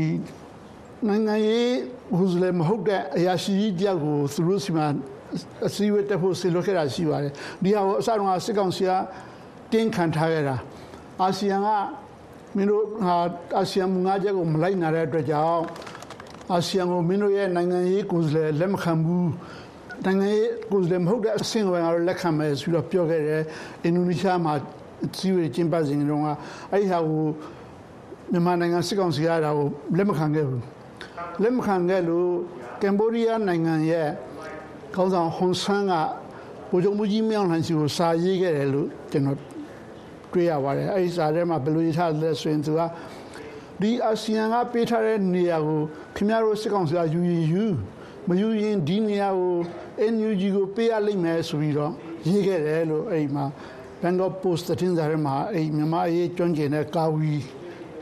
[1.07, 1.73] နိုင်ငံရေး
[2.17, 4.87] ဟူစလေမဟုတ်တဲ့အရာရှိကြီးတယောက်ကိုသူတို့စီမှာ
[5.67, 8.91] အစည်းအဝေးတက်ဖို့ဆီလွတ်ခဲ့တာရှိပါတယ်ဒီဟာကိုအစတုန်းကစစ်ကောင်စီက
[9.71, 10.55] တင်းခံထားခဲ့တာ
[11.21, 11.67] အာဆီယံက
[12.55, 13.15] မင်းတို့ဟာ
[13.57, 15.63] အာဆီယံငါးချက်ကိုမလိုက်နိုင်တဲ့အတွက်ကြောင့်
[16.51, 19.29] အာဆီယံကိုမင်းတို့ရဲ့နိုင်ငံရေးကိုယ်စားလှယ်လက်မခံဘူး
[20.05, 23.41] နိုင်ငံရေးကိုယ်စားလှယ်မဟုတ်တဲ့အဆင့်ဝင်ကတော့လက်ခံမယ်ဆိုတော့ပြောခဲ့တယ်
[23.83, 24.53] အင်ဒိုနီးရှားမှာ
[25.17, 26.27] စီဝေကျင်းပစဉ်တုန်းက
[26.71, 27.23] အဲ့ဒီဟာကို
[28.31, 29.67] မြန်မာနိုင်ငံစစ်ကောင်စီကဒါကို
[29.97, 30.63] လက်မခံခဲ့ဘူး
[31.43, 32.29] လက်မခံခဲ့လို့
[32.81, 34.07] ကမ်ဘောဒီးယားနိုင်ငံရဲ့
[34.95, 35.93] ခေါင်းဆောင်ဟွန်ဆန်းက
[36.69, 39.39] ဗိုလ်ချုပ်မူကြီးမြောင်လှန်စီကိုစာရေးခဲ့တယ်လို့ကျွန်တော်
[40.31, 42.81] တွေ့ရပါတယ်အဲဒီစာထဲမှာဘယ်လိုရေးထားလဲဆိုရင်သူက
[43.81, 45.79] ဒီအာဆီယံကပေးထားတဲ့နေရာကို
[46.15, 47.65] ခင်ဗျားတို့စစ်ကောင်စီကယူရင်ယူ
[48.27, 49.55] မယူရင်ဒီနေရာကို
[50.13, 51.91] NUG ကိုပေးရလိမ့်မယ်ဆိုပြီးတော့
[52.27, 53.45] ရေးခဲ့တယ်လို့အဲဒီမှာ
[54.01, 57.33] Bangkok Post သတင်းစာထဲမှာအဲဒီမြန်မာအရေးကျွမ်းကျင်တဲ့ကာဝီ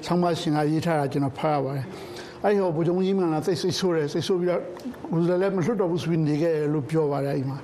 [0.06, 1.86] ဆောင်းပါးရှင်ကရေးထားတာကျွန်တော်ဖတ်ရပါတယ်
[2.46, 4.62] အဲ့ဟောဘုံကြီးမှလည်းသိစိတ်ဆိုးတယ်စိတ်ဆိုးပြီးတော့
[5.12, 7.58] ဘုရားလည်းမလွတ်တော့ဘူးဆိုပြီးနေခဲ့တယ်လို့ပြောပါတယ်အဲ့မှာ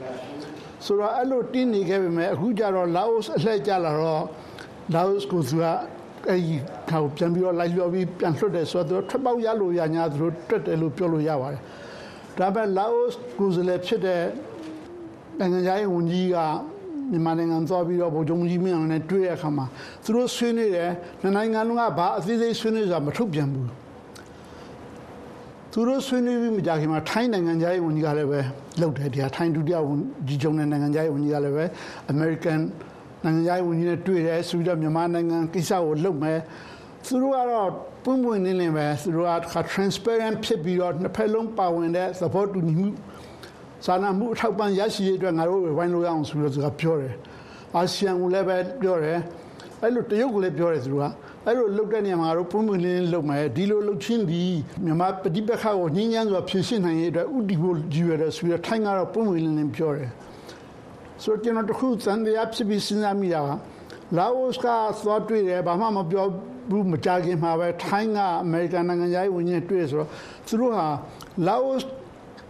[0.85, 4.25] ဆိုတော့အဲ့လိုတင်းနေခဲ့ပေမဲ့အခုကျတော့လာအိုအလှည့်ကြလာတော့
[4.93, 5.63] လာအိုကိုသူက
[6.27, 6.55] အဲ့ဒီ
[6.89, 11.61] ခေါပြန်ပြီးတော့လိုက်လျော်ပြီးပြန်လွတ်တယ်ဆိုတော့ထွက်ပေါက်ရလို့ရညာသူတို့တွတ်တယ်လို့ပြောလို့ရပါတယ်
[12.37, 13.05] ဒါပေမဲ့လာအို
[13.39, 14.23] ကိုယ်စားလှယ်ဖြစ်တဲ့
[15.39, 16.37] နိုင်ငံခြားရေးဝန်ကြီးက
[17.11, 19.65] မြန်မာနိုင်ငံသွားပြီးတော့ဗိုလ်ချုပ်ကြီးမင်းအောင်နဲ့တွေ့ရအခါမှာ
[20.03, 20.91] သူတို့ဆွေးနွေးတယ်
[21.35, 23.69] နိုင်ငံလုံးကဘာအသေးစိတ်ဆွေးနွေးဆိုတာမထုတ်ပြန်ဘူး
[25.73, 28.39] သူတို့ဆွေးနွေးပြီးမကြခင်မှာထိုင်းနိုင်ငံသားရေးဝန်ကြီးကလည်းပဲ
[28.81, 31.65] လုပ်တယ်ဒီဟာထိုင်းဒုတိယဝန်ကြီးချုပ်နဲ့နိုင်ငံသားရေးဝန်ကြီးကလည်းပဲ
[32.13, 32.59] American
[33.23, 36.39] နိုင်ငံသားရေးဝန်ကြီးနဲ့တွေ့တယ်ဆိုပြီးတော့မြန်မာနိုင်ငံကိစ္စကိုလုပ်မယ်
[37.05, 37.69] သူတို့ကတော့
[38.03, 39.33] ပွင့်ပွင့်လင်းလင်းပဲသူတို့က
[39.73, 42.89] transparent ဖြစ်ပြီးတော့နှစ်ဖက်လုံးပါဝင်တဲ့သဘောတူညီမှု
[43.85, 47.13] စာနာမှုအထောက်ပံ့ရရှိရေးအတွက်ငါတို့ဝိုင်းလို့ရအောင်ဆိုပြီးတော့သူကပြောတယ်
[47.75, 49.19] အာဆီယံကိုလည်းပဲပြောတယ်
[49.81, 51.03] အဲ့လိုတရုတ်ကိုလည်းပြောတယ်သူက
[51.49, 54.43] အဲ့လိုလုတ်တဲ့နေရာမှာတော့ပုံမှန်လေးလုတ်မယ်ဒီလိုလုတ်ချင်းဒီ
[54.83, 60.09] မြန်မာပฏิပက္ခကိုညှင်းညမ်းစွာဖြေရှင်းနိုင်ရေးအတွက်ဥတီဖို့ကြည့်ရတဲ့ဆိုပြီးထိုင်းကတော့ပုံမှန်လေးပြောတယ်
[61.23, 63.49] ဆိုတော့ကျွန်တော်တခုသံတရားဖြစ်ပြီးစဉ်းစားမိတာက
[64.17, 66.25] လာအိုကသွားတွေ့တယ်ဘာမှမပြော
[66.69, 70.09] ဘူးမကြခင်မှာပဲထိုင်းကအမေရိကန်နိုင်ငံသားဝင်ကြီးတွေ့ဆိုတော့
[70.47, 70.87] သူတို့ဟာ
[71.47, 71.75] လာအို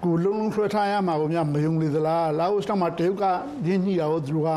[0.03, 3.23] ကိုလုံးလုံးဆွဲထားရမှာကိုများမယုံလေသလားလာအိုစမှာတရုတ်က
[3.67, 4.47] ရင်းနှီးတာကိုသူက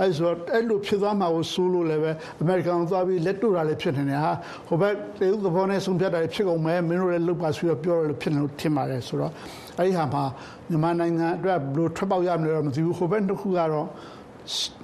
[0.00, 4.32] အဲဆိုအဲ့လိုဖြစ်သွားမှာကိုစိုးလို့လည်းပဲအမေရိကန်သွားပြီးလက်တို့တာလည်းဖြစ်နေတယ်ဟာ
[4.66, 9.32] ဟိုဘက်တရုတ်သဘောနဲ့ဆုံးဖြတ်တာဖြစ်ကုန်မယ်မင်းတို့လည်းလုပ်ပါဆိုတော့ပြောရလို့ဖြစ်နေလို့ထင်ပါတယ်ဆိုတော့
[9.78, 10.24] အဲ့ဒီဟာမှာ
[10.68, 13.88] မြန်မာနိုင်ငံအတွက်ဘလို့ထွက်ပေါက်ရမလဲတော့မသိဘူးဟိုဘက်တစ်ခုကတော့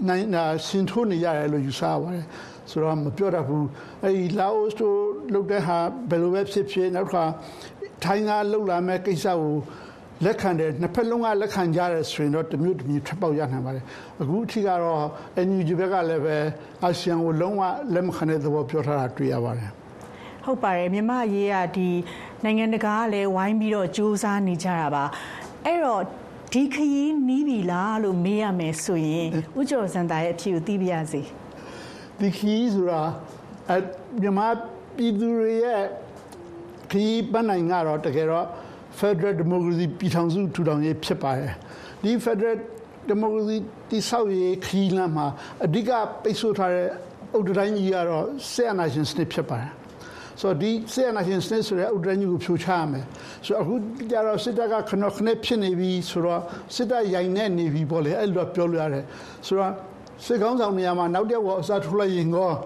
[0.09, 2.25] နိုင်နာရှင်ထိုးနေရတယ်လို့ယူဆပါတယ်
[2.71, 3.67] ဆိုတော့မပြောတတ်ဘူး
[4.03, 4.99] အဲဒီလာအိုတို့
[5.35, 5.79] လုပ်တဲ့ဟာ
[6.11, 7.25] ဘယ်လိုပဲဖြစ်ဖြစ်နောက်တစ်ခါ
[8.05, 9.55] ထိုင်းကလှုပ်လာမဲ့ကိစ္စကို
[10.25, 13.85] လက်ခံတယ်နှစ်ဖက်လုံးကလက်ခံကြတယ်ဆိုရင်တော့တမျိုးတမျိုးထွက်ပေါက်ရနိုင်ပါတယ်
[14.21, 15.03] အခုအထိကတော့
[15.47, 16.37] NUG ဘက်ကလည်းပဲ
[16.83, 17.63] အာဆီယံကိုလုံးဝ
[17.95, 19.71] လက်မခံတဲ့သဘောပြောထားတာတွေ့ရပါတယ်
[20.45, 21.89] ဟုတ်ပါတယ်မြန်မာရေးကဒီ
[22.45, 25.05] နိုင်ငံတကာကလည်းဝိုင်းပြီးတော့စူးစမ်းနေကြတာပါ
[25.65, 26.03] အဲ့တော့
[26.53, 29.29] ဒီခရီးနီးပြီလားလို့မေးရမယ်ဆိုရင်
[29.61, 31.21] ဥကျော်စံတာရဲ့အဖြေကိုသိပြရစီ
[32.19, 33.03] ဒီခရီးဆိုတာ
[33.71, 33.75] အ
[34.21, 34.47] မြန်မာ
[34.97, 35.83] ပြည်သူတွေရဲ့
[36.91, 38.47] ခရီးပန်းနိုင်ကတော့တကယ်တော့
[39.01, 41.53] Federal Democracy ပြည်ထောင်စုထူထောင်ရေးဖြစ်ပါတယ်
[42.03, 42.59] ဒီ Federal
[43.11, 43.57] Democracy
[43.91, 45.27] တိဆောက်ရေးခရီးလမ်းမှာ
[45.65, 45.91] အဓိက
[46.23, 46.89] ပိတ်ဆို့ထားတဲ့
[47.35, 49.71] အုတ်တိုင်းကြီးကတော့ဆက်အနာရှင်စနစ်ဖြစ်ပါတယ်
[50.41, 53.05] ဆိုတော့ဒီဆက်အနာရှင်စနစ်ဆိုတဲ့အုတ်တိုင်းကြီးကိုဖြိုချရမယ်
[53.45, 53.75] ဆိုတော့အခု
[54.11, 56.43] ကြတော့စစ်တပ်ကခဏခဏဖြစ်နေပြီဆိုတော့
[56.75, 59.05] စစ်တပ်ရိုင်နေနေပြီပေါ့လေအဲ့လိုပြောလို့ရတယ်
[59.47, 59.73] ဆိုတော့
[60.27, 62.57] စစ်ကောင်းဆောင်နေရာမှာနောက်တစ်ယောက်အစားထိုးလိုက်ရင်ကောစစ်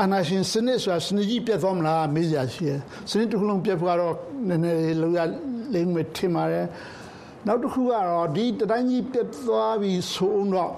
[0.00, 2.80] အာဏာရှင်စနစ်ဆိုတာစနစ်ကြီးပြတ်သွားမလားမေးကြရှိတယ်
[3.10, 4.14] စနစ်တစ်ခုလုံးပြတ်သွားတော့
[4.48, 5.18] နည်းနည်းလောရ
[5.72, 6.66] လိမ့်မယ်ထင်ပါတယ်
[7.46, 10.72] နောက်တစ်ခုကတော့ဒီတတိုင်းကြီးပြတ်သွားပြီဆိုတော့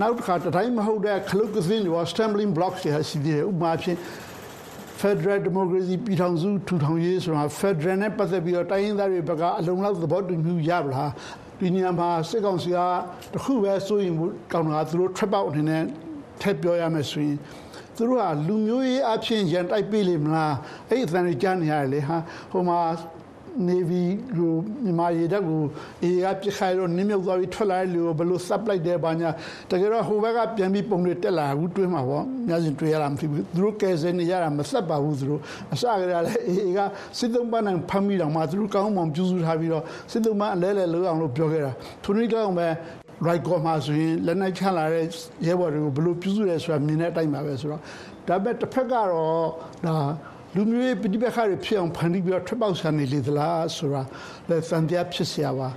[0.00, 3.98] နောက်တစ်ခါတတိုင်းမဟုတ်တဲ့ခလုတ်ကစင်းတွေ stumbling blocks တွေရှိသေးတယ်ဥပမာဖြင့်
[5.00, 11.12] Federal Democracy ပြည်ထောင်စုထူထောင်ရေးဆိုတာ Federal နဲ့ပတ်သက်ပြီးတော့တိုင်းရင်းသားတွေဘက်ကအလုံးလောက်သဘောတူမှုရပါလား
[11.58, 12.78] ဒီနေရာမှာစစ်ကောင်စီက
[13.34, 14.14] တခုပဲစိုးရင်
[14.52, 15.82] ကောင်းတာသူတို့ trap out အနေနဲ့
[16.40, 17.38] ထည့်ပြောရမယ်ဆိုရင်
[17.98, 20.54] သူတို့ကလူမျိုးရေးအဖြစ်ရန်တိုက်ပေးလိမ့်မလား
[20.88, 22.16] အဲ့အသံတွေကြားနေရတယ်လေဟာ
[22.50, 22.78] ဟိုမှာ
[23.68, 24.02] နေဗီ
[24.36, 24.52] ကို
[24.84, 25.62] မြန်မာရေတပ်ကို
[26.02, 29.30] အေးကပြခိုင်တော့နင်းမြုပ်သွားပြီးထွက်လာတဲ့လူကိုဘယ်လိုစပ်လိုက်တယ်ဘာညာ
[29.70, 35.40] တကယ်တော့ဟိုဘက်ကပြန်ပြီးပုံတွေတက်လာဘူးတွေးမှာပေါ့များစဉ်တွေးရတာမဖြစ်ဘူးသူတို့ကဲစနေရတာမဆက်ပါဘူးသူတို့
[35.72, 36.80] အစကတည်းကလည်းအေးက
[37.18, 41.72] စစ်သုံးပန်းနိုင်ဖမ်းပြီးတော့မှသူတို့ကောင်းမှပြုစုထားပြီးတော့စစ်သုံးပန်းအလဲလဲလုပ်အောင်လို့ပြောခဲ့တာ
[42.02, 42.68] သူတို့ကြောင့်ပဲ
[43.27, 45.05] right ကောမှာဆိုရင်လက်နိုင်ချလာတဲ့
[45.47, 47.81] ရဲဘော်တွေကိုဘယ်လိုပြုစုရဲဆိုတာမြင်တဲ့အတိုင်းပါပဲဆိုတော့
[48.27, 49.07] ဒါပေမဲ့တစ်ဖက်ကတော့
[49.85, 49.95] ဒါ
[50.55, 54.01] လူမျိုးရေးပဋိပက္ခတွေဖြစ်အောင်ဖန်တီးပြီးတော့ထွက်ပေါက်ဆန်နေလေသလားဆိုတာ
[54.49, 55.69] လည်းသံတရားဖြစ်เสียပါ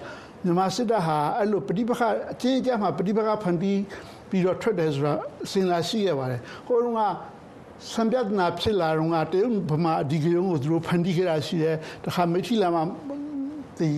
[0.45, 2.03] မြန်မာစစ်တပ်ဟာအဲ့လိုပဋိပက္ခ
[2.33, 3.81] အကြီးအကျယ်မှာပဋိပက္ခဖန်တီး
[4.31, 5.13] ပြီးတော့ထွက်တယ်ဆိုတာ
[5.51, 7.03] စဉ်းစားရှိရပါတယ်ဟိုတုန်းက
[7.93, 12.83] စံပြဒနာဖြစ်လာတော့ကတရုတ်ဗမာအဒီကရုံးကိုသူတို့ဖန်တီးခဲ့တာရှိတယ်တခါမိထီလာမှာ
[13.79, 13.89] ဒီ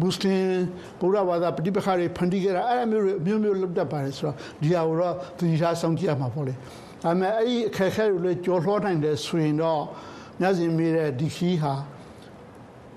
[0.00, 0.42] မွတ်စလင်
[1.00, 6.58] ဗုဒ္ဓဘာသာပဋိပက္ခတွေဖန်တီးခဲ့တာအဲ့အမျိုးမျိုးမျိုးလုပ်တတ်ပါတယ်ဆိုတော့ဒီဟာကိုတော့သူဒီထားဆောင်ကြည့်ရမှာပေါ့လေဒါ
[7.02, 9.82] ပေမဲ့အဲ့ဒီအခက်အခဲတွေလည်းကြော်လွှားနိုင်တယ်ဆိုရင်တော့
[10.40, 11.74] ညစဉ်မိတဲ့ဒီခီးဟာ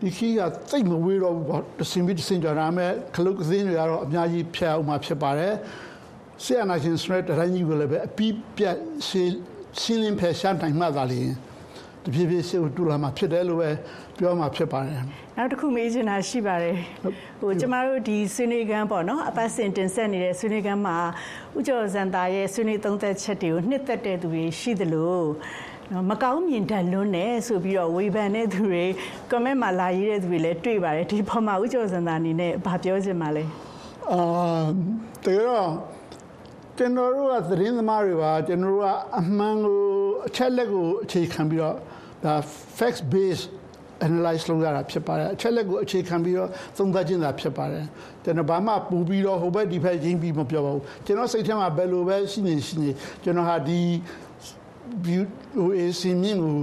[0.01, 5.53] ဒီခီးကသိမဝေးတော့ဘူးပေါ့တစင်ပြီးတစင်ကြတာမဲ့ခလုတ်ကသင်းတွေကတော့အများကြီးဖျက်အောင်မှဖြစ်ပါတယ်
[6.43, 8.75] ဆီယနာရှင်စရက်တိုင်းကြီးကိုလည်းပဲအပီးပြတ်
[9.07, 9.33] ရှင်း
[9.81, 11.21] ရှင်းလင်းဖယ်ရှားနိုင်မှသာလေ
[12.03, 13.69] တဖြည်းဖြည်းရှေ့ကိုတူလာမှဖြစ်တယ်လို့ပဲ
[14.17, 15.01] ပြောမှဖြစ်ပါတယ်
[15.37, 16.75] နောက်တစ်ခုမေးချင်တာရှိပါတယ်
[17.39, 20.97] ဟိုကျမတို့ဒီဆွေးနွေးခန်းပေါ့နော်အပတ်စဉ်တင်ဆက်နေတဲ့ဆွေးနွေးခန်းမှာ
[21.57, 25.19] ဥကျော်စံတာရဲ့ဆွေးနွေးသုံးသက်ချက်တွေကိုနှစ်သက်တဲ့သူတွေရှိသလို
[26.09, 28.85] မကောင်းမြင်တတ်လွန်းတယ်ဆိုပြီးတော့ဝေဖန်တဲ့သူတွေ
[29.31, 33.43] comment မှာလာရေးတဲ့သူတွေလည်းတွေ့ပါတယ်ဒီပေါ်မှာဥကျော်စံတာအနေနဲ့ဗာပြောချင်ပါလဲ
[34.11, 34.21] အာ
[35.25, 35.69] တကယ်တော့
[36.81, 38.87] ကျွန်တော်တို့ကသတင်းသမားတွေပါကျွန်တော်တို့က
[39.19, 39.79] အမှန်ကို
[40.27, 41.75] အချက်လက်ကိုအခြေခံပြီးတော့
[42.23, 42.33] ဒါ
[42.77, 43.45] facts based
[44.05, 47.85] analyze လုပ်ရတာဖြစ်ပါတယ်အချက်လက်ကိုအခြေခံပြီးတော့သုံးသပ်ခြင်းသာဖြစ်ပါတယ်
[48.23, 52.89] ကျွန်တော်ဘာမှပူပြီးတော့ဟိုဘက်ဒီဘက်ရင်းပြီးမပြောပါဘူးကျွန်တော်စိတ်ထဲမှာဘယ်လိုပဲရှိနေရှိနေ
[53.23, 53.79] ကျွန်တော်ဟာဒီ
[55.05, 55.23] view
[55.57, 56.57] ဟိုအစီမြင့်ကို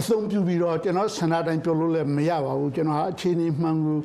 [0.00, 3.98] အဆုံးပြုပြီးတော့ကျွန်တော်ဆန္ဒတိုင်းပြောလို့လည်းမရပါဘူးကျွန်တော်ဟာအခြေအနေမှန်ကို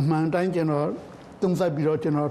[0.00, 0.88] အမှန်တိုင်းကျွန်တော်
[1.40, 2.30] သုံးသပ်ပြီးတော့ကျွန်တော်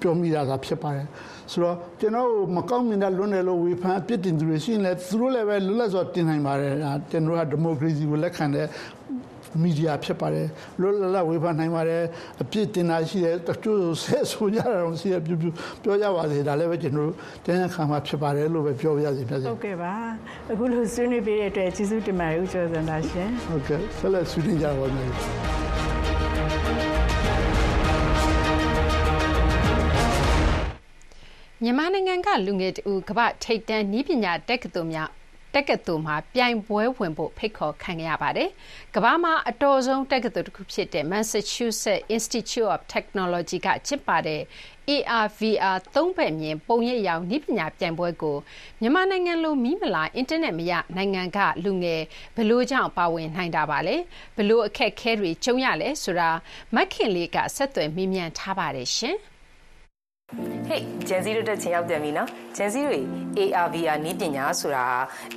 [0.00, 1.06] ပြောမိတာသာဖြစ်ပါတယ်
[1.50, 6.74] ဆိုတော့ကျွန်တော်မကောင်းမြင်တဲ့လွန်းတယ်လို့ဝေဖန်အပြစ်တင်သူတွေရှိရင်လည်းသူတို့လည်းပဲလွတ်လပ်စွာတင်နိုင်ပါတယ်
[7.10, 8.66] ကျွန်တော်ကဒီမိုကရေစီကိုလက်ခံတဲ့
[9.62, 10.48] မီဒီယာဖြစ်ပါတယ်
[10.80, 12.02] လွတ်လပ်ဝေဖန်နိုင်ပါတယ်
[12.42, 15.46] အပြစ်တင်တာရှိတယ်တချို့ဆက်ဆိုကြတာတော့ရှိရပြပြ
[15.82, 17.10] ပြောကြပါစေဒါလည်းပဲကျွန်တော်
[17.44, 19.92] တင်းခံမှာဖြစ်ပါတယ်လို့ပဲပြောပြရစီဖြစ်စေဟုတ်ကဲ့ပါ
[20.52, 24.98] အခုလိုဆွေးနွေးပေးတဲ့အတွက်ကျေးဇူးတင်ပါတယ်ဦးကျော်စံတာရှင်ဟုတ်ကဲ့ဆက်လက်ဆွေးနွေးကြပါမ
[31.64, 35.08] မြန်မာနိုင်ငံက လူငယ်တူကမ္ဘာထိပ်တန်းနီးပညာတက္ကသိုလ်များ
[35.54, 38.48] တက္ကသိုလ်မှာ ပြိုင်ပွဲဝင်ဖို့ ဖိတ်ခေါ်ခံရပါတယ်။
[38.94, 44.40] ကမ္ဘာမှာ အတော်ဆုံး တက္ကသိုလ်တစ်ခုဖြစ်တဲ့ Massachusetts Institute of Technology က ကျင်းပတဲ့
[44.90, 48.36] AR/VR သုံးဘက်မြင် ပုံရိပ်ရောင် နည်းပညာပြိုင်ပွဲကို
[48.80, 52.02] မြန်မာနိုင်ငံလို မီးမလာ အင်တာနက်မရနိုင်ငံက လူငယ်
[52.36, 53.96] ဘလို့ကြောင့် ပါဝင်နိုင်တာပါလဲ
[54.36, 56.30] ဘလို့အခက်ခဲတွေ ကြုံရလဲဆိုတာ
[56.74, 59.18] မက်ခင်လေးက ဆက်သွယ်မေးမြန်းထားပါတယ်ရှင်။
[60.66, 63.00] ဟေးဂျန်စီတို့တက်ချင်ရောက်ပြန်ပြီနော်ဂျန်စီတွေ
[63.38, 64.84] ARVR နီးပညာဆိုတာ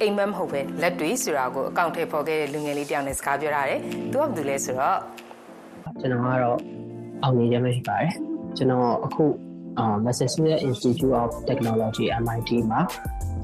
[0.01, 3.79] အိမ်မက်မဟုတ်ပဲလက်တွေဆိုတာကိုအကောင့်ထဲပေါ်ခဲ့တဲ့လူငယ်လေးတယောက်နဲ့စကားပြောရတယ်
[4.11, 4.99] သူကဘာလို့လဲဆိုတော့
[5.99, 6.57] ကျွန်တော်ကတော့
[7.23, 8.11] အောင်မြင်ခြင်းမရှိပါတယ်
[8.57, 9.25] ကျွန်တော်အခု
[10.05, 12.81] Massachusetts Institute of Technology MIT မှာ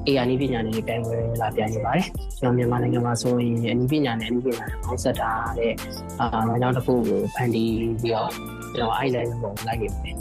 [0.08, 2.06] AI နည်းပညာနဲ့ပြိုင်ပွဲလာပြိုင်နေပါတယ်
[2.40, 5.72] ကျွန်တော်မြန်မာနိုင်ငံမှာဆိုရင်အနည်းပညာနဲ့အနည်းပညာပေါင်းစပ်တာတဲ့
[6.20, 7.72] အာလမ်းကြောင်းတစ်ခုကိုဖန်တီး
[8.02, 8.30] ပြီးတော့
[8.74, 10.16] ကျွန်တော်အဲ့လိုပုံလိုက်နေပါတယ်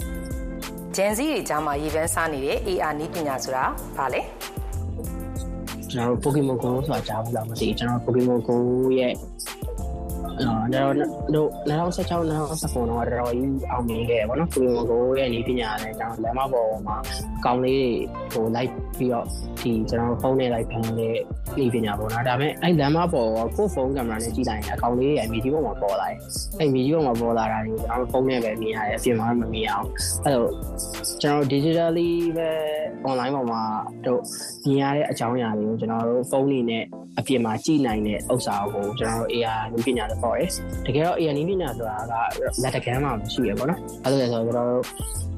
[0.97, 3.65] ဂျန်စီတွေကြားမှာရေပန်းစားနေတဲ့ AR နည်းပညာဆိုတာ
[3.97, 4.21] ဘာလဲ
[5.91, 8.55] ကျွန်တော်တို့ Pokemon Go ဆိုတာကြားဘူးလားမသိဘူးကျွန်တော် Pokemon Go
[8.99, 9.13] ရဲ့
[10.39, 10.93] အာတော့
[11.35, 16.97] တို့2016 2019တော့တော်တော်ကြီးအောင်မြင်ခဲ့ပါတော့။ကိုရီကိုရဲ့နေပညာနဲ့ကျွန်တော်လမ်းမပေါ်မှာ
[17.45, 17.91] ကောင်းလေးတွေ
[18.33, 19.27] ကိုလိုက်ပြီးတော့
[19.63, 21.15] ဒီကျွန်တော်ဖုန်းနဲ့လိုက်ဖမ်းတဲ့
[21.59, 26.17] နေပညာပေါ့နော်။ဒါပေမဲ့အဲ့လမ်းမပေါ်ကိုဖုန်းကင်မရာနဲ့ကြည့်လိုက်ရင်အကောင်လေးရဲ့အမီဒီပေါ်မှာပေါ်လာတယ်။
[26.59, 29.87] အဲ့မီဒီပေါ်မှာပေါ်လာတာကိုကျွန်တော်ဖုန်းနဲ့ပဲမြင်ရတယ်အပြင်မှာမမြင်အောင်။
[30.25, 30.51] အဲ့တော့
[31.21, 32.49] ကျွန်တော် digitally ပဲ
[33.09, 33.61] online ပေါ်မှာ
[34.05, 34.21] တို့
[34.67, 36.83] မြင်ရတဲ့အကြောင်းအရာတွေကိုကျွန်တော်တို့ဖုန်းတွေနဲ့
[37.19, 40.49] အပြင်မှာကြည့်နိုင်တဲ့ဥစ္စာကိုကျွန်တော်တို့ AR နည်းပညာလို့ခေါ်တယ်။
[40.85, 42.13] တကယ်တော့ AR နည်းပညာဆိုတာက
[42.63, 44.83] လက်တကမ်းမှာမရှိရပေါ့နော်။အဲဒါဆိုတော့ကျွန်တော်တို့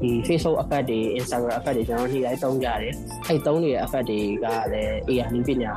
[0.02, 2.94] ဒီ Facebook effect တွေ Instagram effect တွေကျွန်တော်တို့နေ့တိုင်းသုံးကြတယ်။
[3.28, 4.13] အဲသုံးနေတဲ့ effect တွေ
[4.44, 5.72] ကလည်း AR နည်းပညာ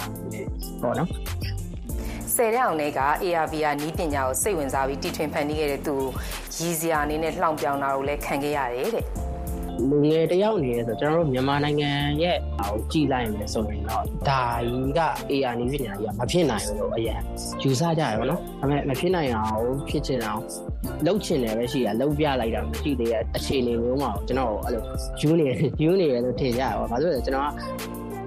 [0.82, 1.08] ပေါ့နော်။
[2.34, 5.96] ဆယ်တဲ့အောင်တွေက ARVR နီးပညာကိုစိတ်ဝင်စားပြီးတီထွင်ဖန်တီးခဲ့တဲ့သူ
[6.58, 9.06] ရည်စရာအနေနဲ့လှောင်ပြောင်တာကိုလည်းခံခဲ့ရတယ်တဲ့။
[9.90, 11.90] လူငယ်တယောက်နေရဆိုကျွန်တော်တို့မြန်မာနိုင်ငံ
[12.22, 15.00] ရဲ့ဟိုကြည်လိုက်မယ်ဆိုရင်တော့ဒါကြီးက
[15.32, 17.20] AR နည်းပညာကြီးကမဖြစ်နိုင်ဘူးလို့အရင်
[17.62, 20.42] ယူဆကြရပါတော့။ဒါပေမဲ့မဖြစ်နိုင်အောင်ဖြစ်ချင်အောင်
[21.06, 24.82] လှုပ်ချင်တယ်ပဲရှိတာလှုပ်ပြလိုက်တာမရှိသေးတဲ့အခြေအနေမျိုးမှာကျွန်တော်အဲ့လို
[25.20, 25.46] ယူနေ
[25.82, 27.48] ယူနေရလို့ထင်ကြပါဘာလို့လဲကျွန်တော်က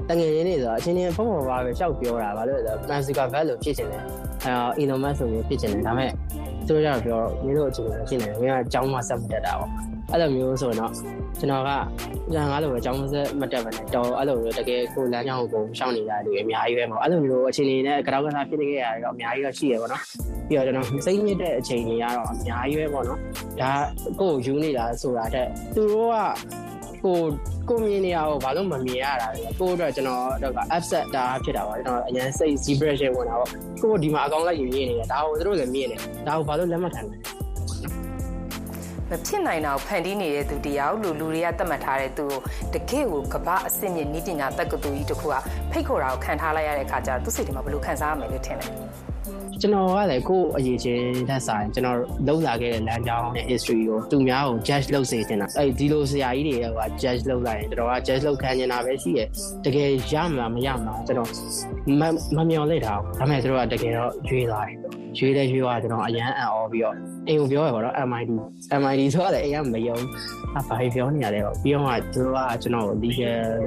[0.09, 2.71] တငယ်ချင်းတွေဆိုတော့အချင်းချင်းဖုံဖုံပါပဲရှောက်ပြောတာဘာလို့လဲ
[3.05, 4.01] ဆိုတော့ Mansuka Val လို့ဖြစ်ချင်တယ်
[4.43, 6.11] အဲ Elon Musk ဆိုပြီးဖြစ်ချင်တယ်ဒါပေမဲ့
[6.67, 9.69] သူတို့ကပြောမင်းတို့အခြေအနေဖြစ်နေတယ်မင်းကအကြောင်းမှဆက်မတက်တာပေါ့
[10.11, 10.91] အဲ့လိုမျိုးဆိုတော့
[11.39, 11.69] ကျွန်တော်က
[12.33, 20.01] ညာငါလိုပဲအကြောင်းစက်မတက်ပါနဲ့တော့အဲ့လိုမျိုးတကယ်ကိုလမ်းကြောင်းကိုရှောင်နေတာလူအများကြီးပဲပေါ့အဲ့လိုမျိုးအခြေအနေနဲ့ကြောက်ကစားဖြစ်နေခဲ့ရတယ်တော့အများကြီးတော့ရှိရပါတော့
[20.47, 23.19] ပြီးတော့ကျွန်တော်စိတ်ညစ်တဲ့အချိန်တွေကတော့အများကြီးပဲပေါ့နော်
[23.61, 23.71] ဒါ
[24.19, 26.15] ကိုယ်ယူနေတာဆိုတာတဲ့သူတို့က
[27.05, 27.17] ကို
[27.69, 33.49] ကိုမြင်နေရအောင်ဘာလို့မမြင်ရတာလဲကိုအတွက်ကျွန်တော်တော့က upset တာဖြစ်တာပါကျွန်တော်အရင်စိတ် depression ဝင်တာပေါ့
[33.83, 35.97] ကိုဒီမှာအကောင့်လိုက်ယူနေနေတာဒါကိုသူတို့လည်းမြင်နေ
[36.27, 37.15] ဒါကိုဘာလို့လက်မခံလဲ
[39.09, 42.39] မဖြစ်နိုင်တာကိုဖန်တီးနေတဲ့သူတရားလို့လူတွေကသတ်မှတ်ထားတဲ့သူကို
[42.73, 45.35] တကယ့်ကိုကဘာအစစ်မြင့်ဤပညာတက္ကသိုလ်ကြီးတစ်ခုက
[45.71, 48.69] ဖိတ်ခေါ်တာကိုခံထားလိုက်ရတဲ့အခါကျတော့သူစိတ်ထဲမှာဘယ်လိုခံစားရမလဲလို့ထင်တယ်
[49.61, 51.97] ကျွန်တော်ကလည်းကိုယ့်အရေးချင်းတက်ဆိုင်ကျွန်တော်
[52.27, 59.21] လှုပ်လာခဲ့တဲ့လမ်းကြောင်းနဲ့ history ကိုသူများကို judge လုပ်စေချင်တာအဲဒီလိုဆရာကြီးတွေက judge လုပ်လိုက်ရင်ကျွန်တော်က judge လုပ်ခံနေတာပဲရှိရ
[59.65, 61.29] တကယ်ရမလားမရမလားကျွန်တော်
[62.37, 64.77] မမျော်လင့်တာဒါပေမဲ့သူတို့ကတကယ်တော့ရွေးလာတယ်
[65.17, 66.95] ရွေးလဲရွေးသွားကျွန်တော်အရန်အံ့ဩပြီးတော့
[67.27, 68.29] အိမ်ကိုပြောရပါတော့ MIT
[68.81, 69.97] MIT ဆိုတော့လည်းအိမ်ကမယုံ
[70.57, 73.61] အဘာပြောနေရလဲပေါ့ပြီးတော့ကသူတို့ကကျွန်တော် legal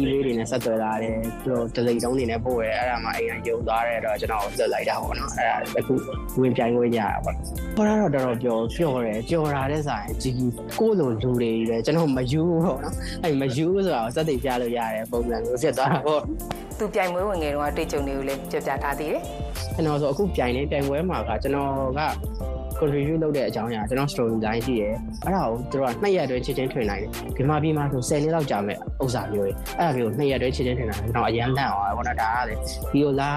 [0.00, 5.94] email တွေနဲ့ဆက်သွယ်လာတယ်သူတို့ delay တုံးနေနဲ့ပို့ရဲအဲ့ဒါမှအိမ်ကယုံသွားတယ်တော့ကျွန်တော်လွတ်လိုက်တာပေါ့နော်အဲ့ဒါအခု
[6.40, 7.34] ဝင်ပြိုင်ခွင့်ရတာပေါ့
[7.76, 10.34] ဟောတာတော့တော်တော်ပြောပြောတယ်ကြော်တာတဲ့ဆိုင်ကြီး
[10.80, 12.94] ကိုလိုလူတွေပဲကျွန်တော်မယူဘူးပေါ့နော်
[13.24, 16.22] အဲ့မယူဆိုတာကိုစက်သိပြလို့ရတယ်ပုံစံကိုဆက်သွားတာပေါ့
[16.78, 19.22] သူပြိုင်ပွဲဝင်ငယ်တော့တွေ့ကြုံတွေကိုလည်းပြောပြထားသေးတယ်
[19.74, 22.00] ကျွန်တော်ဆိုအခုပြိုင်နေပြိုင်ပွဲမှာကကျွန်တော်က
[22.80, 32.54] contribute လုပ်တဲ့အကြောင်းအရာကျွန်တော် story line ရှိတယ်အဲ့ဒါကိုတို့ကနှစ်ရက်အတွင်းချက်ချင်းထွင်နိုင်တယ်ဒီမှာပြီးမှဆို10နှစ်လောက်ကြာမဲ့ဥစ္စာမျိုးတွေအဲ့ဒါမျိုးနှစ်ရက်အတွင်းချက်ချင်းထွင်နိုင်တယ်ကျွန်တော်အရန်လန့်အောင်ပေါ့နော်ဒါကလေ
[32.92, 33.30] ဒီလိုလာ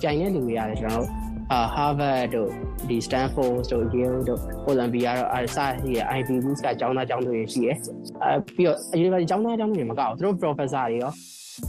[0.00, 1.10] ပြိုင်တဲ့လူတွေရတယ်ကျွန်တော်တို့
[1.52, 2.50] အာ Harvard တို့
[2.88, 7.70] ဒီ Stanford တို့ Yale တို့ Columbia တို့အဲစရှိရ Ivy League ကကျောင်းသားကျောင်းသူတွေရှိရ
[8.22, 11.12] အဲပြီးတော့ University ကျောင်းသားကျောင်းသူတွေမကောက်ဘူးသူတို့ professor တွေရော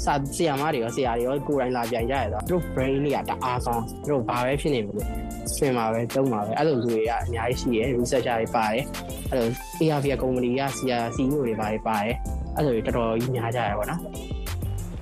[0.05, 5.07] စာဆရာမတွေရောဆရာတွေရောကိုယ်တိုင်လာပြန်ကြရတော့သူတို့ brain တွေကတအားကောင်းသူတို့ဘာပဲဖြစ်နေမလို့
[5.55, 8.83] ဆွင်မှာပဲတုံးမှာပဲအဲ့လိုလူတွေကအများကြီးရှိရယ် researcher တွေပါတယ်
[9.31, 12.15] အဲ့လို ARV ကုမ္ပဏီကဆရာ CEO တွေပါတယ်ပါတယ်
[12.55, 13.99] အဲ့လိုတော်တော်ကြီးများကြရပါတော့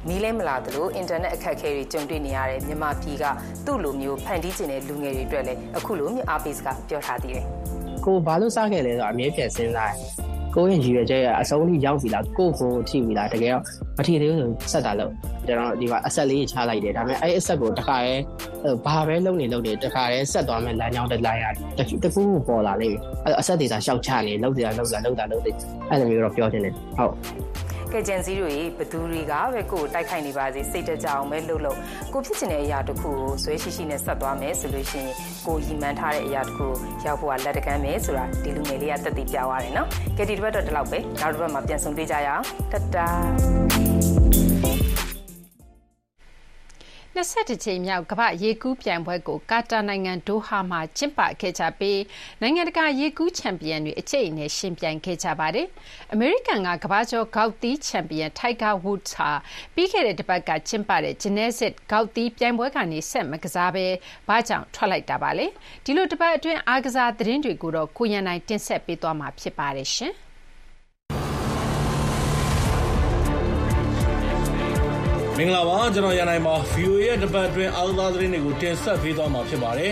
[0.07, 3.25] မီးလဲမလာသလိုအင်တာနက်အခက်အခဲတွေကြုံတွေ့နေရတဲ့မြန်မာပြည်က
[3.65, 7.45] သူ့လိုမျိုးဖန်တီးခြင်းတဲ့လူငယ်တွေအတွက်လည်းအခုလိုမျိုးအားပေးစကားပြောထားသေးတယ်။
[8.05, 10.24] ကိုဘာလို့စခဲ့လဲဆိုတော့အမြဲပြန်စဉ်းစားတယ်
[10.55, 13.63] ကိုယ့်ရဲ့ရည်ရွယ်ချက်ကအဆုံးထိရောက်ပြီလားကိုယ့်ကိုထိပြီလားတကယ်တော့
[13.97, 15.11] မထိသေးဘူးဆိုဆက်တာလို့
[15.47, 18.15] ကျွန်တော်ဒီမှာအဆက်လေးချလိုက်တယ်ဒါပေမဲ့အဲ့အဆက်ကိုတခါရဲ
[18.85, 21.45] ဘာပဲလုပ်နေလုပ်နေတခါရဲဆက်သွားမယ်လမ်းကြောင်းတစ်လိုက်ရ
[21.77, 25.55] တယ်တခုခုပေါ်လာလိမ့်မယ်အဲ့အဆက်တွေသာရှောက်ချနေလုပ်ကြလုပ်တာလုပ်တာလုပ်တယ်
[25.89, 27.13] အဲ့လိုမျိုးတော့ပြောချင်တယ်ဟုတ်
[27.93, 31.79] ကဂျန်စီတွေဘသူတွေကပဲကိုယ်တိုက်ခိုက်နေပါစေစိတ်တကြအောင်ပဲလှုပ်လှုပ်
[32.13, 35.13] ကိုဖြစ်ချင်တဲ့အရာတစ်ခုကိုဇွဲရှိရှိနဲ့ဆက်သွားမယ်ဆိုလို့ရှိရင်
[35.45, 36.67] ကိုရီမှန်းထားတဲ့အရာတစ်ခု
[37.05, 44.24] ရောက်ဖို့ကလက်တကမ်းပဲဆိုတာဒီလူငယ်လေးကတက်တည်ပြသွားတယ်နော်ကဲဒီတစ်ပတ်တော့ဒီလောက်ပဲနောက်တစ်ပတ်မှာပြန်ဆုံတွေ့ကြရအောင်တတာ
[47.15, 52.01] 22ကြိမ်မြောက်ကမ္ဘာရေကူးပြိုင်ပွဲကို ကာတာနိုင်ငံ ဒိုဟာမှာ ကျင်းပခဲ့ကြပြီး
[52.41, 55.67] နိုင်ငံတကာ ရေကူးချန်ပီယံတွေ အကျိတ်နဲ့ရှင်ပြိုင်ခဲ့ကြပါတယ်။
[56.13, 59.31] အမေရိကန်က ကမ္ဘာကျော် ဂေါက်သီးချန်ပီယံ Tiger Woods ဟာ
[59.75, 63.85] ပြီးခဲ့တဲ့တပတ်က ကျင်းပတဲ့ Genesis ဂေါက်သီးပြိုင်ပွဲကနေ ဆက်မကစားဘဲ
[64.27, 65.45] ဘာကြောင့် ထွက်လိုက်တာပါလဲ။
[65.85, 69.89] ဒီလို တပတ်အတွင်း အားကစားသတင်းတွေကိုတော့ ကိုရန်နိုင်တင်ဆက်ပေးသွားမှာ ဖြစ်ပါတယ်
[75.39, 79.91] မင်္ဂလာပါကျွန်တော်ရန်နိုင်ပါ VOA ရဲ့တပတ်အတွင်းအားကစားသတင်းတွေကိုတင်ဆက်ပေးသွားမှာဖြစ်ပါတယ်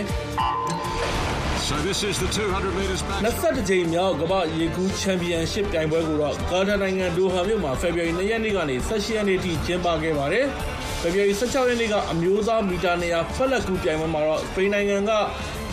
[1.66, 3.20] So this is the 200 meters back.
[3.24, 10.44] 22ကြိမ်မြောက်ကမ္ဘာရေကူးချန်ပီယံရှစ်ပြိုင်ပွဲကိုတော့ကာတာနိုင်ငံဒိုဟာမြို့မှာဖေဖော်ဝါရီ2ရက်နေ့ကနေ18ရက်နေ့ထိကျင်းပခဲ့ပါတယ်။
[11.00, 15.10] ဖေဖော်ဝါရီ16ရက်နေ့ကအမျိုးသားမီတာ200ဖက်လက်ကူးပြိုင်ပွဲမှာတော့စပိန်နိုင်ငံက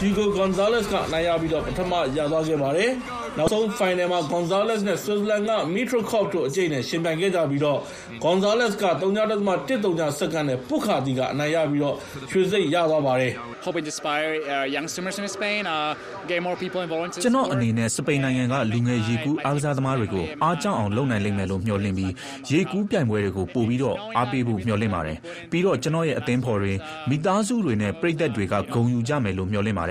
[0.02, 2.90] Hugo Gonzalez ကနိုင်ရပြီးတော့ပထမရသွားခဲ့ပါတယ်။
[3.38, 7.80] နောက်ဆုံး final မှာ Gonzalez နဲ့ Switzerland က Mitrokov တို့အကျိတ်နဲ့ရှင်ပြိုင်ခဲ့ကြပြီးတော့
[8.26, 11.96] Gonzalez က3.130စက္ကန့်နဲ့ပုခါတီကအနိုင်ရပြီးတော့
[12.32, 13.32] ရွှေစိတ်ရသွားပါတယ်။
[13.66, 15.96] hoping to inspire uh, young swimmers in Spain uh,
[16.28, 22.12] get more people involved into ကျွန်တော်အနေနဲ့စပိန်နိုင်ငံကလူငယ်ရေကူးအားကစားသမားတွေကိုအားကြောက်အောင်လုပ်နိုင်လိမ့်မယ်လို့မျှော်လင့်ပြီး
[22.52, 25.18] ရေကူးပြိုင်ပွဲတွေကိုပို့ပြီးတော့အားပေးဖို့မျှော်လင့်ပါတယ်
[25.52, 26.74] ပြီးတော့ကျွန်တော်ရဲ့အသင်းဖော်တွေ
[27.10, 29.91] မိသားစုတွေနဲ့ပြည်သက်တွေကဂုဏ်ယူကြမယ်လို့မျှော်လင့်ပါတ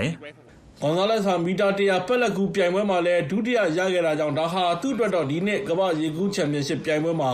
[0.81, 7.31] ကွန်ဆာလက်စ်ဟာ မီတာ100ပက်လက်ကူပြိုင်ပွဲမှာလည်း ဒုတိယရခဲ့တာကြောင့် ဒါဟာ သူ့အတွက်တော့ ဒီနှစ် ကမ္ဘာရေကူးချန်ပီယံရှစ်ပြိုင်ပွဲမှာ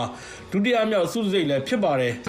[0.50, 2.14] ဒုတိယမြောက် ဆုစိတ်လည်း ဖြစ်ပါတယ်။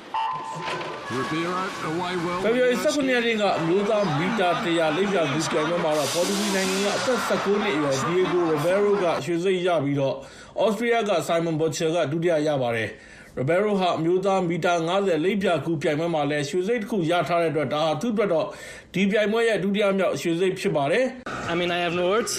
[1.30, 10.16] ဖေဖော်ဝါရီ19ရက်နေ့က အမျိုးသားမီတာ100လိပ်ပြကူးပြိုင်ပွဲမှာတော့ ပေါ်တူဂီနိုင်ငံက အသက်19နှစ်အရွယ်ဒီယေဂိုရိုဘယ်ရိုကရွှေစိတ်ရပြီးတော့
[10.64, 12.90] ဩစတြေးလျကဆိုင်မွန်ဘော့ချာကဒုတိယရပါတယ်။
[13.39, 18.47] ရဘယ်ရိုဟာအမျိုးသားမီတာ90လိပ်ပြကူးပြိုင်ပွဲမှာလည်းရွှေစိတ်တစ်ခုရထားတဲ့အတွက်ဒါဟာသူ့အတွက်တော့
[18.95, 21.05] ဒီပြိုင်ပွဲရဲ့ဒုတိယမြောက်ရွှေစိတ်ဖြစ်ပါတယ်
[21.51, 22.33] I mean I have no words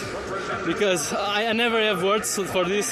[0.70, 1.04] because
[1.38, 2.88] I, I never have words for this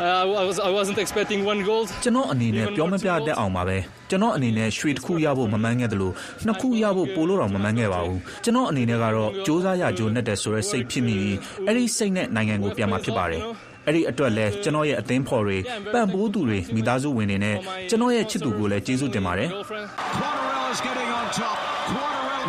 [0.00, 0.04] Uh,
[0.42, 3.78] I was I wasn't expecting one gold ကျွန်တော်အနေနဲ့ပြောမပြတတ်အောင်ပါပဲ
[4.10, 6.14] ကျွန်တော်အနေနဲ့ရွှေတစ်ခုရဖို့မမှန်းခဲ့တယ်လို့
[6.46, 13.42] နှစ်ခုရဖို့ပိုလို့တော့မမှန်းခဲ့ပါဘူးကျွန်တော်အနေနဲ့ကတော့စ조사ရကြိုးနဲ့တဲ့ဆိုရဲစိတ်ဖြစ်မိပြီးအဲ့ဒီစိတ်နဲ့နိုင်ငံကိုပြန်มาဖြစ်ပါတယ်
[13.87, 15.57] အဲ့ဒီအတွက်လဲကျွန်တော်ရဲ့အသင်းဖော်တွေ
[15.93, 17.55] ပံ့ပိုးသူတွေမိသားစုဝင်တွေနဲ့
[17.89, 19.49] ကျွန်တော်ရဲ့ချစ်သူကိုလည်းကျေးဇူးတင်ပါတယ်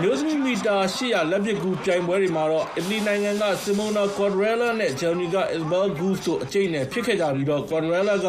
[0.02, 8.28] မျိုးသမီးမီတာ800လက်ပစ်ကူပြိုင်ပွဲတွေမှာတော့အီတလီနိုင်ငံက Simona Quadrella နဲ့ Germany က Isabel Goose တို့အကျိတ်နဲ့ဖြစ်ခဲ့ကြပြီးတော့ Quadrella က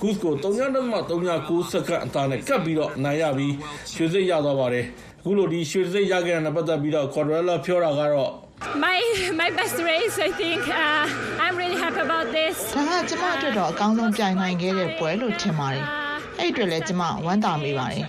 [0.00, 3.54] Goose ကို3.39စက္ကန့်အသာနဲ့ကပ်ပြီးတော့နိုင်ရပြီး
[3.94, 4.84] ရွှေစိတ်ရသွားပါတယ်။
[5.20, 8.30] အခုလိုဒီရွှေစိတ်ရခဲ့တဲ့နဲ့ပတ်သက်ပြီးတော့ Quadrella ပြောတာကတော့
[8.60, 8.98] My
[9.34, 11.06] my best race I think uh,
[11.38, 15.84] I'm really happy about this ဒါကကျမအတွက်တော့အကောင်းဆုံးပြိုင်နိုင်ခဲ့တဲ့ပွဲလို့ထင်ပါတယ်
[16.38, 18.04] အဲ့အတွက်လည်းကျမဝမ်းသာမိပါတယ်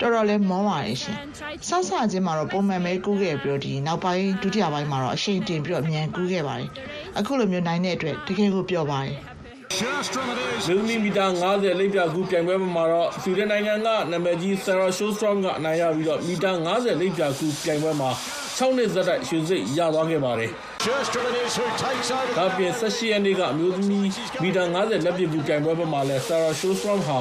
[0.00, 1.16] တော်တော်လေးမောပါတယ်ရှင်
[1.68, 6.68] ဆောက်ဆချင်းမှာတော့ပုံမှန်ပဲကူးခဲ့ပြီးတော့ဒီနောက်ပိုင်းဒုတိယပိုင်းမှာတော့အရှိန်တင်ပြီးတော့အမြန်ကူးခဲ့ပါတယ်
[7.18, 9.14] အခုလိုမျိုးနိုင်တဲ့အတွက်တကယ်ကိုပျော်ပါတယ်
[10.68, 18.10] လူမီမီတာ90လိပ်ပြကူပြိုင်ပွဲမှာတော့ဆွီဒင်နိုင်ငံကနာမည်ကြီး Sarah Sjöström ကအနိုင်ရပြီးတော့မီတာ90လိပ်ပြကူပြိုင်ပွဲမှာ
[18.58, 20.50] 6နှစ်ဇက်တိုက်ရွှေစိတ်ရသွားခဲ့ပါတယ်။
[22.38, 24.08] ဒါပြင်18ရက်နေ့ကအမျိုးသမီး
[24.42, 27.20] မီတာ90လက်ပစ်ကူပြိုင်ပွဲမှာလည်း Sarah Sjöström ဟာ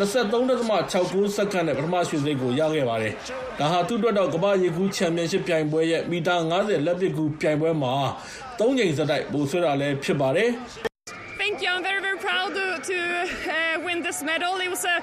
[0.00, 3.12] 23.69စက္ကန့်နဲ့ပထမရွှေစိတ်ကိုရခဲ့ပါတယ်။
[3.58, 7.94] ဒါဟာသူ့အတွက်တော့ကမ္ဘာရေကူးချန်ပီယံရှစ်ပြိုင်ပွဲရဲ့မီတာ90လက်ပစ်ကူပြိုင်ပွဲမှာ
[8.58, 10.50] 3ချိန်ဇက်တိုက်ပိုဆွဲတာလည်းဖြစ်ပါတယ်။
[14.08, 14.56] this medal.
[14.66, 14.96] It was a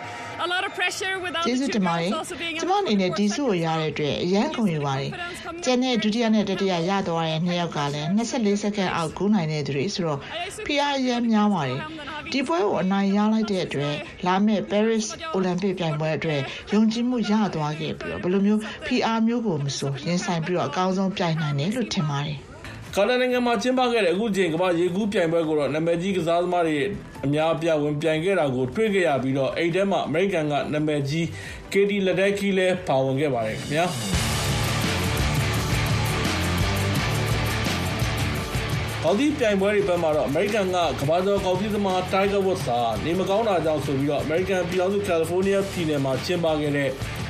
[0.45, 2.10] a lot of pressure without ကျေးဇူးတင်ပါတယ်။
[2.62, 5.12] ကျွန်မအနေနဲ့ဒီဆုကိုရတဲ့အတွက်အရန်ကုန်ယူပါတယ်။
[5.64, 10.20] ကျန်တဲ့ဒုတိယနဲ့တတိယရသွားတဲ့နှစ်ယောက်ကလည်း24စက္ကန့်အောက်ကူးနိုင်တဲ့သူတွေဆိုတော့
[10.66, 11.80] PR အရန်များပါတယ်။
[12.32, 13.95] ဒီပွဲကိုအနိုင်ရလိုက်တဲ့အတွက်
[14.26, 15.06] လာမယ့် Paris
[15.38, 16.41] Olympic ပြိုင်ပွဲအတွက်
[16.74, 22.39] ယုံကြည်မှုရသွားခဲ့ပြီးတော့ဘယ်လိုမျိုး PR မျိုးကိုမဆိုရင်ဆိုင်ပြီးတော့အကောင်းဆုံးပြိုင်နိုင်တယ်လို့ထင်ပါတယ်။
[22.98, 26.78] ကာတာနိုင်ငံမှာကျင်းပခဲ့တဲ့အခုချိန်ကမ္ဘာရေကူးပြိုင်ပွဲကိုတော့နာမည်ကြီးကစားသမားတွေ
[27.26, 31.26] အများအပြားဝင်ပြိုင်ခဲ့တာကိုတွေ့ခဲ့ရပြီးတော့အဲ့ထဲမှာအမေရိကန်ကနာမည်ကြီး
[31.72, 33.86] Katie Ledecky လည်းပါဝင်ခဲ့ပါတယ်ခင်ဗျာ
[39.04, 46.89] ကော်ဒီပြိုင်ပွဲတွေဘက်မှာတော့အမေရိကန်ကကမ္ဘာကျော်ကော်ဒီသမား Tiger Woods ဟာနေမကောင်းတာကြောင့်ဆိုပြီးတော့အမေရိကန်ပြည်ထောင်စုကယ်လီဖိုးနီးယားပြည်နယ်မှာကျင်းပခဲ့တဲ့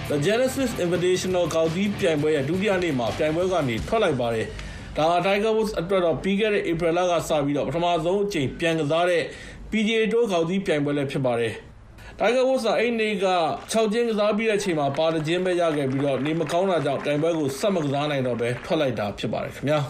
[0.09, 4.47] The Genesis Invitational ကော်ဒီပြိုင်ပွဲရဲ့ဒုတိယနေ့မှာပြိုင်ပွဲကနေထွက်လိုက်ပါတယ်။
[4.97, 9.23] ဒါဟာ Tiger Woods အတွက်တော့ပြီးခဲ့တဲ့ April လကစပြီးတော့ပထမဆုံးအကြိမ်ပြန်ကစားတဲ့
[9.71, 11.53] PGA Tour ခေါက်သီးပြိုင်ပွဲလည်းဖြစ်ပါတယ်။
[12.19, 13.27] Tiger Woods ကအဲ့နေ့က
[13.71, 19.79] 6ကျင်းကစားပြီးတဲ့အချိန်မှာပါတခြင်းပဲရခဲ့ပြီးတော့နေမကောင်းတာကြောင့်ပြိုင်ပွဲကိုဆက်မကစားနိုင်တော့ဘဲထွက်လိုက်တာဖြစ်ပါတယ်ခင်ဗျာ။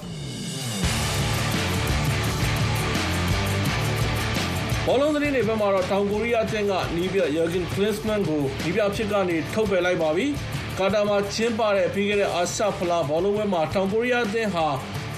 [4.88, 10.28] ဘောလုံးသတင်းတွေဘက်မှာတော့တောင်ကိုရီးယားအသင်းကနီးပြ Jurgen Klinsmann ကိုနီးပြဖြစ်ကနေထုတ်ပယ်လိုက်ပါပြီ။
[10.79, 14.67] ကာတာမှာကျင်းပတဲ့ပြီးခဲ့တဲ့အာရှဖလားဘောလုံးပွဲမှာတောင်ကိုရီးယားအသင်းဟာ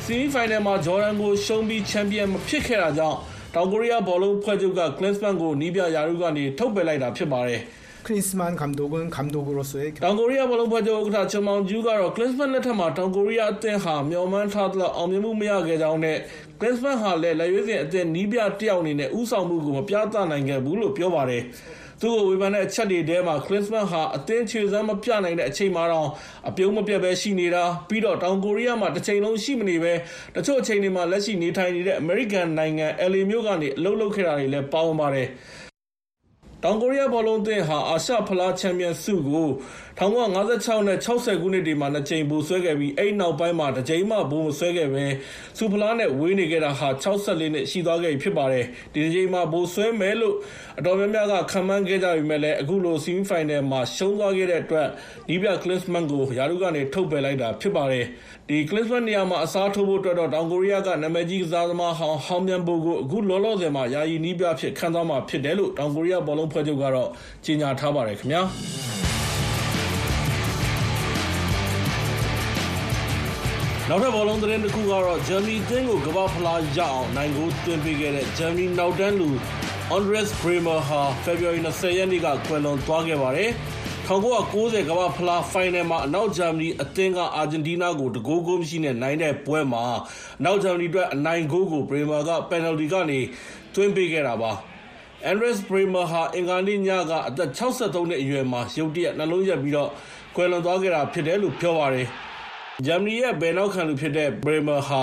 [0.04, 3.18] ဆီမီဖိုင်နယ်မှာဂျော်ဒန်ကိုရှုံးပြီးချန်ပီယံမဖြစ်ခဲ့တာကြောင့်
[3.54, 7.60] တောင်ကိုရီးယားဘောလုံးဖွဲ့ချုပ်က Klinsmann ကိုနီးပြရာထူးကနေထုတ်ပယ်လိုက်တာဖြစ်ပါတယ်။
[8.06, 16.18] 크리스만 감독은 감독으로서의 တောင်ကိုရီးယားဘောလုံးဖွဲ့ချုပ်ဥက္ကဋ္ဌချွန်မောင်ကျူးကတော့ Klinsmann လက်ထက်မှာတောင်ကိုရီးယားအသင်းဟာမျှော်မှန်းထားသလောက်အောင်မြင်မှုမရခဲ့ကြောင်းနဲ့
[16.59, 21.43] Klinsmann ဟာလည်းလက်ရွေးစင်အသင်းနီးပြတယောက်အနေနဲ့ဥဆောင်မှုကိုမပြသနိုင်ခဲ့ဘူးလို့ပြောပါတယ်။
[22.01, 26.09] သူ့ကိုဝေဖန်တဲ့အချက်တွေထဲမှာ Klinsmann ဟာအသင်းခြေစွမ်းမပြနိုင်တဲ့အချိန်မှာတော့
[26.49, 29.93] အပြုံးမပြတ်ပဲရှိနေတာပြီးတော့တောင်ကိုရီးယားမှာတစ်ချိန်လုံးရှိမနေပဲ
[30.35, 35.29] တချို့အချိန်တွေမှာလက်ရှိနေထိုင်နေတဲ့အမေရိကန်နိုင်ငံ LA မြို့ကနေအလုပ်လုပ်ခဲ့တာတွေလည်းပါဝင်ပါတယ်။
[36.63, 39.49] တောင်ကိုရီးယားဘောလုံးအသင်းဟာ အာရှဖလားချန်ပီယံဆုကို
[39.99, 45.05] ၁၉၅၆ နဲ့ ၆၀ ခုနှစ်တွေမှာ ၂ ကြိမ် ဗိုလ်စွဲခဲ့ပြီး အဲဒီနောက်ပိုင်းမှာ တကြိမ်မှ ဗိုလ်မစွဲခဲ့ဘဲ
[45.57, 47.05] ဆုဖလားနဲ့ ဝေးနေခဲ့တာဟာ ၆
[47.39, 50.35] ၄ နှစ် ရှိသွားခဲ့ပြီဖြစ်ပါတယ်။ဒီတကြိမ်မှာ ဗိုလ်စွဲမယ်လို့
[50.79, 54.87] အတော်များများက ခန့်မှန်းခဲ့ကြပေမယ့်လည်းအခုလို ဆီမီးဖိုင်နယ်မှာ ရှုံးသွားခဲ့တဲ့အတွက်
[55.29, 58.05] နည်းပြ Klinsmann ကို ရာထူးကနေ ထုတ်ပယ်လိုက်တာဖြစ်ပါတယ်။
[58.69, 67.09] Klinsmann နေရာမှာ အစားထိုးဖို့အတွက်တော့ တောင်ကိုရီးယားက နာမည်ကြီးကစားသမားဟောင်း Hong Myung-bo ကို အခုလောလောဆယ်မှာ ယာယီနည်းပြအဖြစ် ခန့်သွားမှာဖြစ်တယ်လို့ တောင်ကိုရီးယားဘောလုံးအဖွဲ့ချုပ်ကတော့
[67.45, 68.41] ကြေညာထားပါတယ်ခင်ဗျာ။
[73.89, 79.29] နောက်ထပ်ဘောလုံးသတင်းတခုကတော့ဂျာမနီအသင်းကိုကမ္ဘာ့ဖလားရအောင်နိုင်ဂိုးသွင်းပေးခဲ့တဲ့ဂျာမနီနောက်တန်းလူ
[79.95, 83.49] Andreas Bremer ဟာဖေဖော်ဝါရီ၂၀ရက်နေ့ကကွယ်လွန်သွားခဲ့ပါတယ်။
[84.07, 89.83] ၁၉၉၀ကမ္ဘာ့ဖလားဖိုင်နယ်မှာအနောက်ဂျာမနီအသင်းကအာဂျင်တီးနားကို၁ဂိုးဂိုးမရှိနဲ့နိုင်တဲ့ပွဲမှာ
[90.39, 93.19] အနောက်ဂျာမနီအတွက်အနိုင်ဂိုးကို Bremer ကပယ်နယ်လ်တီကနေ
[93.75, 94.51] သွင်းပေးခဲ့တာပါ။
[95.25, 97.59] Andreas Bremer ဟာ အင်္ဂါနေ့ညက အသက် ၆
[97.93, 99.75] ၃ နှစ်အရွယ်မှာ ရုတ်တရက် နှလုံးရပ်ပြီး
[100.35, 102.07] ကွယ်လွန်သွားခဲ့တာဖြစ်တယ်လို့ ပြောပါတယ်။
[102.85, 105.01] ဂျာမနီရဲ့ ဘယ်နောက်ခံလူဖြစ်တဲ့ Bremer ဟာ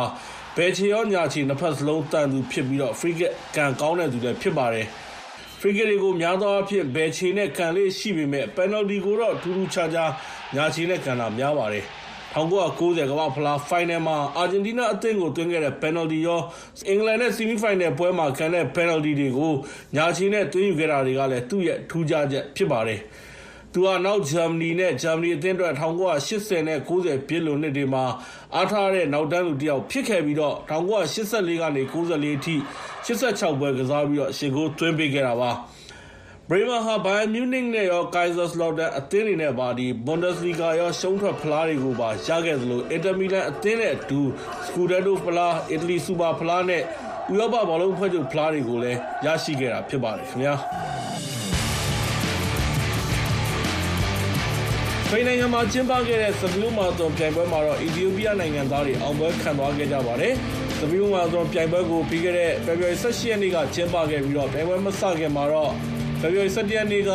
[0.57, 4.87] ဘယ်ခြေရော ညာခြေ နှစ်ဖက်စလုံးသန်သူဖြစ်ပြီး ဖရီးကစ်ကံကောင်းတဲ့သူလည်း ဖြစ်ပါတယ်။
[5.61, 10.11] ဖရီးကစ်တွေကို များသောအားဖြင့် ဘယ်ခြေနဲ့ ကန်လေ့ရှိပေမယ့် ပယ်နယ်လ်တီကိုတော့ ထူးထူးခြားခြား
[10.55, 11.87] ညာခြေနဲ့ ကန်တာများပါတယ်။
[12.35, 16.41] ၁၉၉၀ကမ္ဘာ့ဖလားဖိုင်နယ်မှာ အာဂျင်တီးနားအသင်းကို သွင်းခဲ့တဲ့ ပယ်နယ်လ်တီရော
[16.89, 19.53] အင်္ဂလန်နဲ့ ဆီမီးဖိုင်နယ်ပွဲမှာကန်တဲ့ ပယ်နယ်လ်တီတွေကို
[19.97, 23.01] ညာခြေနဲ့ သွင်းယူခဲ့တာတွေကလည်း သူ့ရဲ့ ထူးခြားချက်ဖြစ်ပါတယ်။
[23.73, 28.05] သူဟာအနောက်ဂျာမနီနဲ့ ဂျာမနီအသင်းအတွက် ၁၉၈၀ နဲ့ ၉၀ ပြည့်လွန်နှစ်တွေမှာ
[28.55, 32.57] အားထားရတဲ့ နောက်တန်းလူတယောက်ဖြစ်ခဲ့ပြီး ၁၉၈၄ ကနေ ၉၄ အထိ
[33.07, 35.53] ၈၆ ပွဲကစားပြီး ၈ ဂိုးသွင်းပေးခဲ့တာပါ။
[36.49, 39.69] Bremer ဟာ Bayern Munich နဲ့ရော Kaiserslautern အသင်းတွေနဲ့ပါ
[40.07, 44.21] Bundesliga ရော ရှုံးထွက်ဖလားတွေကိုပါ ရခဲ့သလို အင်တာမီလန်အသင်းနဲ့အတူ
[44.67, 46.83] Scudetto ဖလား၊အီတလီစူပါဖလားနဲ့
[47.33, 50.55] ဥရောပဘောလုံးအဖွဲ့ချုပ်ဖလားတွေကိုလည်း ရရှိခဲ့တာဖြစ်ပါတယ်ခင်ဗျာ။
[55.11, 60.33] ပိန်နိုင်ငံမှာ ကျင်းပခဲ့တဲ့စပီးမာရသွန်ပြိုင်ပွဲမှာတော့ အီသီယိုးပီးယားနိုင်ငံသားတွေ အောင်ပွဲခံသွားခဲ့ကြပါတယ်။
[60.79, 65.73] စပီးမာရသွန်ပြိုင်ပွဲကို ပြီးခဲ့တဲ့ ဖေဖော်ဝါရီ ၁၈ ရက်နေ့က ကျင်းပခဲ့ပြီး ပြိုင်ပွဲမစခင်မှာတော့
[66.25, 67.11] ဖေဖော်ဝါရီ၁၁ရက်နေ့က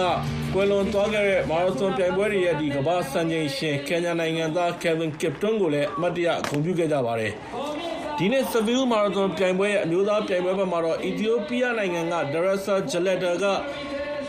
[0.53, 7.31] ကွယ်လွန်သွားခဲ့တဲ့မာရသွန်ပြိုင်ပွဲတွေရဲ့ကမ္ဘာ့စံချိန်ရှင်ကင်ညာနိုင်ငံသား Kelvin Kiptum ကိုလည်းအမှတ်တရဂုဏ်ပြုခဲ့ကြပါတယ်။
[8.17, 13.45] ဒီနှစ် Seville မာရသွန်ပြိုင်ပွဲရဲ့အမျိုးသားပြိုင်ပွဲဘက်မှာတော့အီသီယိုးပီးယားနိုင်ငံက Darassa Jaletter က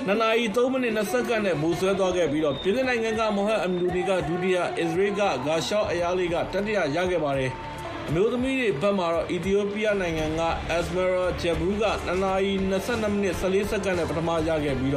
[0.06, 7.52] ၂နာရီ၃မိနစ်၂စက္ကန့်နဲ့ဗိုလ်စွဲသွားခဲ့ပြီးပြင်သစ်နိုင်ငံက Mohamed Amdouni ကဒုတိယ၊အစ္စရေးက Gershon Ayali ကတတိယရခဲ့ပါတယ်။
[8.12, 10.42] အမျိုးသမီးတွေဘက်မှာတော့အီသီယိုးပီးယားနိုင်ငံက
[10.76, 14.94] Esmeralda Jebru က၂နာရီ၂၂မိနစ်၁၄စက္ကန့်နဲ့ပထမရခဲ့ပြီး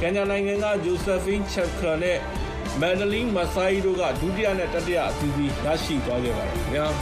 [0.00, 2.18] ကင်ညာနိုင်ငံက Josephine Chepka နဲ့
[2.80, 6.86] Madeline Massaei တို့ကဒုတိယနဲ့တတိယအသီးသီးရရှိသွားခဲ့ပါတယ်ခင်ဗျာ။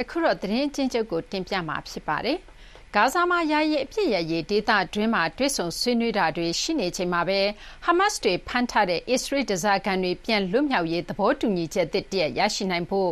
[0.00, 2.38] အခုတော့သတင်းချင်းချုပ်ကိုတင်ပြမှာဖြစ်ပါတယ်။
[2.96, 7.40] ဂါဇာမှာ ယာယီ အပြစ်ရရေး ဒေသတွင်းမှာ တွေ့ဆုံဆွေးနွေးတာတွေ ရှိနေချိန်မှာပဲ
[7.84, 13.10] ဟာမတ်စ်တွေ ဖမ်းထားတဲ့ အစ္စရေးဒဇာကန်တွေ ပြန်လွတ်မြောက်ရေး သဘောတူညီချက်သစ် တရပ် ရရှိနိုင်ဖို့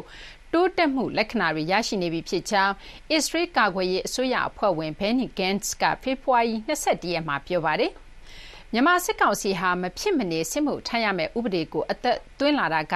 [0.53, 2.75] တိုးတက်မှု လက္ခဏာတွေ ရရှိနေပြီ ဖြစ်ကြောင်း
[3.13, 7.93] အစ္စရေး ကာကွယ်ရေး အစိုးရ အဖွဲ့ဝင် Benny Gantz က ဖေဖော်ဝါရီ21ရက်မှာ ပြောပါတယ်။
[8.73, 12.95] မြန်မာစစ်ကောင်စီဟာ မဖြစ်မနေစစ်မှုထမ်းရမယ့်ဥပဒေကို အသက်သွင်းလာတာက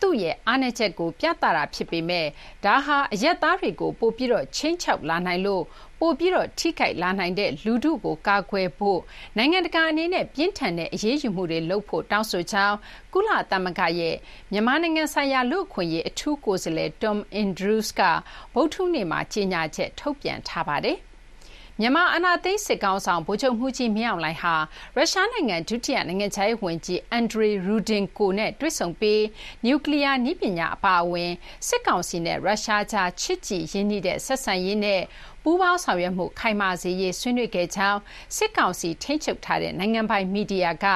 [0.00, 2.28] သူ့ရဲ့အားနည်းချက်ကို ပြသတာဖြစ်ပေမယ့်
[2.64, 5.62] ဒါဟာ အရပ်သားတွေကို ပိုပြီးခြိမ်းခြောက်လာနိုင်လို့
[6.00, 9.00] ပိုပြီးထိခိုက်လာနိုင်တဲ့ လူထုကို ကာကွယ်ဖို့
[9.36, 12.76] နိုင်ငံတကာအနေနဲ့ ပြင်းထန်တဲ့အရေးယူမှုတွေလုပ်ဖို့ တောင်းဆိုကြောင်း
[13.12, 14.16] ကုလသမဂ္ဂရဲ့
[14.52, 18.00] မြန်မာနိုင်ငံဆိုင်ရာ လူ့အခွင့်အရေး အထူးကိုယ်စားလှယ် Tom Andrews က
[18.54, 20.98] ဗုဒ္ဓဟူးနေ့မှာ ကြေညာချက် ထုတ်ပြန်ထားပါတယ်။
[21.80, 24.54] မြန်မာအာဏာသိမ်းစစ်ခေါင်းဆောင်ဗိုလ်ချုပ်မှူးကြီးမင်းအောင်လှိုင်ဟာ
[24.96, 29.22] ရုရှားနိုင်ငံဒုတိယနိုင်ငံခြားရေးဝန်ကြီး Andrei Rudenko နဲ့တွေ့ဆုံပြီး
[29.64, 31.32] နျူကလီးယားနည်းပညာအပါအဝင်
[31.68, 35.02] စစ်ကောင်စီနဲ့ရုရှားကြားချစ်ကြည်ရင်းနှီးတဲ့ဆက်ဆံရေးနဲ့
[35.42, 38.00] ပူးပေါင်းဆောင်ရွက်မှုခိုင်မာစေရေးဆွေးနွေးခဲ့ကြောင်း
[38.36, 40.86] စစ်ကောင်စီထိန်းချုပ်ထားတဲ့နိုင်ငံပိုင်မီဒီယာက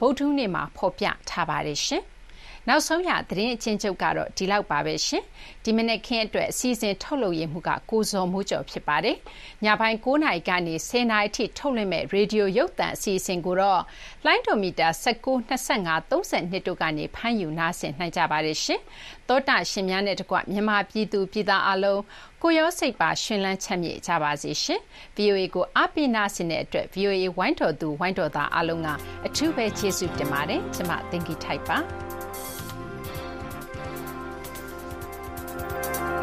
[0.00, 1.80] ဗုဒ္ဓဟူးနေ့မှာဖော်ပြထားပါတယ်။
[2.68, 5.24] နောက်ဆုံးရ သတင်းအချင်းချုပ်ကတော့ ဒီလောက်ပါပဲရှင်
[5.64, 9.16] ဒီမနေ့ခင်းအတွက် အစည်းအဝေးထုတ်လုပ်ရမှုကကိုဇော်မိုးကျော် ဖြစ်ပါတယ်
[9.64, 13.82] ညပိုင်း9နာရီကနေ10နာရီထိ ထုတ်လွှင့်မဲ့ရေဒီယို ရုပ်သံအစီအစဉ်ကိုတော့
[14.26, 18.80] လိုင်းဒိုမီတာ19 25 32တို့ကနေ ဖမ်းယူ နားဆင်နိုင်ကြပါတယ်ရှင်
[19.28, 22.00] သောတာရှင်များနဲ့တကွ မြန်မာပြည်သူပြည်သားအလုံး
[22.42, 24.80] ကိုရောစိတ်ပါ ရှင်လန်းချမ်းမြေ့ကြပါစေရှင်
[25.16, 28.88] VOA ကိုအပိနာစင်တဲ့အတွက် VOA ဝိုင်းတော်သူ ဝိုင်းတော်သားအလုံးက
[29.26, 32.13] အထူးပဲ ကျေးဇူးတင်ပါတယ် ကျွန်မသင်္ကီထိုက်ပါ
[35.84, 36.13] thank you